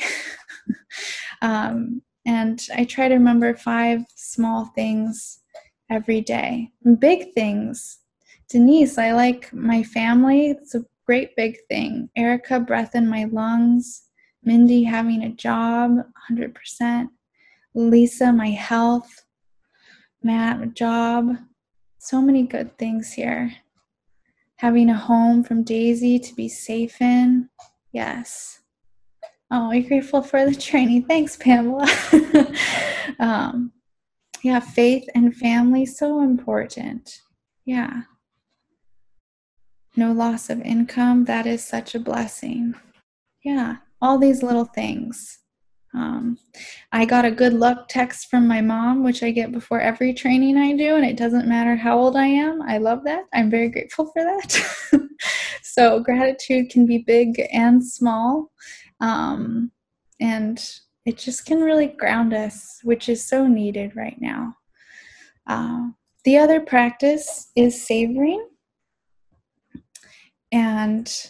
um, 1.41 2.01
and 2.25 2.65
I 2.73 2.85
try 2.85 3.09
to 3.09 3.15
remember 3.15 3.53
five 3.53 4.05
small 4.15 4.71
things 4.75 5.41
every 5.89 6.21
day. 6.21 6.71
big 6.99 7.33
things. 7.33 7.99
Denise, 8.49 8.97
I 8.97 9.11
like 9.13 9.51
my 9.53 9.83
family. 9.83 10.47
It's 10.47 10.75
a 10.75 10.85
great 11.05 11.35
big 11.35 11.57
thing. 11.69 12.09
Erica, 12.15 12.59
breath 12.59 12.95
in 12.95 13.07
my 13.07 13.25
lungs. 13.25 14.03
Mindy, 14.43 14.83
having 14.83 15.23
a 15.23 15.29
job, 15.29 15.97
100%. 16.31 17.07
Lisa, 17.73 18.31
my 18.31 18.49
health. 18.49 19.25
Matt, 20.21 20.73
job. 20.75 21.37
So 21.97 22.21
many 22.21 22.43
good 22.43 22.77
things 22.77 23.13
here. 23.13 23.53
Having 24.57 24.89
a 24.89 24.95
home 24.95 25.43
from 25.43 25.63
Daisy 25.63 26.19
to 26.19 26.33
be 26.35 26.47
safe 26.47 27.01
in. 27.01 27.49
Yes. 27.91 28.61
Oh, 29.51 29.71
you're 29.71 29.87
grateful 29.87 30.21
for 30.21 30.45
the 30.45 30.55
training. 30.59 31.05
Thanks, 31.05 31.35
Pamela. 31.35 31.87
um, 33.19 33.71
yeah, 34.45 34.59
faith 34.59 35.09
and 35.15 35.35
family 35.35 35.87
so 35.87 36.21
important. 36.21 37.19
Yeah. 37.65 38.03
No 39.95 40.11
loss 40.11 40.51
of 40.51 40.61
income, 40.61 41.25
that 41.25 41.47
is 41.47 41.65
such 41.65 41.95
a 41.95 41.99
blessing. 41.99 42.75
Yeah, 43.43 43.77
all 44.03 44.19
these 44.19 44.43
little 44.43 44.65
things. 44.65 45.39
Um, 45.95 46.37
I 46.91 47.05
got 47.05 47.25
a 47.25 47.31
good 47.31 47.53
luck 47.53 47.87
text 47.89 48.29
from 48.29 48.47
my 48.47 48.61
mom, 48.61 49.03
which 49.03 49.23
I 49.23 49.31
get 49.31 49.51
before 49.51 49.81
every 49.81 50.13
training 50.13 50.57
I 50.57 50.77
do, 50.77 50.95
and 50.95 51.05
it 51.05 51.17
doesn't 51.17 51.47
matter 51.47 51.75
how 51.75 51.97
old 51.97 52.15
I 52.15 52.27
am. 52.27 52.61
I 52.61 52.77
love 52.77 53.03
that. 53.05 53.23
I'm 53.33 53.49
very 53.49 53.69
grateful 53.69 54.11
for 54.13 54.23
that. 54.23 55.09
so, 55.63 56.01
gratitude 56.01 56.69
can 56.69 56.85
be 56.85 56.99
big 56.99 57.41
and 57.51 57.83
small. 57.83 58.51
Um, 59.01 59.71
and 60.19 60.63
it 61.05 61.17
just 61.17 61.45
can 61.45 61.61
really 61.61 61.87
ground 61.87 62.33
us, 62.33 62.79
which 62.83 63.09
is 63.09 63.25
so 63.25 63.47
needed 63.47 63.95
right 63.95 64.19
now. 64.19 64.55
Uh, 65.47 65.89
the 66.23 66.37
other 66.37 66.59
practice 66.59 67.51
is 67.55 67.85
savoring, 67.85 68.47
and 70.51 71.29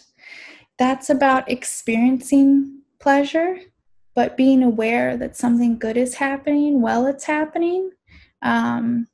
that's 0.78 1.10
about 1.10 1.50
experiencing 1.50 2.80
pleasure, 2.98 3.58
but 4.14 4.36
being 4.36 4.62
aware 4.62 5.16
that 5.16 5.36
something 5.36 5.78
good 5.78 5.96
is 5.96 6.14
happening 6.14 6.80
while 6.80 7.06
it's 7.06 7.24
happening. 7.24 7.90
Um, 8.42 9.08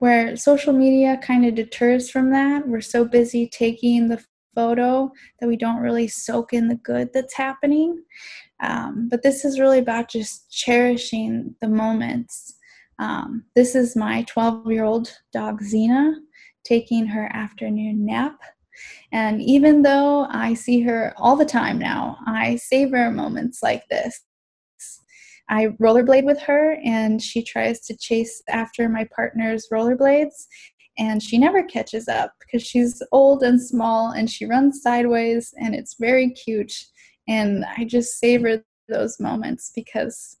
where 0.00 0.34
social 0.34 0.72
media 0.72 1.20
kind 1.22 1.44
of 1.44 1.54
deters 1.54 2.10
from 2.10 2.30
that. 2.30 2.66
We're 2.66 2.80
so 2.80 3.04
busy 3.04 3.46
taking 3.46 4.08
the 4.08 4.24
photo 4.54 5.10
that 5.40 5.48
we 5.48 5.56
don't 5.56 5.80
really 5.80 6.08
soak 6.08 6.52
in 6.52 6.68
the 6.68 6.76
good 6.76 7.10
that's 7.12 7.34
happening. 7.34 8.02
Um, 8.60 9.08
but 9.10 9.22
this 9.22 9.44
is 9.44 9.60
really 9.60 9.78
about 9.78 10.10
just 10.10 10.50
cherishing 10.50 11.54
the 11.60 11.68
moments. 11.68 12.56
Um, 12.98 13.44
this 13.54 13.74
is 13.74 13.96
my 13.96 14.22
12 14.24 14.70
year 14.70 14.84
old 14.84 15.10
dog 15.32 15.62
Xena 15.62 16.14
taking 16.64 17.06
her 17.06 17.30
afternoon 17.32 18.04
nap. 18.04 18.38
And 19.12 19.40
even 19.42 19.82
though 19.82 20.26
I 20.30 20.54
see 20.54 20.80
her 20.82 21.14
all 21.16 21.36
the 21.36 21.44
time 21.44 21.78
now, 21.78 22.18
I 22.26 22.56
savor 22.56 23.10
moments 23.10 23.62
like 23.62 23.88
this. 23.88 24.22
I 25.48 25.68
rollerblade 25.82 26.24
with 26.24 26.40
her, 26.42 26.78
and 26.84 27.20
she 27.20 27.42
tries 27.42 27.80
to 27.80 27.96
chase 27.96 28.40
after 28.48 28.88
my 28.88 29.06
partner's 29.14 29.66
rollerblades, 29.72 30.46
and 31.00 31.22
she 31.22 31.38
never 31.38 31.64
catches 31.64 32.06
up 32.06 32.34
because 32.38 32.62
she's 32.62 33.02
old 33.10 33.42
and 33.42 33.60
small 33.60 34.12
and 34.12 34.30
she 34.30 34.44
runs 34.44 34.82
sideways, 34.82 35.52
and 35.58 35.74
it's 35.74 35.96
very 35.98 36.30
cute. 36.30 36.72
And 37.26 37.64
I 37.76 37.84
just 37.84 38.20
savor 38.20 38.62
those 38.88 39.18
moments 39.18 39.72
because 39.74 40.36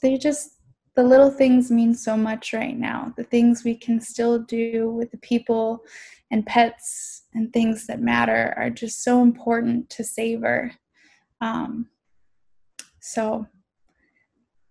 they 0.00 0.16
just 0.16 0.52
the 0.94 1.02
little 1.02 1.30
things 1.30 1.70
mean 1.70 1.94
so 1.94 2.16
much 2.16 2.54
right 2.54 2.78
now. 2.78 3.12
The 3.18 3.24
things 3.24 3.64
we 3.64 3.74
can 3.74 4.00
still 4.00 4.38
do 4.38 4.88
with 4.90 5.10
the 5.10 5.18
people 5.18 5.84
and 6.30 6.46
pets 6.46 7.24
and 7.34 7.52
things 7.52 7.86
that 7.86 8.00
matter 8.00 8.54
are 8.56 8.70
just 8.70 9.04
so 9.04 9.20
important 9.20 9.90
to 9.90 10.04
savor. 10.04 10.72
Um, 11.42 11.90
so 13.00 13.46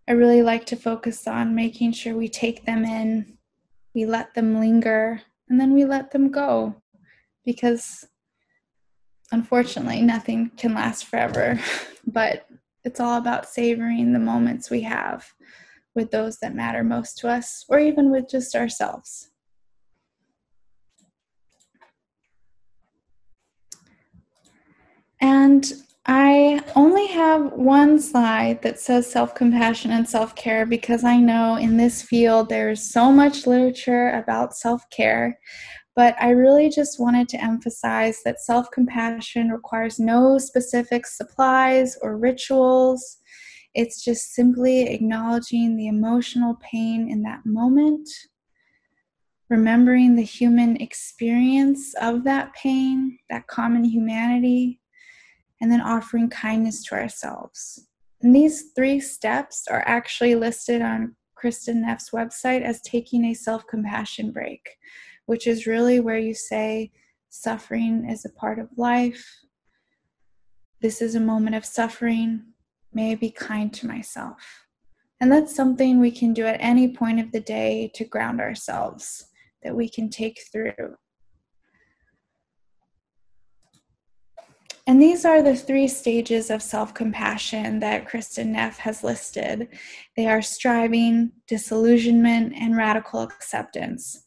I 0.07 0.13
really 0.13 0.41
like 0.41 0.65
to 0.67 0.75
focus 0.75 1.27
on 1.27 1.53
making 1.53 1.91
sure 1.91 2.15
we 2.15 2.27
take 2.27 2.65
them 2.65 2.83
in, 2.85 3.34
we 3.95 4.05
let 4.05 4.33
them 4.33 4.59
linger, 4.59 5.21
and 5.49 5.59
then 5.59 5.73
we 5.73 5.85
let 5.85 6.11
them 6.11 6.29
go 6.29 6.75
because 7.45 8.05
unfortunately 9.31 10.01
nothing 10.01 10.51
can 10.57 10.75
last 10.75 11.05
forever. 11.05 11.59
but 12.05 12.45
it's 12.83 12.99
all 12.99 13.17
about 13.17 13.49
savoring 13.49 14.11
the 14.13 14.19
moments 14.19 14.69
we 14.69 14.81
have 14.81 15.25
with 15.95 16.11
those 16.11 16.37
that 16.39 16.53
matter 16.53 16.83
most 16.83 17.17
to 17.19 17.29
us, 17.29 17.63
or 17.69 17.79
even 17.79 18.11
with 18.11 18.29
just 18.29 18.53
ourselves. 18.53 19.29
And 25.21 25.65
I 26.07 26.61
only 26.75 27.07
have 27.07 27.53
one 27.53 27.99
slide 27.99 28.61
that 28.61 28.79
says 28.79 29.09
self 29.09 29.33
compassion 29.33 29.91
and 29.91 30.07
self 30.07 30.35
care 30.35 30.65
because 30.65 31.03
I 31.03 31.17
know 31.17 31.55
in 31.55 31.77
this 31.77 32.03
field 32.03 32.47
there's 32.47 32.91
so 32.91 33.11
much 33.11 33.47
literature 33.47 34.11
about 34.11 34.55
self 34.55 34.87
care. 34.91 35.39
But 35.95 36.15
I 36.21 36.31
really 36.31 36.69
just 36.69 36.99
wanted 36.99 37.27
to 37.29 37.43
emphasize 37.43 38.19
that 38.23 38.39
self 38.39 38.69
compassion 38.71 39.49
requires 39.49 39.99
no 39.99 40.37
specific 40.37 41.07
supplies 41.07 41.97
or 42.03 42.17
rituals. 42.17 43.17
It's 43.73 44.03
just 44.03 44.33
simply 44.33 44.83
acknowledging 44.83 45.75
the 45.75 45.87
emotional 45.87 46.55
pain 46.61 47.09
in 47.09 47.23
that 47.23 47.45
moment, 47.45 48.07
remembering 49.49 50.15
the 50.15 50.21
human 50.21 50.77
experience 50.77 51.95
of 51.99 52.23
that 52.25 52.53
pain, 52.53 53.17
that 53.31 53.47
common 53.47 53.83
humanity, 53.83 54.79
and 55.65 55.71
then 55.71 55.81
offering 55.81 56.29
kindness 56.29 56.83
to 56.83 56.93
ourselves. 56.93 57.87
And 58.21 58.35
these 58.35 58.65
three 58.75 58.99
steps 58.99 59.65
are 59.67 59.81
actually 59.87 60.35
listed 60.35 60.79
on 60.83 61.15
Kristin 61.35 61.77
Neff's 61.77 62.11
website 62.11 62.61
as 62.61 62.83
taking 62.83 63.25
a 63.25 63.33
self 63.33 63.65
compassion 63.65 64.31
break, 64.31 64.61
which 65.25 65.47
is 65.47 65.65
really 65.65 65.99
where 65.99 66.19
you 66.19 66.35
say, 66.35 66.91
Suffering 67.31 68.07
is 68.07 68.25
a 68.25 68.39
part 68.39 68.59
of 68.59 68.69
life. 68.77 69.27
This 70.81 71.01
is 71.01 71.15
a 71.15 71.19
moment 71.19 71.55
of 71.55 71.65
suffering. 71.65 72.43
May 72.93 73.13
I 73.13 73.15
be 73.15 73.31
kind 73.31 73.73
to 73.73 73.87
myself. 73.87 74.67
And 75.19 75.31
that's 75.31 75.55
something 75.55 75.99
we 75.99 76.11
can 76.11 76.31
do 76.31 76.45
at 76.45 76.61
any 76.61 76.93
point 76.93 77.19
of 77.19 77.31
the 77.31 77.39
day 77.39 77.91
to 77.95 78.05
ground 78.05 78.39
ourselves, 78.39 79.31
that 79.63 79.75
we 79.75 79.89
can 79.89 80.11
take 80.11 80.41
through. 80.51 80.95
And 84.87 85.01
these 85.01 85.25
are 85.25 85.41
the 85.41 85.55
three 85.55 85.87
stages 85.87 86.51
of 86.51 86.61
self 86.61 86.93
compassion 86.93 87.79
that 87.79 88.07
Kristin 88.07 88.47
Neff 88.47 88.77
has 88.79 89.03
listed. 89.03 89.67
They 90.15 90.27
are 90.27 90.41
striving, 90.41 91.31
disillusionment, 91.47 92.53
and 92.55 92.77
radical 92.77 93.21
acceptance. 93.21 94.25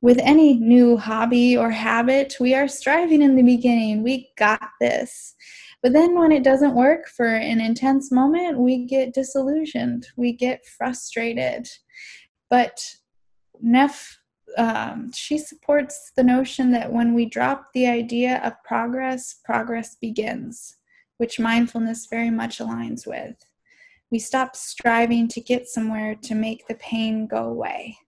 With 0.00 0.18
any 0.22 0.54
new 0.54 0.96
hobby 0.96 1.56
or 1.56 1.70
habit, 1.70 2.36
we 2.40 2.54
are 2.54 2.68
striving 2.68 3.22
in 3.22 3.36
the 3.36 3.42
beginning. 3.42 4.02
We 4.02 4.30
got 4.36 4.70
this. 4.80 5.34
But 5.82 5.92
then 5.92 6.18
when 6.18 6.32
it 6.32 6.44
doesn't 6.44 6.74
work 6.74 7.08
for 7.08 7.26
an 7.26 7.60
intense 7.60 8.10
moment, 8.10 8.58
we 8.58 8.86
get 8.86 9.12
disillusioned, 9.12 10.06
we 10.16 10.32
get 10.32 10.64
frustrated. 10.64 11.68
But 12.48 12.82
Neff, 13.60 14.18
um, 14.56 15.10
she 15.12 15.38
supports 15.38 16.12
the 16.16 16.24
notion 16.24 16.70
that 16.72 16.92
when 16.92 17.14
we 17.14 17.26
drop 17.26 17.72
the 17.72 17.86
idea 17.86 18.40
of 18.44 18.62
progress, 18.64 19.36
progress 19.44 19.96
begins, 19.96 20.76
which 21.18 21.40
mindfulness 21.40 22.06
very 22.06 22.30
much 22.30 22.58
aligns 22.58 23.06
with. 23.06 23.36
We 24.10 24.18
stop 24.18 24.54
striving 24.54 25.28
to 25.28 25.40
get 25.40 25.66
somewhere 25.66 26.14
to 26.14 26.34
make 26.34 26.66
the 26.68 26.76
pain 26.76 27.26
go 27.26 27.44
away. 27.44 27.98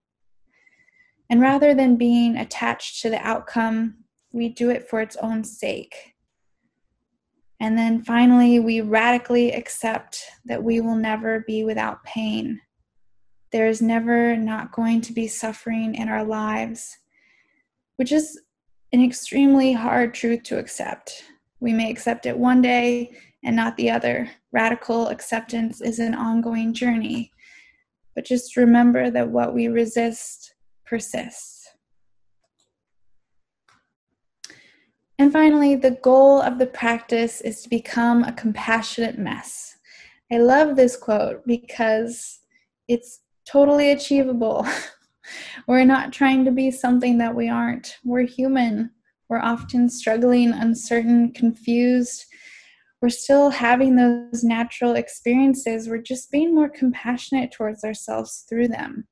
And 1.28 1.40
rather 1.40 1.74
than 1.74 1.96
being 1.96 2.36
attached 2.36 3.02
to 3.02 3.10
the 3.10 3.26
outcome, 3.26 4.04
we 4.32 4.48
do 4.48 4.70
it 4.70 4.88
for 4.88 5.00
its 5.00 5.16
own 5.16 5.42
sake 5.42 6.16
and 7.60 7.76
then 7.78 8.02
finally, 8.02 8.58
we 8.60 8.80
radically 8.82 9.52
accept 9.52 10.22
that 10.44 10.62
we 10.62 10.80
will 10.80 10.94
never 10.94 11.40
be 11.46 11.64
without 11.64 12.04
pain. 12.04 12.60
There 13.56 13.68
is 13.68 13.80
never 13.80 14.36
not 14.36 14.70
going 14.70 15.00
to 15.00 15.14
be 15.14 15.26
suffering 15.26 15.94
in 15.94 16.10
our 16.10 16.22
lives, 16.22 16.98
which 17.96 18.12
is 18.12 18.38
an 18.92 19.02
extremely 19.02 19.72
hard 19.72 20.12
truth 20.12 20.42
to 20.42 20.58
accept. 20.58 21.24
We 21.58 21.72
may 21.72 21.90
accept 21.90 22.26
it 22.26 22.36
one 22.36 22.60
day 22.60 23.16
and 23.42 23.56
not 23.56 23.78
the 23.78 23.90
other. 23.90 24.30
Radical 24.52 25.08
acceptance 25.08 25.80
is 25.80 26.00
an 26.00 26.14
ongoing 26.14 26.74
journey. 26.74 27.32
But 28.14 28.26
just 28.26 28.58
remember 28.58 29.10
that 29.10 29.30
what 29.30 29.54
we 29.54 29.68
resist 29.68 30.54
persists. 30.84 31.66
And 35.18 35.32
finally, 35.32 35.76
the 35.76 35.92
goal 36.02 36.42
of 36.42 36.58
the 36.58 36.66
practice 36.66 37.40
is 37.40 37.62
to 37.62 37.70
become 37.70 38.22
a 38.22 38.32
compassionate 38.32 39.16
mess. 39.16 39.78
I 40.30 40.36
love 40.36 40.76
this 40.76 40.94
quote 40.94 41.46
because 41.46 42.40
it's 42.86 43.20
totally 43.46 43.92
achievable. 43.92 44.66
We're 45.66 45.84
not 45.84 46.12
trying 46.12 46.44
to 46.44 46.50
be 46.50 46.70
something 46.70 47.18
that 47.18 47.34
we 47.34 47.48
aren't. 47.48 47.96
We're 48.04 48.26
human. 48.26 48.90
We're 49.28 49.40
often 49.40 49.88
struggling, 49.88 50.52
uncertain, 50.52 51.32
confused. 51.32 52.26
We're 53.02 53.08
still 53.08 53.50
having 53.50 53.96
those 53.96 54.44
natural 54.44 54.94
experiences. 54.94 55.88
We're 55.88 56.02
just 56.02 56.30
being 56.30 56.54
more 56.54 56.68
compassionate 56.68 57.52
towards 57.52 57.84
ourselves 57.84 58.44
through 58.48 58.68
them. 58.68 59.06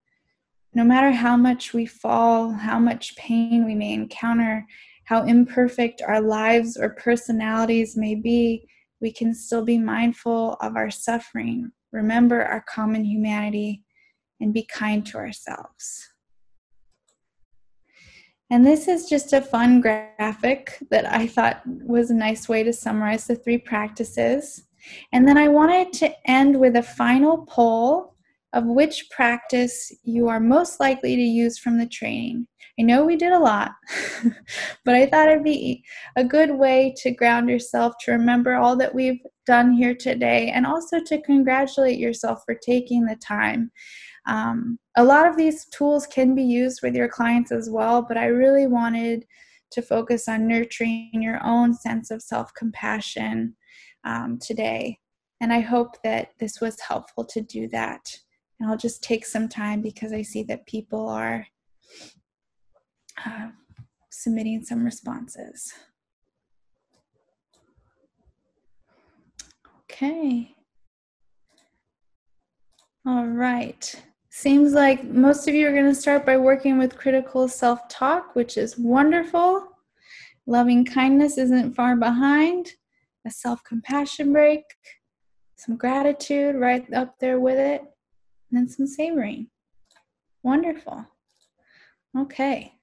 No 0.74 0.85
matter 0.85 1.12
how 1.12 1.36
much 1.36 1.73
we 1.73 1.86
fall, 1.86 2.51
how 2.51 2.78
much 2.78 3.16
pain 3.16 3.65
we 3.65 3.74
may 3.74 3.93
encounter, 3.93 4.66
how 5.05 5.24
imperfect 5.24 6.02
our 6.02 6.20
lives 6.20 6.77
or 6.77 6.90
personalities 6.90 7.97
may 7.97 8.15
be, 8.15 8.66
we 9.01 9.12
can 9.12 9.35
still 9.35 9.65
be 9.65 9.78
mindful 9.78 10.55
of 10.61 10.77
our 10.77 10.90
suffering, 10.90 11.70
remember 11.93 12.43
our 12.43 12.65
common 12.69 13.05
humanity, 13.05 13.84
and 14.44 14.52
be 14.52 14.62
kind 14.62 15.06
to 15.06 15.16
ourselves. 15.16 16.10
And 18.50 18.64
this 18.64 18.86
is 18.88 19.08
just 19.08 19.32
a 19.32 19.40
fun 19.40 19.80
graphic 19.80 20.76
that 20.90 21.10
I 21.10 21.26
thought 21.26 21.62
was 21.64 22.10
a 22.10 22.14
nice 22.14 22.46
way 22.46 22.62
to 22.62 22.74
summarize 22.74 23.26
the 23.26 23.36
three 23.36 23.56
practices. 23.56 24.64
And 25.12 25.26
then 25.26 25.38
I 25.38 25.48
wanted 25.48 25.94
to 25.94 26.12
end 26.30 26.60
with 26.60 26.76
a 26.76 26.82
final 26.82 27.46
poll 27.46 28.14
of 28.52 28.66
which 28.66 29.08
practice 29.10 29.90
you 30.04 30.28
are 30.28 30.40
most 30.40 30.78
likely 30.78 31.16
to 31.16 31.22
use 31.22 31.58
from 31.58 31.78
the 31.78 31.86
training. 31.86 32.46
I 32.78 32.82
know 32.82 33.04
we 33.04 33.16
did 33.16 33.32
a 33.32 33.38
lot, 33.38 33.72
but 34.84 34.94
I 34.94 35.06
thought 35.06 35.28
it'd 35.28 35.42
be 35.42 35.82
a 36.16 36.22
good 36.22 36.50
way 36.50 36.94
to 36.98 37.12
ground 37.12 37.48
yourself, 37.48 37.94
to 38.00 38.12
remember 38.12 38.56
all 38.56 38.76
that 38.76 38.94
we've 38.94 39.20
done 39.46 39.72
here 39.72 39.94
today, 39.94 40.50
and 40.50 40.66
also 40.66 41.00
to 41.00 41.22
congratulate 41.22 41.98
yourself 41.98 42.42
for 42.44 42.54
taking 42.54 43.04
the 43.04 43.16
time. 43.16 43.70
Um, 44.26 44.78
a 44.96 45.05
lot 45.05 45.26
of 45.26 45.36
these 45.36 45.66
tools 45.66 46.06
can 46.06 46.34
be 46.34 46.42
used 46.42 46.80
with 46.82 46.94
your 46.94 47.09
clients 47.09 47.52
as 47.52 47.68
well, 47.68 48.02
but 48.02 48.16
I 48.16 48.26
really 48.26 48.66
wanted 48.66 49.26
to 49.72 49.82
focus 49.82 50.28
on 50.28 50.46
nurturing 50.46 51.10
your 51.14 51.44
own 51.44 51.74
sense 51.74 52.10
of 52.10 52.22
self 52.22 52.55
compassion 52.55 53.56
um, 54.05 54.38
today. 54.40 54.98
And 55.40 55.52
I 55.52 55.60
hope 55.60 55.96
that 56.05 56.30
this 56.38 56.60
was 56.60 56.80
helpful 56.80 57.24
to 57.26 57.40
do 57.40 57.68
that. 57.68 58.16
And 58.60 58.70
I'll 58.70 58.78
just 58.78 59.02
take 59.02 59.26
some 59.26 59.48
time 59.48 59.82
because 59.82 60.12
I 60.12 60.22
see 60.22 60.42
that 60.44 60.66
people 60.66 61.09
are 61.09 61.46
uh, 63.26 63.48
submitting 64.10 64.64
some 64.64 64.84
responses. 64.84 65.72
Okay. 69.90 70.55
All 73.06 73.26
right. 73.26 74.02
Seems 74.36 74.73
like 74.73 75.05
most 75.05 75.47
of 75.47 75.55
you 75.55 75.69
are 75.69 75.73
going 75.73 75.85
to 75.86 75.94
start 75.94 76.27
by 76.27 76.36
working 76.36 76.77
with 76.77 76.98
critical 76.98 77.47
self 77.47 77.89
talk, 77.89 78.35
which 78.35 78.59
is 78.59 78.77
wonderful. 78.77 79.69
Loving 80.44 80.85
kindness 80.85 81.39
isn't 81.39 81.77
far 81.77 81.94
behind. 81.94 82.73
A 83.24 83.31
self 83.31 83.62
compassion 83.62 84.32
break, 84.32 84.65
some 85.55 85.77
gratitude 85.77 86.56
right 86.56 86.93
up 86.93 87.15
there 87.20 87.39
with 87.39 87.59
it, 87.59 87.82
and 87.82 88.59
then 88.59 88.69
some 88.69 88.89
savoring. 88.89 89.51
Wonderful. 90.43 91.06
Okay. 92.19 92.73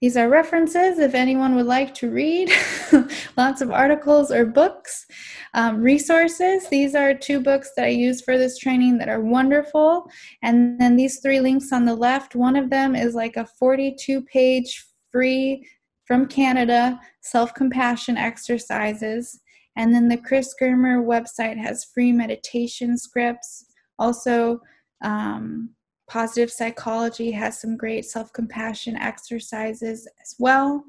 These 0.00 0.16
are 0.16 0.28
references 0.28 0.98
if 0.98 1.14
anyone 1.14 1.54
would 1.56 1.66
like 1.66 1.94
to 1.96 2.10
read 2.10 2.50
lots 3.36 3.60
of 3.60 3.70
articles 3.70 4.30
or 4.30 4.46
books. 4.46 5.06
Um, 5.54 5.82
resources 5.82 6.68
these 6.68 6.94
are 6.94 7.14
two 7.14 7.40
books 7.40 7.70
that 7.76 7.86
I 7.86 7.88
use 7.88 8.22
for 8.22 8.38
this 8.38 8.58
training 8.58 8.98
that 8.98 9.08
are 9.08 9.20
wonderful. 9.20 10.06
And 10.42 10.80
then 10.80 10.96
these 10.96 11.20
three 11.20 11.40
links 11.40 11.72
on 11.72 11.84
the 11.84 11.94
left 11.94 12.34
one 12.34 12.56
of 12.56 12.70
them 12.70 12.94
is 12.94 13.14
like 13.14 13.36
a 13.36 13.48
42 13.58 14.22
page 14.22 14.84
free 15.12 15.66
from 16.06 16.26
Canada 16.26 16.98
self 17.20 17.54
compassion 17.54 18.16
exercises. 18.16 19.40
And 19.76 19.94
then 19.94 20.08
the 20.08 20.16
Chris 20.16 20.54
Germer 20.60 21.04
website 21.04 21.56
has 21.56 21.84
free 21.94 22.12
meditation 22.12 22.98
scripts. 22.98 23.66
Also, 23.98 24.60
um, 25.02 25.70
Positive 26.10 26.50
Psychology 26.50 27.30
has 27.30 27.60
some 27.60 27.76
great 27.76 28.04
self 28.04 28.32
compassion 28.32 28.96
exercises 28.96 30.08
as 30.20 30.34
well. 30.40 30.84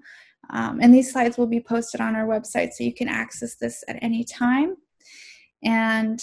Um, 0.49 0.79
and 0.81 0.91
these 0.91 1.11
slides 1.11 1.37
will 1.37 1.45
be 1.45 1.61
posted 1.61 2.01
on 2.01 2.15
our 2.15 2.25
website 2.25 2.73
so 2.73 2.83
you 2.83 2.93
can 2.93 3.07
access 3.07 3.55
this 3.55 3.83
at 3.87 3.99
any 4.01 4.23
time. 4.23 4.77
And 5.63 6.19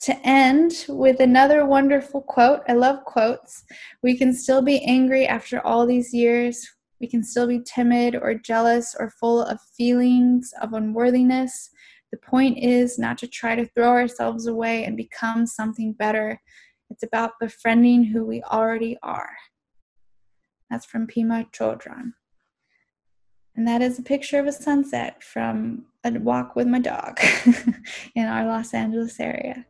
to 0.00 0.16
end 0.26 0.86
with 0.88 1.20
another 1.20 1.66
wonderful 1.66 2.22
quote 2.22 2.62
I 2.66 2.72
love 2.72 3.04
quotes. 3.04 3.64
We 4.02 4.16
can 4.16 4.32
still 4.32 4.62
be 4.62 4.82
angry 4.82 5.26
after 5.26 5.60
all 5.66 5.86
these 5.86 6.14
years. 6.14 6.66
We 7.02 7.06
can 7.06 7.22
still 7.22 7.46
be 7.46 7.60
timid 7.60 8.16
or 8.16 8.32
jealous 8.32 8.96
or 8.98 9.10
full 9.20 9.42
of 9.42 9.60
feelings 9.76 10.54
of 10.62 10.72
unworthiness. 10.72 11.68
The 12.12 12.18
point 12.18 12.56
is 12.56 12.98
not 12.98 13.18
to 13.18 13.26
try 13.26 13.56
to 13.56 13.66
throw 13.66 13.90
ourselves 13.90 14.46
away 14.46 14.84
and 14.84 14.96
become 14.96 15.46
something 15.46 15.92
better. 15.92 16.40
It's 16.90 17.02
about 17.02 17.38
befriending 17.40 18.04
who 18.04 18.24
we 18.24 18.42
already 18.42 18.96
are. 19.02 19.36
That's 20.70 20.86
from 20.86 21.06
Pema 21.06 21.50
Chödrön. 21.52 22.12
And 23.56 23.66
that 23.66 23.82
is 23.82 23.98
a 23.98 24.02
picture 24.02 24.38
of 24.38 24.46
a 24.46 24.52
sunset 24.52 25.22
from 25.22 25.86
a 26.04 26.12
walk 26.12 26.54
with 26.54 26.66
my 26.66 26.78
dog 26.78 27.18
in 28.14 28.26
our 28.26 28.46
Los 28.46 28.72
Angeles 28.72 29.18
area. 29.18 29.66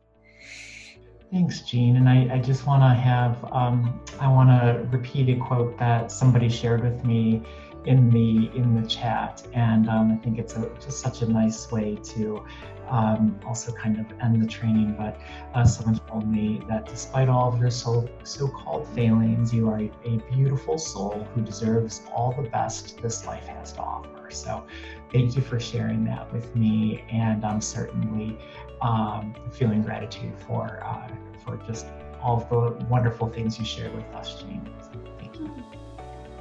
Thanks, 1.31 1.61
Jean. 1.61 1.95
And 1.95 2.09
I, 2.09 2.35
I 2.35 2.39
just 2.39 2.65
want 2.65 2.81
to 2.81 2.89
have, 2.89 3.43
um, 3.51 3.99
I 4.19 4.27
want 4.27 4.49
to 4.49 4.87
repeat 4.95 5.29
a 5.29 5.39
quote 5.39 5.77
that 5.77 6.11
somebody 6.11 6.49
shared 6.49 6.83
with 6.83 7.03
me 7.03 7.43
in 7.85 8.09
the 8.09 8.51
in 8.57 8.79
the 8.79 8.87
chat, 8.87 9.45
and 9.53 9.89
um, 9.89 10.11
I 10.11 10.15
think 10.17 10.37
it's 10.37 10.55
a, 10.55 10.69
just 10.79 10.99
such 10.99 11.21
a 11.21 11.27
nice 11.27 11.71
way 11.71 11.95
to 11.95 12.43
um, 12.89 13.39
also 13.45 13.71
kind 13.71 13.99
of 13.99 14.05
end 14.21 14.41
the 14.41 14.47
training. 14.47 14.95
But 14.97 15.19
uh, 15.53 15.65
someone 15.65 15.99
told 16.07 16.27
me 16.29 16.61
that 16.67 16.85
despite 16.85 17.29
all 17.29 17.53
of 17.53 17.59
your 17.59 17.71
so 17.71 18.09
so-called 18.23 18.87
failings, 18.89 19.53
you 19.53 19.69
are 19.69 19.79
a, 19.79 19.91
a 20.05 20.17
beautiful 20.31 20.77
soul 20.77 21.25
who 21.33 21.41
deserves 21.41 22.01
all 22.13 22.33
the 22.33 22.49
best 22.49 23.01
this 23.01 23.25
life 23.25 23.47
has 23.47 23.71
to 23.73 23.81
offer. 23.81 24.29
So, 24.29 24.65
thank 25.11 25.35
you 25.35 25.41
for 25.41 25.59
sharing 25.59 26.03
that 26.05 26.31
with 26.33 26.53
me, 26.55 27.03
and 27.11 27.45
I'm 27.45 27.61
certainly 27.61 28.37
um, 28.81 29.33
feeling 29.51 29.83
gratitude 29.83 30.33
for 30.47 30.81
uh, 30.83 31.07
for 31.45 31.57
just 31.65 31.85
all 32.21 32.45
the 32.49 32.85
wonderful 32.87 33.29
things 33.29 33.57
you 33.57 33.63
shared 33.63 33.95
with 33.95 34.05
us, 34.13 34.41
Jean. 34.41 34.69
So, 34.81 34.99
thank 35.17 35.39
you. 35.39 35.49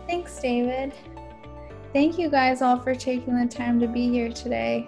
Thanks, 0.08 0.40
David. 0.40 0.94
Thank 1.92 2.18
you 2.18 2.28
guys 2.28 2.60
all 2.60 2.78
for 2.78 2.94
taking 2.94 3.34
the 3.38 3.46
time 3.46 3.80
to 3.80 3.86
be 3.86 4.08
here 4.08 4.30
today. 4.30 4.86